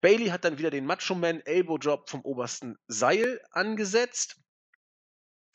[0.00, 4.36] Bailey hat dann wieder den Macho Man Elbow Drop vom obersten Seil angesetzt.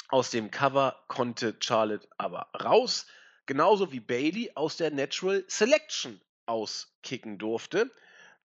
[0.10, 3.08] Aus dem Cover konnte Charlotte aber raus,
[3.48, 7.92] genauso wie Bailey aus der Natural Selection auskicken durfte.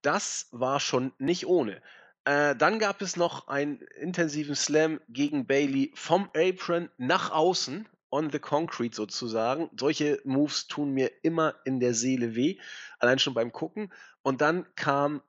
[0.01, 1.81] Das war schon nicht ohne.
[2.25, 8.29] Äh, dann gab es noch einen intensiven Slam gegen Bailey vom Apron nach außen, on
[8.31, 9.69] the concrete sozusagen.
[9.79, 12.59] Solche Moves tun mir immer in der Seele weh,
[12.99, 13.91] allein schon beim Gucken.
[14.21, 15.21] Und dann kam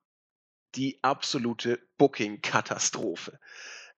[0.74, 3.38] die absolute Booking-Katastrophe.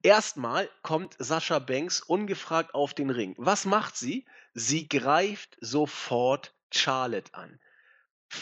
[0.03, 3.35] Erstmal kommt Sascha Banks ungefragt auf den Ring.
[3.39, 4.27] Was macht sie?
[4.53, 7.59] Sie greift sofort Charlotte an.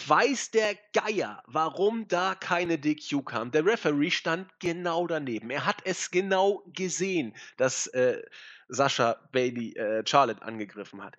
[0.06, 3.50] Weiß der Geier, warum da keine DQ kam.
[3.50, 5.50] Der Referee stand genau daneben.
[5.50, 8.22] Er hat es genau gesehen, dass äh,
[8.68, 11.16] Sascha Bailey äh, Charlotte angegriffen hat.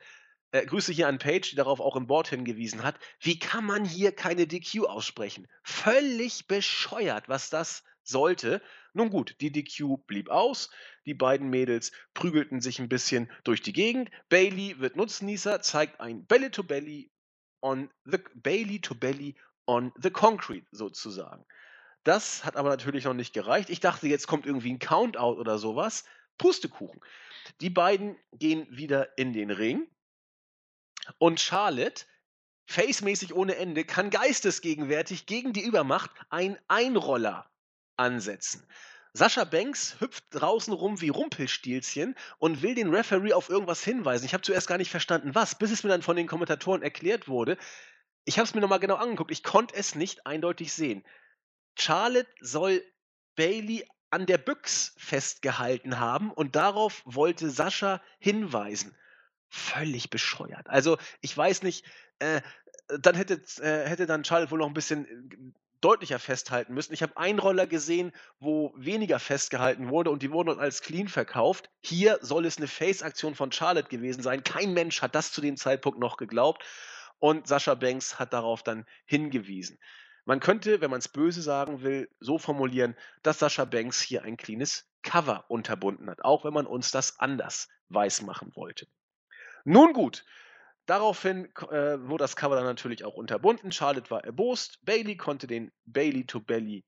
[0.54, 2.96] Äh, Grüße hier an Paige, die darauf auch im Board hingewiesen hat.
[3.20, 5.48] Wie kann man hier keine DQ aussprechen?
[5.64, 8.62] Völlig bescheuert, was das sollte.
[8.94, 10.70] Nun gut, die DQ blieb aus.
[11.08, 14.12] Die beiden Mädels prügelten sich ein bisschen durch die Gegend.
[14.30, 17.12] Bailey wird Nutznießer, zeigt ein Belly to Belly
[17.62, 19.36] on the Bailey to Belly
[19.66, 21.46] on the Concrete sozusagen.
[22.04, 23.72] Das hat aber natürlich noch nicht gereicht.
[23.72, 26.04] Ich dachte, jetzt kommt irgendwie ein Countout oder sowas.
[26.38, 27.02] Pustekuchen.
[27.60, 29.88] Die beiden gehen wieder in den Ring.
[31.18, 32.06] Und Charlotte,
[32.66, 37.50] facemäßig ohne Ende, kann geistesgegenwärtig gegen die Übermacht ein Einroller
[37.98, 38.66] ansetzen.
[39.16, 44.26] Sascha Banks hüpft draußen rum wie Rumpelstilzchen und will den Referee auf irgendwas hinweisen.
[44.26, 47.28] Ich habe zuerst gar nicht verstanden, was, bis es mir dann von den Kommentatoren erklärt
[47.28, 47.58] wurde.
[48.26, 49.32] Ich habe es mir nochmal genau angeguckt.
[49.32, 51.04] Ich konnte es nicht eindeutig sehen.
[51.78, 52.84] Charlotte soll
[53.36, 58.96] Bailey an der Büchs festgehalten haben und darauf wollte Sascha hinweisen.
[59.56, 60.68] Völlig bescheuert.
[60.68, 61.86] Also, ich weiß nicht,
[62.18, 62.42] äh,
[62.88, 66.92] dann hätte, äh, hätte dann Charlotte wohl noch ein bisschen äh, deutlicher festhalten müssen.
[66.92, 71.70] Ich habe Einroller gesehen, wo weniger festgehalten wurde und die wurden als clean verkauft.
[71.82, 74.44] Hier soll es eine Face-Aktion von Charlotte gewesen sein.
[74.44, 76.64] Kein Mensch hat das zu dem Zeitpunkt noch geglaubt.
[77.20, 79.78] Und Sascha Banks hat darauf dann hingewiesen.
[80.26, 84.36] Man könnte, wenn man es böse sagen will, so formulieren, dass Sascha Banks hier ein
[84.36, 88.88] cleanes Cover unterbunden hat, auch wenn man uns das anders weismachen wollte.
[89.64, 90.26] Nun gut,
[90.86, 93.72] daraufhin äh, wurde das Cover dann natürlich auch unterbunden.
[93.72, 94.80] Charlotte war erbost.
[94.84, 96.84] Bailey konnte den Bailey to Belly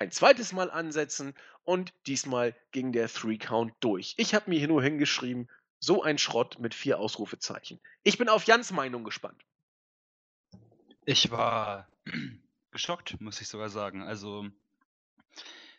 [0.00, 4.14] ein zweites Mal ansetzen und diesmal ging der Three Count durch.
[4.16, 7.80] Ich habe mir hier nur hingeschrieben, so ein Schrott mit vier Ausrufezeichen.
[8.02, 9.44] Ich bin auf Jans Meinung gespannt.
[11.04, 11.86] Ich war
[12.70, 14.02] geschockt, muss ich sogar sagen.
[14.02, 14.48] Also,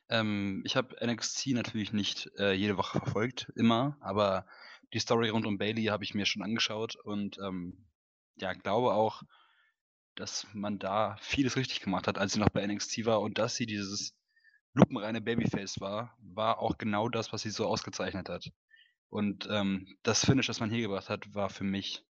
[0.10, 4.46] ähm, ich habe NXT natürlich nicht äh, jede Woche verfolgt, immer, aber
[4.94, 7.86] die Story rund um Bailey habe ich mir schon angeschaut und ähm,
[8.36, 9.24] ja, glaube auch,
[10.16, 13.56] dass man da vieles richtig gemacht hat, als sie noch bei NXT war und dass
[13.56, 14.14] sie dieses
[14.74, 18.52] lupenreine Babyface war, war auch genau das, was sie so ausgezeichnet hat.
[19.10, 22.06] Und ähm, das Finish, das man hier gebracht hat, war für mich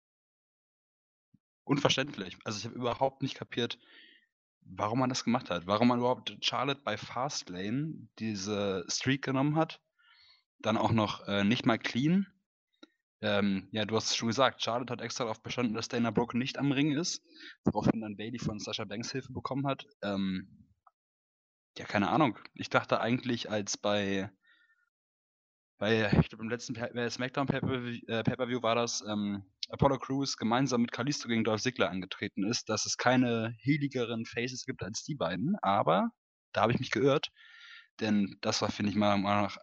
[1.64, 2.38] unverständlich.
[2.44, 3.80] Also ich habe überhaupt nicht kapiert,
[4.62, 5.66] warum man das gemacht hat.
[5.66, 9.82] Warum man überhaupt Charlotte bei Fastlane diese Streak genommen hat.
[10.60, 12.28] Dann auch noch äh, nicht mal clean.
[13.22, 16.38] Ähm, ja, du hast es schon gesagt, Charlotte hat extra darauf bestanden, dass Dana Brooke
[16.38, 17.24] nicht am Ring ist,
[17.64, 19.86] woraufhin dann Bailey von Sasha Banks Hilfe bekommen hat.
[20.02, 20.68] Ähm,
[21.78, 22.38] ja, keine Ahnung.
[22.56, 24.32] Ich dachte eigentlich, als bei,
[25.78, 30.82] bei ich glaube, im letzten pa Smackdown äh, Pay-Per-View war das, ähm, Apollo Crews gemeinsam
[30.82, 35.16] mit Kalisto gegen Dolph Ziggler angetreten ist, dass es keine healigeren Faces gibt als die
[35.16, 35.56] beiden.
[35.62, 36.10] Aber
[36.52, 37.30] da habe ich mich geirrt,
[38.02, 39.58] denn das war, finde ich mal, mal nach,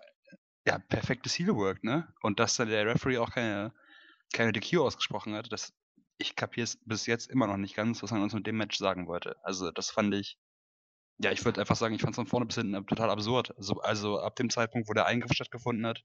[0.69, 2.12] ja, perfektes Heelwork, ne?
[2.23, 3.73] Und dass dann der Referee auch keine,
[4.33, 5.73] keine DQ ausgesprochen hat, das,
[6.19, 8.77] ich kapiere es bis jetzt immer noch nicht ganz, was man uns mit dem Match
[8.77, 9.37] sagen wollte.
[9.43, 10.39] Also, das fand ich,
[11.19, 13.57] ja, ich würde einfach sagen, ich fand es von vorne bis hinten total absurd.
[13.57, 16.05] Also, also ab dem Zeitpunkt, wo der Eingriff stattgefunden hat,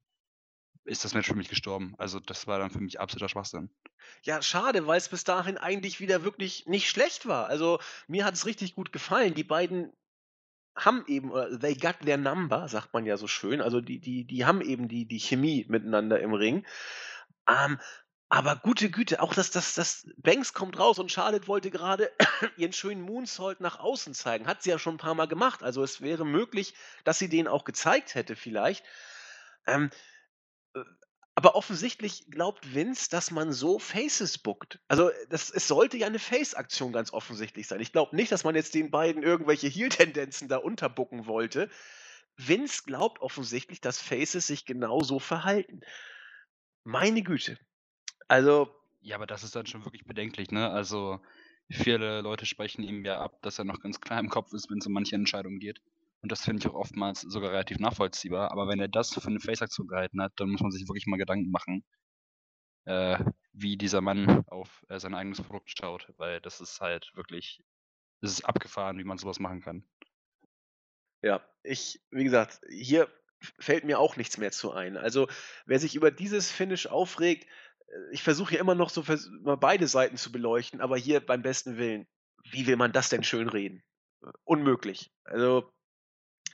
[0.85, 1.93] ist das Match für mich gestorben.
[1.97, 3.69] Also das war dann für mich absoluter Schwachsinn.
[4.23, 7.47] Ja, schade, weil es bis dahin eigentlich wieder wirklich nicht schlecht war.
[7.47, 9.33] Also mir hat es richtig gut gefallen.
[9.33, 9.93] Die beiden
[10.75, 13.61] haben eben, they got their number, sagt man ja so schön.
[13.61, 16.65] Also die, die, die haben eben die, die Chemie miteinander im Ring.
[17.47, 17.79] Ähm,
[18.29, 22.11] aber gute Güte, auch dass das, das Banks kommt raus und Charlotte wollte gerade
[22.57, 24.47] ihren schönen Moonsault nach außen zeigen.
[24.47, 25.61] Hat sie ja schon ein paar Mal gemacht.
[25.61, 28.83] Also es wäre möglich, dass sie den auch gezeigt hätte vielleicht.
[29.67, 29.91] Ähm,
[30.73, 30.79] äh,
[31.35, 34.79] aber offensichtlich glaubt Vince, dass man so Faces bookt.
[34.87, 37.79] Also, das es sollte ja eine Face-Aktion ganz offensichtlich sein.
[37.81, 41.69] Ich glaube nicht, dass man jetzt den beiden irgendwelche Heel-Tendenzen da unterbucken wollte.
[42.37, 45.81] Vince glaubt offensichtlich, dass Faces sich genau so verhalten.
[46.85, 47.57] Meine Güte.
[48.27, 48.69] Also
[49.01, 50.69] Ja, aber das ist dann schon wirklich bedenklich, ne?
[50.71, 51.19] Also,
[51.69, 54.79] viele Leute sprechen ihm ja ab, dass er noch ganz klar im Kopf ist, wenn
[54.79, 55.81] es um manche Entscheidungen geht.
[56.23, 58.51] Und das finde ich auch oftmals sogar relativ nachvollziehbar.
[58.51, 61.17] Aber wenn er das für eine Face-Aktion gehalten hat, dann muss man sich wirklich mal
[61.17, 61.83] Gedanken machen,
[62.85, 63.19] äh,
[63.51, 66.07] wie dieser Mann auf äh, sein eigenes Produkt schaut.
[66.15, 67.61] Weil das ist halt wirklich,
[68.21, 69.83] es ist abgefahren, wie man sowas machen kann.
[71.21, 73.09] Ja, ich, wie gesagt, hier
[73.59, 74.95] fällt mir auch nichts mehr zu ein.
[74.95, 75.27] Also,
[75.65, 77.49] wer sich über dieses Finish aufregt,
[77.87, 79.03] äh, ich versuche ja immer noch so
[79.41, 82.07] mal beide Seiten zu beleuchten, aber hier beim besten Willen,
[82.49, 83.83] wie will man das denn schön reden?
[84.45, 85.11] Unmöglich.
[85.25, 85.69] Also,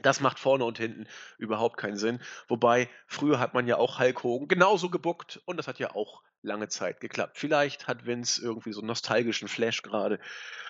[0.01, 1.07] das macht vorne und hinten
[1.37, 2.21] überhaupt keinen Sinn.
[2.47, 6.23] Wobei, früher hat man ja auch Hulk Hogan genauso gebuckt und das hat ja auch
[6.41, 7.37] lange Zeit geklappt.
[7.37, 10.19] Vielleicht hat Vince irgendwie so einen nostalgischen Flash gerade.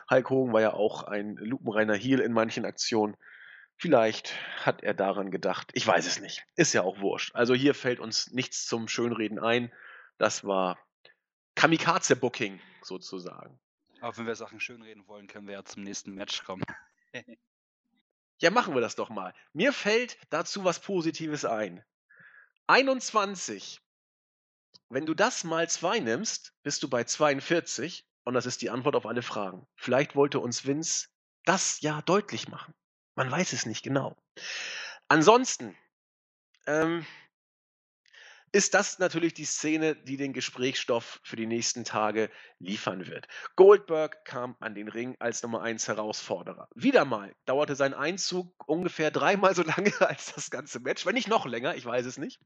[0.09, 3.15] Hulk Hogan war ja auch ein lupenreiner Heel in manchen Aktionen.
[3.77, 4.33] Vielleicht
[4.65, 5.71] hat er daran gedacht.
[5.73, 6.43] Ich weiß es nicht.
[6.55, 7.33] Ist ja auch wurscht.
[7.35, 9.71] Also hier fällt uns nichts zum Schönreden ein.
[10.17, 10.77] Das war
[11.55, 13.57] Kamikaze-Booking sozusagen.
[14.01, 16.63] Aber wenn wir Sachen schönreden wollen, können wir ja zum nächsten Match kommen.
[18.41, 19.33] Ja, machen wir das doch mal.
[19.53, 21.83] Mir fällt dazu was Positives ein.
[22.67, 23.81] 21.
[24.89, 28.95] Wenn du das mal 2 nimmst, bist du bei 42 und das ist die Antwort
[28.95, 29.67] auf alle Fragen.
[29.75, 31.07] Vielleicht wollte uns Vince
[31.45, 32.73] das ja deutlich machen.
[33.15, 34.15] Man weiß es nicht genau.
[35.07, 35.75] Ansonsten
[36.65, 37.05] ähm,
[38.51, 43.27] ist das natürlich die Szene, die den Gesprächsstoff für die nächsten Tage liefern wird.
[43.55, 46.67] Goldberg kam an den Ring als Nummer 1 Herausforderer.
[46.75, 51.27] Wieder mal dauerte sein Einzug ungefähr dreimal so lange als das ganze Match, wenn nicht
[51.27, 52.39] noch länger, ich weiß es nicht.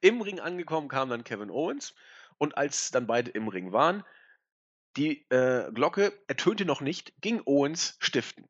[0.00, 1.94] Im Ring angekommen kam dann Kevin Owens
[2.36, 4.04] und als dann beide im Ring waren,
[4.96, 8.46] die äh, Glocke ertönte noch nicht, ging Owens stiften.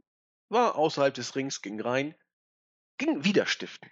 [0.48, 2.14] War außerhalb des Rings, ging rein,
[2.98, 3.90] ging wieder stiften.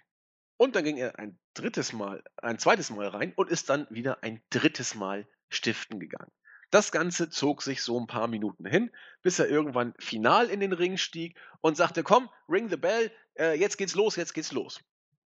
[0.57, 4.23] Und dann ging er ein drittes Mal, ein zweites Mal rein und ist dann wieder
[4.23, 6.31] ein drittes Mal stiften gegangen.
[6.71, 10.73] Das Ganze zog sich so ein paar Minuten hin, bis er irgendwann final in den
[10.73, 14.81] Ring stieg und sagte, komm, ring the bell, äh, jetzt geht's los, jetzt geht's los.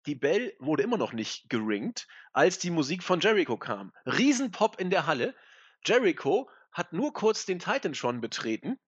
[0.05, 3.91] Die Bell wurde immer noch nicht geringt, als die Musik von Jericho kam.
[4.05, 5.33] Riesenpop in der Halle.
[5.85, 8.79] Jericho hat nur kurz den Titan schon betreten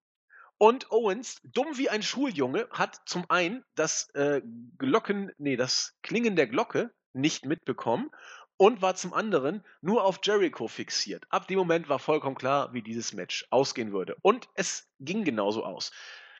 [0.57, 4.41] und Owens, dumm wie ein Schuljunge, hat zum einen das äh,
[4.77, 8.09] Glocken, nee, das Klingen der Glocke nicht mitbekommen
[8.57, 11.25] und war zum anderen nur auf Jericho fixiert.
[11.29, 14.15] Ab dem Moment war vollkommen klar, wie dieses Match ausgehen würde.
[14.21, 15.91] Und es ging genauso aus.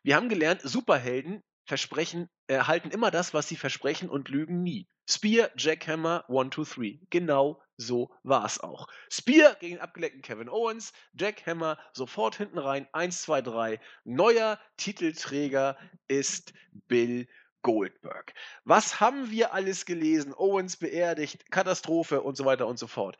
[0.04, 4.88] Wir haben gelernt, Superhelden versprechen, erhalten immer das, was sie versprechen und lügen nie.
[5.10, 7.00] Spear, Jackhammer, 1, 2, 3.
[7.10, 8.88] Genau so war es auch.
[9.10, 13.80] Spear gegen abgeleckten Kevin Owens, Jackhammer sofort hinten rein, 1, 2, 3.
[14.04, 15.78] Neuer Titelträger
[16.08, 16.54] ist
[16.88, 17.28] Bill
[17.64, 18.34] Goldberg.
[18.66, 20.34] Was haben wir alles gelesen?
[20.36, 23.18] Owens beerdigt, Katastrophe und so weiter und so fort.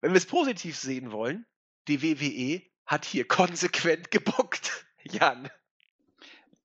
[0.00, 1.46] Wenn wir es positiv sehen wollen,
[1.88, 4.86] die WWE hat hier konsequent gebuckt.
[5.02, 5.50] Jan.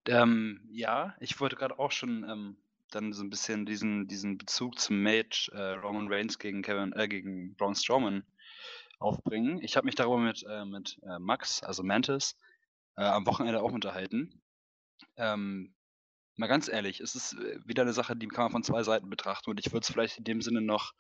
[0.08, 2.58] Ähm, ja, ich wollte gerade auch schon ähm,
[2.96, 7.08] dann so ein bisschen diesen, diesen Bezug zum Match äh, Roman Reigns gegen Kevin, äh,
[7.08, 8.24] gegen Braun Strowman
[9.00, 9.60] aufbringen.
[9.62, 12.36] Ich habe mich darüber mit, äh, mit äh, Max, also Mantis,
[12.98, 14.42] äh, am Wochenende auch unterhalten.
[15.18, 15.74] Ähm,
[16.36, 19.10] mal ganz ehrlich, es ist äh, wieder eine Sache, die kann man von zwei Seiten
[19.10, 20.94] betrachten und ich würde es vielleicht in dem Sinne noch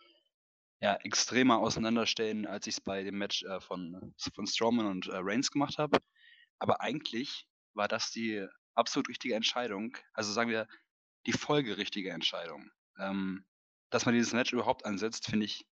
[0.80, 5.77] ja, extremer auseinanderstellen, als ich es bei dem Match von, von Strowman und Reigns gemacht
[5.77, 5.99] habe.
[6.57, 9.95] Aber eigentlich war das die absolut richtige Entscheidung.
[10.13, 10.68] Also sagen wir,
[11.26, 12.72] die folgerichtige Entscheidung.
[12.99, 13.45] Ähm,
[13.89, 15.68] dass man dieses Match überhaupt ansetzt, finde ich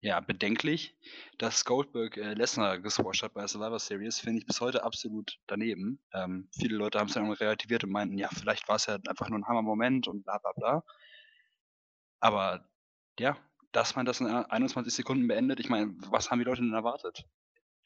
[0.00, 0.96] ja bedenklich.
[1.38, 5.38] Dass Goldberg äh, Lesnar gesquasht hat bei der Survivor Series, finde ich bis heute absolut
[5.46, 6.00] daneben.
[6.12, 9.28] Ähm, viele Leute haben es dann relativiert und meinten, ja, vielleicht war es ja einfach
[9.28, 10.84] nur ein Hammer-Moment und bla bla bla.
[12.20, 12.68] Aber
[13.18, 13.36] ja,
[13.72, 17.24] dass man das in 21 Sekunden beendet, ich meine, was haben die Leute denn erwartet?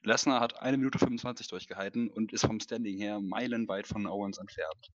[0.03, 4.91] Lesnar hat eine Minute 25 durchgehalten und ist vom Standing her meilenweit von Owens entfernt.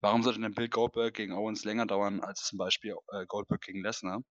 [0.00, 3.82] Warum sollte denn Bill Goldberg gegen Owens länger dauern als zum Beispiel äh, Goldberg gegen
[3.82, 4.22] Lesnar?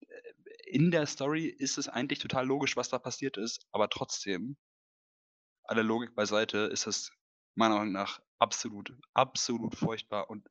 [0.00, 0.32] Äh,
[0.66, 4.56] in der Story ist es eigentlich total logisch, was da passiert ist, aber trotzdem,
[5.64, 7.10] alle Logik beiseite, ist es
[7.54, 10.46] meiner Meinung nach absolut, absolut furchtbar und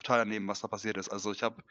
[0.00, 1.08] total daneben, was da passiert ist.
[1.08, 1.62] Also ich habe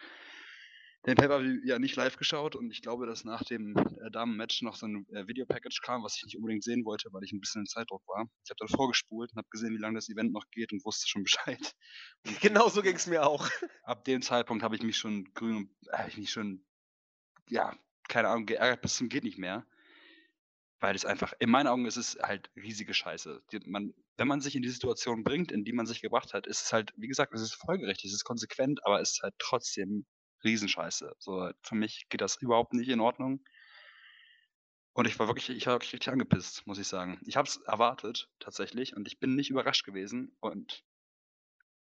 [1.05, 4.75] den Pay-Per-View ja nicht live geschaut und ich glaube, dass nach dem äh, Damen-Match noch
[4.75, 7.63] so ein äh, Video-Package kam, was ich nicht unbedingt sehen wollte, weil ich ein bisschen
[7.63, 8.25] in Zeitdruck war.
[8.45, 11.09] Ich habe dann vorgespult und habe gesehen, wie lange das Event noch geht und wusste
[11.09, 11.75] schon Bescheid.
[12.25, 13.49] Und genau so ging es mir auch.
[13.83, 16.65] Ab dem Zeitpunkt habe ich mich schon grün, habe ich mich schon,
[17.49, 17.77] ja,
[18.07, 19.65] keine Ahnung, geärgert bis zum geht nicht mehr.
[20.79, 23.41] Weil es einfach, in meinen Augen ist es halt riesige Scheiße.
[23.51, 26.47] Die, man, wenn man sich in die Situation bringt, in die man sich gebracht hat,
[26.47, 29.33] ist es halt, wie gesagt, es ist folgerichtig, es ist konsequent, aber es ist halt
[29.39, 30.05] trotzdem
[30.43, 31.15] Riesenscheiße.
[31.19, 33.43] So, für mich geht das überhaupt nicht in Ordnung.
[34.93, 37.19] Und ich war wirklich, ich war wirklich richtig angepisst, muss ich sagen.
[37.25, 40.35] Ich habe es erwartet, tatsächlich, und ich bin nicht überrascht gewesen.
[40.39, 40.83] Und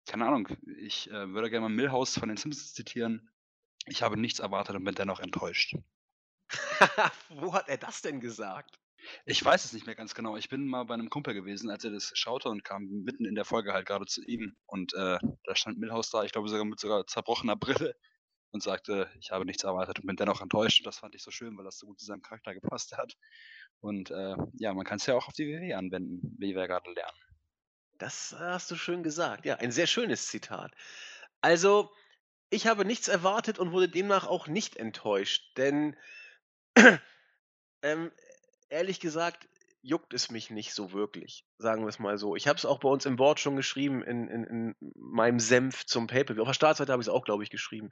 [0.07, 3.29] keine Ahnung, ich äh, würde gerne mal Millhouse von den Simpsons zitieren.
[3.85, 5.75] Ich habe nichts erwartet und bin dennoch enttäuscht.
[7.29, 8.77] Wo hat er das denn gesagt?
[9.25, 10.35] Ich weiß es nicht mehr ganz genau.
[10.35, 13.35] Ich bin mal bei einem Kumpel gewesen, als er das schaute und kam mitten in
[13.35, 14.57] der Folge halt gerade zu ihm.
[14.65, 17.95] Und äh, da stand Millhouse da, ich glaube sogar mit sogar zerbrochener Brille
[18.51, 20.79] und sagte, ich habe nichts erwartet und bin dennoch enttäuscht.
[20.79, 23.13] Und das fand ich so schön, weil das so gut zu seinem Charakter gepasst hat.
[23.79, 26.91] Und äh, ja, man kann es ja auch auf die WWE anwenden, wie wir gerade
[26.91, 27.17] lernen.
[27.97, 29.45] Das hast du schön gesagt.
[29.45, 30.71] Ja, ein sehr schönes Zitat.
[31.41, 31.91] Also,
[32.49, 35.97] ich habe nichts erwartet und wurde demnach auch nicht enttäuscht, denn
[37.81, 38.11] ähm,
[38.69, 39.47] ehrlich gesagt
[39.81, 42.35] juckt es mich nicht so wirklich, sagen wir es mal so.
[42.35, 45.85] Ich habe es auch bei uns im Wort schon geschrieben, in, in, in meinem Senf
[45.85, 46.39] zum Paper.
[46.41, 47.89] Auf der Startseite habe ich es auch, glaube ich, geschrieben.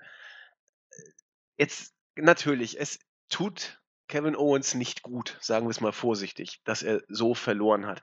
[1.58, 3.00] Jetzt natürlich, es
[3.30, 8.02] tut Kevin Owens nicht gut, sagen wir es mal vorsichtig, dass er so verloren hat.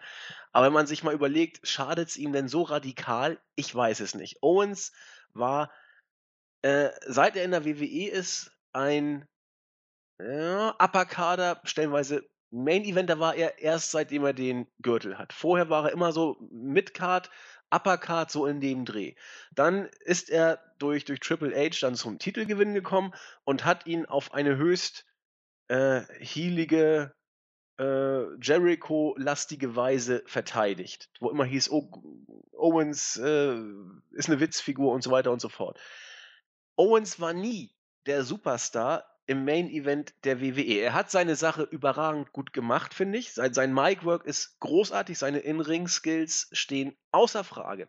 [0.53, 3.41] Aber wenn man sich mal überlegt, schadet es ihm denn so radikal?
[3.55, 4.43] Ich weiß es nicht.
[4.43, 4.93] Owens
[5.33, 5.71] war,
[6.63, 9.29] äh, seit er in der WWE ist, ein
[10.19, 15.33] ja, Upper-Kader, stellenweise Main-Eventer war er erst seitdem er den Gürtel hat.
[15.33, 17.31] Vorher war er immer so Mid-Card,
[17.73, 19.15] Uppercard so in dem Dreh.
[19.53, 24.35] Dann ist er durch, durch Triple H dann zum Titelgewinn gekommen und hat ihn auf
[24.35, 25.07] eine höchst
[25.69, 27.15] äh, heelige,
[27.79, 31.09] äh, Jericho-lastige Weise verteidigt.
[31.21, 31.89] Wo immer hieß, oh,
[32.53, 33.57] Owens äh,
[34.11, 35.81] ist eine Witzfigur und so weiter und so fort.
[36.77, 37.75] Owens war nie
[38.07, 40.81] der Superstar im Main Event der WWE.
[40.81, 43.33] Er hat seine Sache überragend gut gemacht, finde ich.
[43.33, 47.89] Sein, sein Mic-Work ist großartig, seine In-Ring-Skills stehen außer Frage.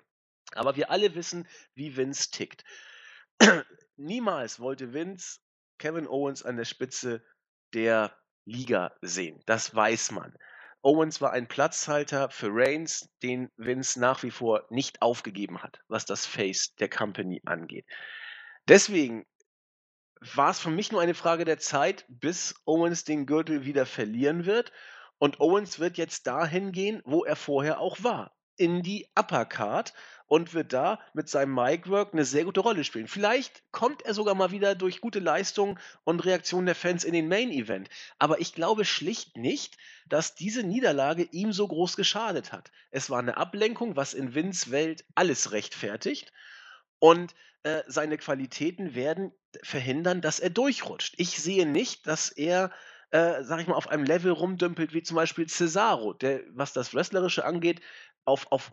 [0.53, 1.45] Aber wir alle wissen,
[1.75, 2.63] wie Vince tickt.
[3.97, 5.41] Niemals wollte Vince
[5.79, 7.21] Kevin Owens an der Spitze
[7.73, 9.41] der Liga sehen.
[9.45, 10.33] Das weiß man.
[10.81, 16.05] Owens war ein Platzhalter für Reigns, den Vince nach wie vor nicht aufgegeben hat, was
[16.05, 17.85] das Face der Company angeht.
[18.69, 19.25] Deswegen
[20.35, 24.45] war es für mich nur eine Frage der Zeit, bis Owens den Gürtel wieder verlieren
[24.45, 24.71] wird.
[25.17, 28.35] Und Owens wird jetzt dahin gehen, wo er vorher auch war.
[28.55, 29.93] In die Uppercard
[30.27, 33.07] und wird da mit seinem Micwork eine sehr gute Rolle spielen.
[33.07, 37.27] Vielleicht kommt er sogar mal wieder durch gute Leistung und Reaktionen der Fans in den
[37.27, 37.89] Main Event.
[38.19, 39.77] Aber ich glaube schlicht nicht,
[40.07, 42.71] dass diese Niederlage ihm so groß geschadet hat.
[42.91, 46.31] Es war eine Ablenkung, was in Vince Welt alles rechtfertigt.
[46.99, 47.33] Und
[47.63, 49.31] äh, seine Qualitäten werden
[49.63, 51.15] verhindern, dass er durchrutscht.
[51.17, 52.71] Ich sehe nicht, dass er,
[53.11, 56.93] äh, sag ich mal, auf einem Level rumdümpelt, wie zum Beispiel Cesaro, der, was das
[56.93, 57.81] Wrestlerische angeht,
[58.25, 58.71] auf, auf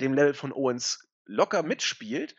[0.00, 2.34] dem Level von Owens locker mitspielt,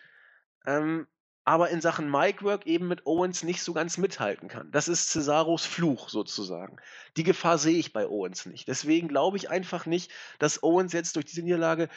[0.65, 1.07] ähm,
[1.45, 4.72] aber in Sachen Micwork eben mit Owens nicht so ganz mithalten kann.
[4.72, 6.78] Das ist Cesaros Fluch sozusagen.
[7.18, 8.68] Die Gefahr sehe ich bei Owens nicht.
[8.70, 11.90] Deswegen glaube ich einfach nicht, dass Owens jetzt durch diese Niederlage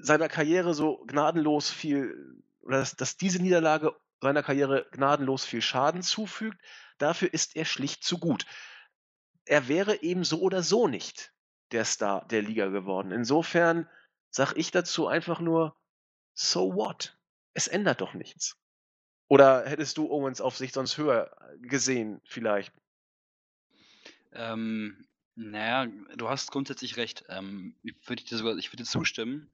[0.00, 3.94] seiner Karriere so gnadenlos viel, oder dass, dass diese Niederlage
[4.24, 6.60] seiner Karriere gnadenlos viel Schaden zufügt.
[6.98, 8.46] Dafür ist er schlicht zu gut.
[9.44, 11.32] Er wäre eben so oder so nicht
[11.70, 13.12] der Star der Liga geworden.
[13.12, 13.88] Insofern
[14.30, 15.76] sage ich dazu einfach nur,
[16.32, 17.16] so what?
[17.52, 18.56] Es ändert doch nichts.
[19.28, 22.72] Oder hättest du Owens auf sich sonst höher gesehen, vielleicht?
[24.32, 25.86] Ähm, naja,
[26.16, 27.24] du hast grundsätzlich recht.
[27.28, 29.50] Ähm, ich würde dir sogar, ich würde zustimmen.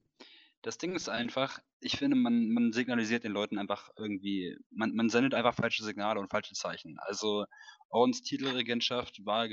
[0.63, 5.09] Das Ding ist einfach, ich finde, man, man signalisiert den Leuten einfach irgendwie, man, man
[5.09, 6.97] sendet einfach falsche Signale und falsche Zeichen.
[6.99, 7.45] Also
[7.89, 9.47] Owens Titelregentschaft war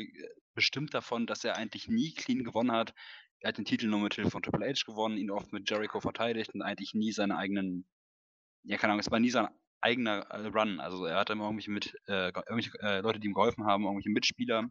[0.55, 2.95] bestimmt davon, dass er eigentlich nie clean gewonnen hat.
[3.41, 6.01] Er hat den Titel nur mit Hilfe von Triple H gewonnen, ihn oft mit Jericho
[6.01, 7.87] verteidigt und eigentlich nie seine eigenen,
[8.65, 9.49] ja keine Ahnung, es war nie sein
[9.81, 10.81] eigener äh, Run.
[10.81, 14.11] Also er hatte immer irgendwelche mit, äh, irgendwelche äh, Leute, die ihm geholfen haben, irgendwelche
[14.11, 14.69] Mitspieler.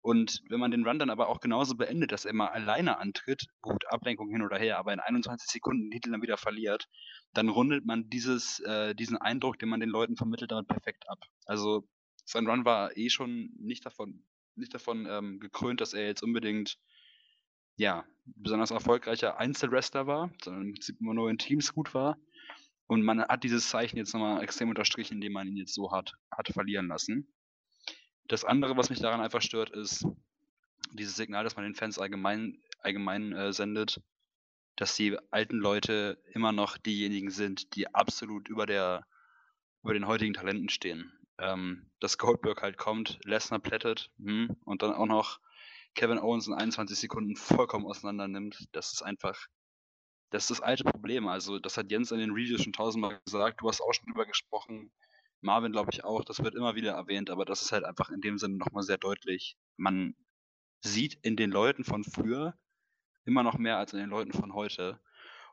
[0.00, 3.46] Und wenn man den Run dann aber auch genauso beendet, dass er mal alleine antritt,
[3.60, 6.88] gut, Ablenkung hin oder her, aber in 21 Sekunden den Titel dann wieder verliert,
[7.34, 11.18] dann rundet man dieses, äh, diesen Eindruck, den man den Leuten vermittelt, damit perfekt ab.
[11.46, 11.86] Also
[12.24, 16.78] sein Run war eh schon nicht davon, nicht davon ähm, gekrönt, dass er jetzt unbedingt
[17.76, 22.18] ja, besonders erfolgreicher Einzelwrestler war, sondern im Prinzip immer nur in Teams gut war.
[22.86, 26.14] Und man hat dieses Zeichen jetzt nochmal extrem unterstrichen, indem man ihn jetzt so hart
[26.30, 27.32] hat verlieren lassen.
[28.28, 30.06] Das andere, was mich daran einfach stört, ist
[30.92, 34.00] dieses Signal, das man den Fans allgemein, allgemein äh, sendet,
[34.76, 39.04] dass die alten Leute immer noch diejenigen sind, die absolut über der
[39.82, 41.12] über den heutigen Talenten stehen.
[41.38, 45.40] Ähm, dass Goldberg halt kommt, Lesnar plättet hm, und dann auch noch
[45.94, 48.68] Kevin Owens in 21 Sekunden vollkommen auseinander nimmt.
[48.72, 49.46] Das ist einfach,
[50.30, 51.28] das ist das alte Problem.
[51.28, 53.60] Also das hat Jens in den Reviews schon tausendmal gesagt.
[53.60, 54.90] Du hast auch schon drüber gesprochen.
[55.40, 58.20] Marvin, glaube ich, auch, das wird immer wieder erwähnt, aber das ist halt einfach in
[58.20, 59.56] dem Sinne nochmal sehr deutlich.
[59.76, 60.14] Man
[60.80, 62.58] sieht in den Leuten von früher
[63.24, 65.00] immer noch mehr als in den Leuten von heute.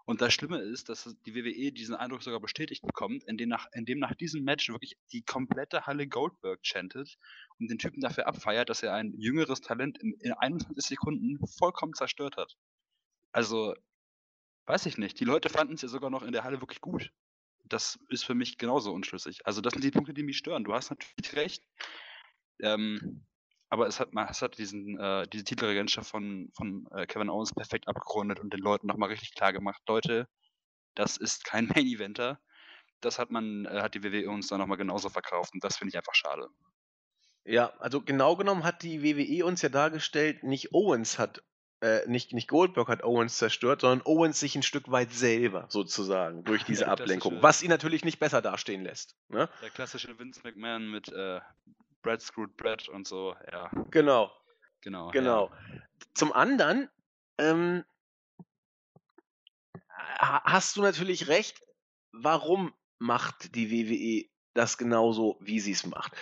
[0.06, 4.00] Und das Schlimme ist, dass die WWE diesen Eindruck sogar bestätigt bekommt, indem nach, indem
[4.00, 7.18] nach diesem Match wirklich die komplette Halle Goldberg chantet
[7.60, 11.94] und den Typen dafür abfeiert, dass er ein jüngeres Talent in, in 21 Sekunden vollkommen
[11.94, 12.56] zerstört hat.
[13.32, 13.74] Also,
[14.68, 15.20] weiß ich nicht.
[15.20, 17.12] Die Leute fanden es ja sogar noch in der Halle wirklich gut
[17.68, 19.46] das ist für mich genauso unschlüssig.
[19.46, 20.64] Also das sind die Punkte, die mich stören.
[20.64, 21.64] Du hast natürlich recht.
[22.62, 23.26] Ähm,
[23.70, 27.88] aber es hat, es hat diesen, äh, diese Titelregentschaft von, von äh, Kevin Owens perfekt
[27.88, 30.28] abgerundet und den Leuten nochmal richtig klar gemacht, Leute,
[30.96, 32.40] das ist kein Main-Eventer.
[33.02, 35.90] Das hat man, äh, hat die WWE uns dann nochmal genauso verkauft und das finde
[35.90, 36.48] ich einfach schade.
[37.44, 41.44] Ja, also genau genommen hat die WWE uns ja dargestellt, nicht Owens hat
[41.86, 46.44] äh, nicht, nicht Goldberg hat Owens zerstört, sondern Owens sich ein Stück weit selber sozusagen
[46.44, 49.16] durch diese Ablenkung, was ihn natürlich nicht besser dastehen lässt.
[49.30, 49.48] Ne?
[49.62, 51.40] Der klassische Vince McMahon mit äh,
[52.02, 53.70] Brad screwed Brad und so, ja.
[53.92, 54.32] Genau.
[54.82, 55.12] Genau.
[55.12, 55.50] Genau.
[55.50, 55.82] Ja.
[56.16, 56.90] Zum anderen
[57.38, 57.84] ähm,
[60.18, 61.62] hast du natürlich recht.
[62.12, 66.14] Warum macht die WWE das genauso, wie sie es macht?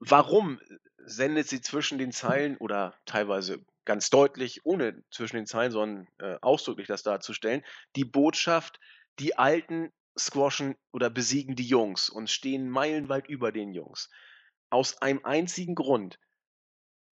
[0.00, 0.58] Warum
[0.98, 6.38] sendet sie zwischen den Zeilen oder teilweise ganz deutlich, ohne zwischen den Zeilen, sondern äh,
[6.40, 7.64] ausdrücklich das darzustellen,
[7.96, 8.78] die Botschaft,
[9.18, 14.08] die Alten squashen oder besiegen die Jungs und stehen meilenweit über den Jungs.
[14.70, 16.18] Aus einem einzigen Grund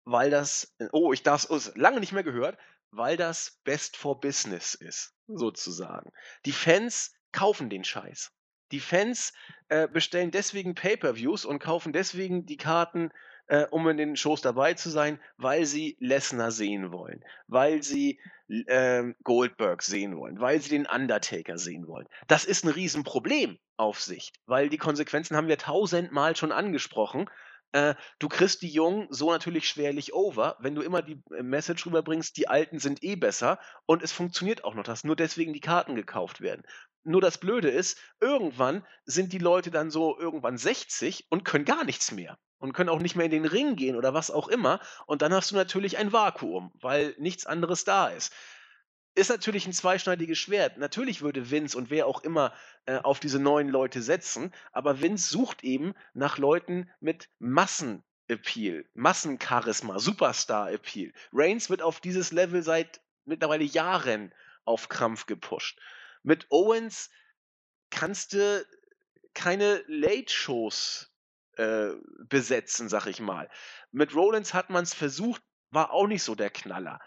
[0.06, 2.58] weil das, oh, ich darf es lange nicht mehr gehört,
[2.92, 6.12] weil das Best for Business ist, sozusagen.
[6.46, 8.32] Die Fans kaufen den Scheiß.
[8.72, 9.34] Die Fans
[9.68, 13.12] äh, bestellen deswegen Pay-per-Views und kaufen deswegen die Karten,
[13.48, 18.20] äh, um in den Shows dabei zu sein, weil sie Lesnar sehen wollen, weil sie
[18.48, 22.08] äh, Goldberg sehen wollen, weil sie den Undertaker sehen wollen.
[22.28, 27.30] Das ist ein Riesenproblem auf Sicht, weil die Konsequenzen haben wir tausendmal schon angesprochen
[27.76, 31.86] äh, du kriegst die Jungen so natürlich schwerlich over, wenn du immer die äh, Message
[31.86, 35.60] rüberbringst, die Alten sind eh besser und es funktioniert auch noch, dass nur deswegen die
[35.60, 36.64] Karten gekauft werden.
[37.04, 41.84] Nur das Blöde ist, irgendwann sind die Leute dann so irgendwann 60 und können gar
[41.84, 44.80] nichts mehr und können auch nicht mehr in den Ring gehen oder was auch immer.
[45.06, 48.34] Und dann hast du natürlich ein Vakuum, weil nichts anderes da ist
[49.16, 50.78] ist natürlich ein zweischneidiges Schwert.
[50.78, 52.54] Natürlich würde Vince und wer auch immer
[52.86, 60.00] äh, auf diese neuen Leute setzen, aber Vince sucht eben nach Leuten mit Massenappeal, Massencharisma,
[60.00, 61.14] Superstar-Appeal.
[61.32, 64.34] Reigns wird auf dieses Level seit mittlerweile Jahren
[64.66, 65.80] auf Krampf gepusht.
[66.24, 67.10] Mit Owens
[67.90, 68.66] kannst du
[69.34, 71.12] keine Late-Shows
[71.58, 71.92] äh,
[72.28, 73.50] besetzen, sag ich mal.
[73.92, 77.00] Mit Rollins hat man es versucht, war auch nicht so der Knaller.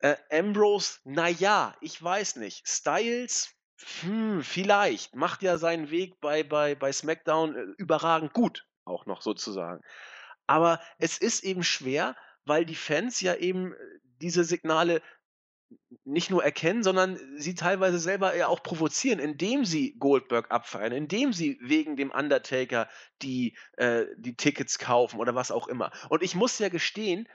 [0.00, 2.66] Äh, Ambrose, naja, ich weiß nicht.
[2.66, 3.54] Styles,
[4.00, 5.14] hm, vielleicht.
[5.14, 9.82] Macht ja seinen Weg bei, bei, bei SmackDown äh, überragend gut, auch noch sozusagen.
[10.46, 13.76] Aber es ist eben schwer, weil die Fans ja eben äh,
[14.20, 15.02] diese Signale
[16.04, 21.32] nicht nur erkennen, sondern sie teilweise selber ja auch provozieren, indem sie Goldberg abfeiern, indem
[21.32, 22.88] sie wegen dem Undertaker
[23.22, 25.92] die, äh, die Tickets kaufen oder was auch immer.
[26.08, 27.28] Und ich muss ja gestehen,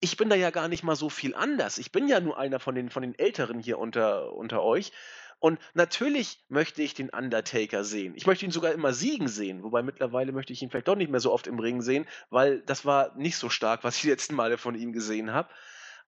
[0.00, 1.78] ich bin da ja gar nicht mal so viel anders.
[1.78, 4.92] Ich bin ja nur einer von den, von den Älteren hier unter, unter euch.
[5.38, 8.14] Und natürlich möchte ich den Undertaker sehen.
[8.16, 9.62] Ich möchte ihn sogar immer siegen sehen.
[9.62, 12.60] Wobei mittlerweile möchte ich ihn vielleicht doch nicht mehr so oft im Ring sehen, weil
[12.62, 15.50] das war nicht so stark, was ich die letzten Male von ihm gesehen habe.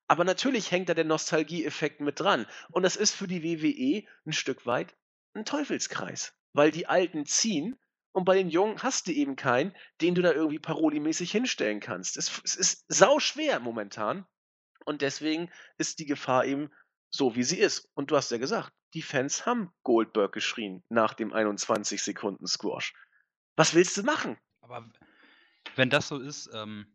[0.09, 2.47] Aber natürlich hängt da der Nostalgieeffekt mit dran.
[2.71, 4.95] Und das ist für die WWE ein Stück weit
[5.35, 6.33] ein Teufelskreis.
[6.53, 7.79] Weil die Alten ziehen
[8.17, 12.17] und bei den Jungen hast du eben keinen, den du da irgendwie parolimäßig hinstellen kannst.
[12.17, 14.25] Es, es ist sau schwer momentan.
[14.87, 16.71] Und deswegen ist die Gefahr eben
[17.11, 17.91] so, wie sie ist.
[17.93, 22.95] Und du hast ja gesagt, die Fans haben Goldberg geschrien nach dem 21 Sekunden Squash.
[23.55, 24.39] Was willst du machen?
[24.63, 24.91] Aber
[25.75, 26.87] wenn das so ist, ähm,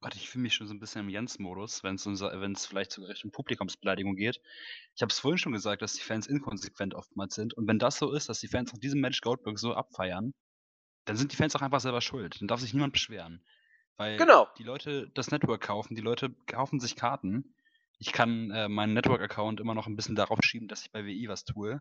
[0.00, 3.32] Gott, ich fühle mich schon so ein bisschen im Jens-Modus, wenn es vielleicht sogar Richtung
[3.32, 4.40] Publikumsbeleidigung geht.
[4.94, 7.52] Ich habe es vorhin schon gesagt, dass die Fans inkonsequent oftmals sind.
[7.54, 10.34] Und wenn das so ist, dass die Fans nach diesem Match Goldberg so abfeiern,
[11.08, 12.40] dann sind die Fans auch einfach selber schuld.
[12.40, 13.42] Dann darf sich niemand beschweren.
[13.96, 14.48] Weil Genau.
[14.58, 17.54] die Leute das Network kaufen, die Leute kaufen sich Karten.
[17.98, 21.28] Ich kann äh, meinen Network-Account immer noch ein bisschen darauf schieben, dass ich bei WI
[21.28, 21.80] was tue.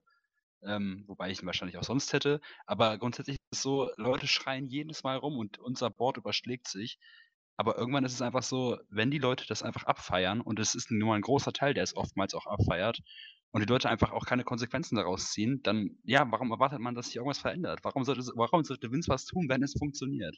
[0.64, 2.41] Ähm, wobei ich ihn wahrscheinlich auch sonst hätte.
[2.66, 6.98] Aber grundsätzlich ist es so, Leute schreien jedes Mal rum und unser Board überschlägt sich.
[7.58, 10.91] Aber irgendwann ist es einfach so, wenn die Leute das einfach abfeiern, und es ist
[10.91, 12.99] nur ein großer Teil, der es oftmals auch abfeiert,
[13.52, 17.07] und die Leute einfach auch keine Konsequenzen daraus ziehen, dann, ja, warum erwartet man, dass
[17.07, 17.80] sich irgendwas verändert?
[17.84, 20.36] Warum sollte, warum sollte Vince was tun, wenn es funktioniert?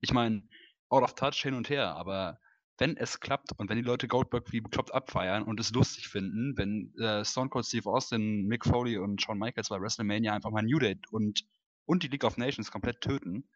[0.00, 0.42] Ich meine,
[0.88, 2.38] out of touch hin und her, aber
[2.78, 6.54] wenn es klappt und wenn die Leute Goldberg wie bekloppt abfeiern und es lustig finden,
[6.56, 10.62] wenn äh, Stone Cold Steve Austin, Mick Foley und Shawn Michaels bei WrestleMania einfach mal
[10.62, 11.44] New Day und,
[11.84, 13.48] und die League of Nations komplett töten,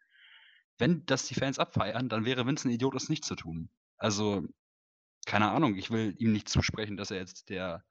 [0.77, 3.69] wenn das die Fans abfeiern, dann wäre Vince ein Idiot, das nicht zu tun.
[3.97, 4.43] Also,
[5.25, 7.83] keine Ahnung, ich will ihm nicht zusprechen, dass er jetzt der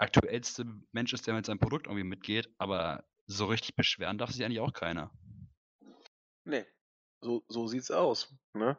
[0.00, 4.44] aktuellste Mensch ist, der mit seinem Produkt irgendwie mitgeht, aber so richtig beschweren darf sich
[4.44, 5.12] eigentlich auch keiner.
[6.44, 6.66] Nee,
[7.20, 8.34] so, so sieht's aus.
[8.54, 8.76] Ne?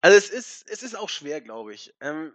[0.00, 1.94] Also es ist, es ist auch schwer, glaube ich.
[2.00, 2.32] Ähm,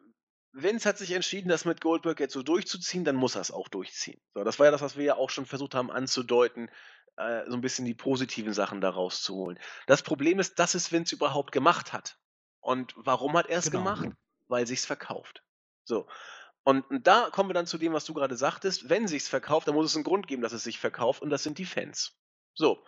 [0.52, 3.68] Vince hat sich entschieden, das mit Goldberg jetzt so durchzuziehen, dann muss er es auch
[3.68, 4.22] durchziehen.
[4.34, 6.70] So, das war ja das, was wir ja auch schon versucht haben anzudeuten,
[7.18, 9.60] äh, so ein bisschen die positiven Sachen daraus zu holen.
[9.88, 12.18] Das Problem ist, dass es Vince überhaupt gemacht hat.
[12.62, 13.84] Und warum hat er es Genau.
[13.84, 14.10] gemacht?
[14.48, 15.44] Weil sich's verkauft.
[15.86, 16.08] So.
[16.66, 18.90] Und, da kommen wir dann zu dem, was du gerade sagtest.
[18.90, 21.44] Wenn sich's verkauft, dann muss es einen Grund geben, dass es sich verkauft, und das
[21.44, 22.18] sind die Fans.
[22.56, 22.84] So.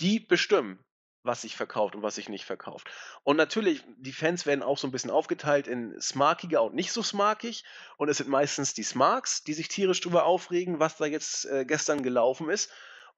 [0.00, 0.82] Die bestimmen,
[1.22, 2.88] was sich verkauft und was sich nicht verkauft.
[3.22, 7.02] Und natürlich, die Fans werden auch so ein bisschen aufgeteilt in smarkiger und nicht so
[7.02, 7.64] smarkig.
[7.98, 11.66] Und es sind meistens die Smarks, die sich tierisch drüber aufregen, was da jetzt äh,
[11.66, 12.70] gestern gelaufen ist.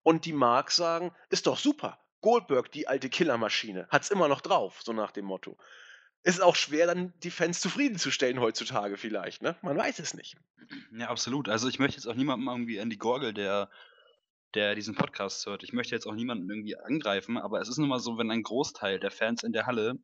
[0.02, 2.00] Und die Marks sagen, ist doch super.
[2.20, 5.56] Goldberg, die alte Killermaschine, hat's immer noch drauf, so nach dem Motto.
[6.24, 9.56] Ist auch schwer, dann die Fans zufriedenzustellen heutzutage vielleicht, ne?
[9.60, 10.36] Man weiß es nicht.
[10.90, 11.50] Ja, absolut.
[11.50, 13.70] Also ich möchte jetzt auch niemandem irgendwie an die Gorgel, der,
[14.54, 15.62] der diesen Podcast hört.
[15.62, 18.42] Ich möchte jetzt auch niemanden irgendwie angreifen, aber es ist nun mal so, wenn ein
[18.42, 19.98] Großteil der Fans in der Halle,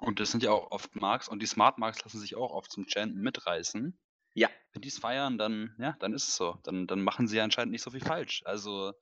[0.00, 2.70] und das sind ja auch oft Marks, und die Smart Marks lassen sich auch oft
[2.70, 3.98] zum Chanten mitreißen.
[4.34, 4.50] Ja.
[4.74, 6.58] Wenn die es feiern, dann, ja, dann ist es so.
[6.62, 8.42] Dann, dann machen sie anscheinend nicht so viel falsch.
[8.44, 8.92] Also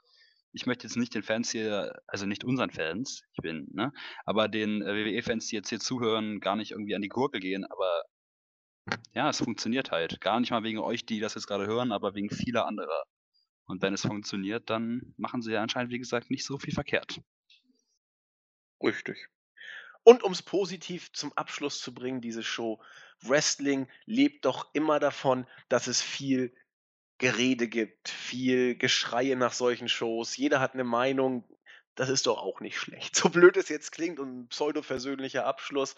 [0.52, 3.92] ich möchte jetzt nicht den Fans hier, also nicht unseren Fans, ich bin, ne,
[4.24, 7.64] aber den äh, WWE-Fans, die jetzt hier zuhören, gar nicht irgendwie an die Gurke gehen,
[7.64, 8.04] aber
[9.14, 10.20] ja, es funktioniert halt.
[10.20, 13.04] Gar nicht mal wegen euch, die das jetzt gerade hören, aber wegen vieler anderer.
[13.66, 17.20] Und wenn es funktioniert, dann machen sie ja anscheinend, wie gesagt, nicht so viel verkehrt.
[18.82, 19.28] Richtig.
[20.02, 22.82] Und um es positiv zum Abschluss zu bringen, diese Show,
[23.22, 26.54] Wrestling lebt doch immer davon, dass es viel
[27.20, 30.38] Gerede gibt, viel Geschreie nach solchen Shows.
[30.38, 31.44] Jeder hat eine Meinung.
[31.94, 33.14] Das ist doch auch nicht schlecht.
[33.16, 35.94] So blöd es jetzt klingt und ein pseudo-versöhnlicher Abschluss.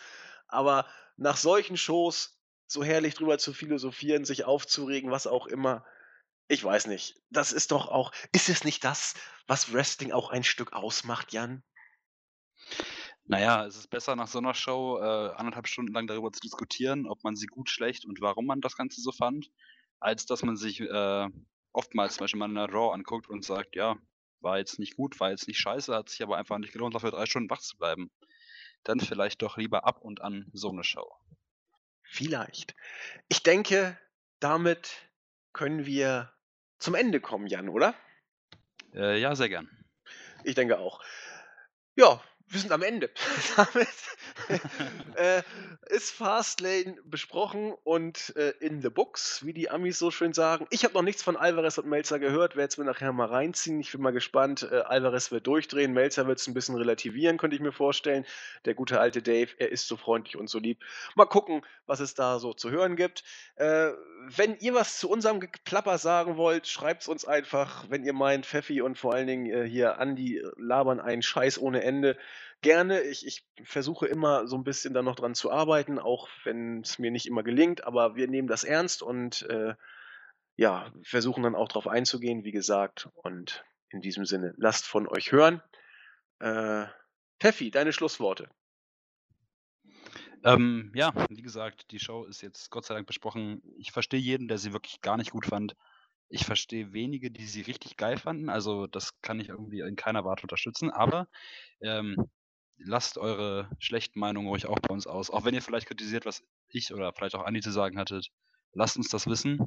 [0.48, 0.86] Aber
[1.16, 5.86] nach solchen Shows so herrlich drüber zu philosophieren, sich aufzuregen, was auch immer.
[6.48, 7.22] Ich weiß nicht.
[7.30, 9.14] Das ist doch auch, ist es nicht das,
[9.46, 11.62] was Wrestling auch ein Stück ausmacht, Jan?
[13.26, 17.06] Naja, es ist besser nach so einer Show äh, anderthalb Stunden lang darüber zu diskutieren,
[17.06, 19.52] ob man sie gut, schlecht und warum man das Ganze so fand,
[20.02, 21.28] als dass man sich äh,
[21.72, 23.96] oftmals zum Beispiel mal eine Raw anguckt und sagt, ja,
[24.40, 27.12] war jetzt nicht gut, war jetzt nicht scheiße, hat sich aber einfach nicht gelohnt, dafür
[27.12, 28.10] drei Stunden wach zu bleiben.
[28.84, 31.08] Dann vielleicht doch lieber ab und an so eine Show.
[32.02, 32.74] Vielleicht.
[33.28, 33.98] Ich denke,
[34.40, 34.90] damit
[35.52, 36.32] können wir
[36.78, 37.94] zum Ende kommen, Jan, oder?
[38.94, 39.70] Äh, ja, sehr gern.
[40.42, 41.00] Ich denke auch.
[41.94, 42.22] Ja,
[42.52, 43.10] wir sind am Ende.
[43.56, 43.88] Damit
[45.16, 45.42] äh,
[45.86, 50.66] ist Fastlane besprochen und äh, in the books, wie die Amis so schön sagen.
[50.70, 53.80] Ich habe noch nichts von Alvarez und Melzer gehört, werde es mir nachher mal reinziehen.
[53.80, 54.68] Ich bin mal gespannt.
[54.70, 58.26] Äh, Alvarez wird durchdrehen, Melzer wird es ein bisschen relativieren, könnte ich mir vorstellen.
[58.64, 60.78] Der gute alte Dave, er ist so freundlich und so lieb.
[61.14, 63.24] Mal gucken, was es da so zu hören gibt.
[63.56, 63.92] Äh,
[64.28, 67.86] wenn ihr was zu unserem Geplapper sagen wollt, schreibt es uns einfach.
[67.88, 71.82] Wenn ihr meint, Pfeffi und vor allen Dingen äh, hier Andi labern einen Scheiß ohne
[71.82, 72.16] Ende
[72.60, 73.02] gerne.
[73.02, 76.98] Ich, ich versuche immer so ein bisschen da noch dran zu arbeiten, auch wenn es
[76.98, 79.74] mir nicht immer gelingt, aber wir nehmen das ernst und äh,
[80.56, 83.09] ja, versuchen dann auch darauf einzugehen, wie gesagt.
[83.14, 85.62] Und in diesem Sinne, lasst von euch hören.
[86.40, 86.86] Äh,
[87.39, 88.48] Peffi, deine Schlussworte.
[90.44, 93.62] Ähm, ja, wie gesagt, die Show ist jetzt Gott sei Dank besprochen.
[93.77, 95.77] Ich verstehe jeden, der sie wirklich gar nicht gut fand.
[96.32, 98.48] Ich verstehe wenige, die sie richtig geil fanden.
[98.48, 100.90] Also das kann ich irgendwie in keiner Warte unterstützen.
[100.90, 101.28] Aber
[101.82, 102.16] ähm,
[102.78, 105.30] lasst eure schlechten Meinungen ruhig auch bei uns aus.
[105.30, 108.28] Auch wenn ihr vielleicht kritisiert, was ich oder vielleicht auch Andi zu sagen hattet,
[108.72, 109.59] lasst uns das wissen.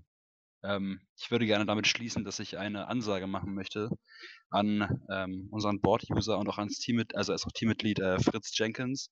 [0.64, 3.90] Ähm, ich würde gerne damit schließen, dass ich eine Ansage machen möchte
[4.50, 9.12] an ähm, unseren Board-User und auch ans Teammitglied, also als auch Teammitglied äh, Fritz Jenkins,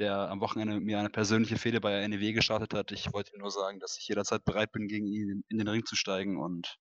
[0.00, 2.90] der am Wochenende mir eine persönliche Fehde bei NEW gestartet hat.
[2.90, 5.94] Ich wollte nur sagen, dass ich jederzeit bereit bin, gegen ihn in den Ring zu
[5.94, 6.78] steigen und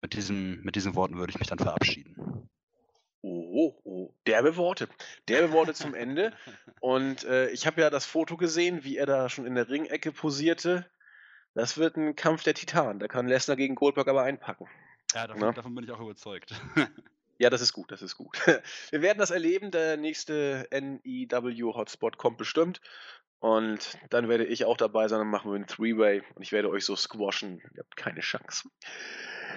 [0.00, 2.48] mit, diesem, mit diesen Worten würde ich mich dann verabschieden.
[3.20, 4.88] Oh, oh, derbe Worte.
[5.28, 6.32] Derbe Worte zum Ende.
[6.80, 10.10] Und äh, ich habe ja das Foto gesehen, wie er da schon in der Ringecke
[10.10, 10.90] posierte.
[11.54, 12.98] Das wird ein Kampf der Titanen.
[12.98, 14.66] Da kann Lesnar gegen Goldberg aber einpacken.
[15.14, 15.52] Ja, davon, ja?
[15.52, 16.60] davon bin ich auch überzeugt.
[17.42, 18.38] ja, das ist gut, das ist gut.
[18.90, 19.72] Wir werden das erleben.
[19.72, 22.80] Der nächste NEW Hotspot kommt bestimmt.
[23.40, 25.18] Und dann werde ich auch dabei sein.
[25.18, 26.22] Dann machen wir einen Three-Way.
[26.36, 27.58] Und ich werde euch so squashen.
[27.74, 28.68] Ihr habt keine Chance.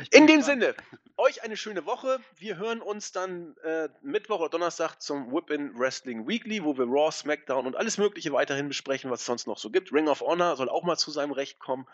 [0.09, 0.73] In dem Sinne,
[1.15, 2.19] euch eine schöne Woche.
[2.37, 7.11] Wir hören uns dann äh, Mittwoch oder Donnerstag zum Whip-In Wrestling Weekly, wo wir Raw,
[7.11, 9.93] SmackDown und alles Mögliche weiterhin besprechen, was es sonst noch so gibt.
[9.93, 11.85] Ring of Honor soll auch mal zu seinem Recht kommen.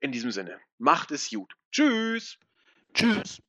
[0.00, 1.54] In diesem Sinne, macht es gut.
[1.70, 2.36] Tschüss.
[2.92, 3.40] Tschüss.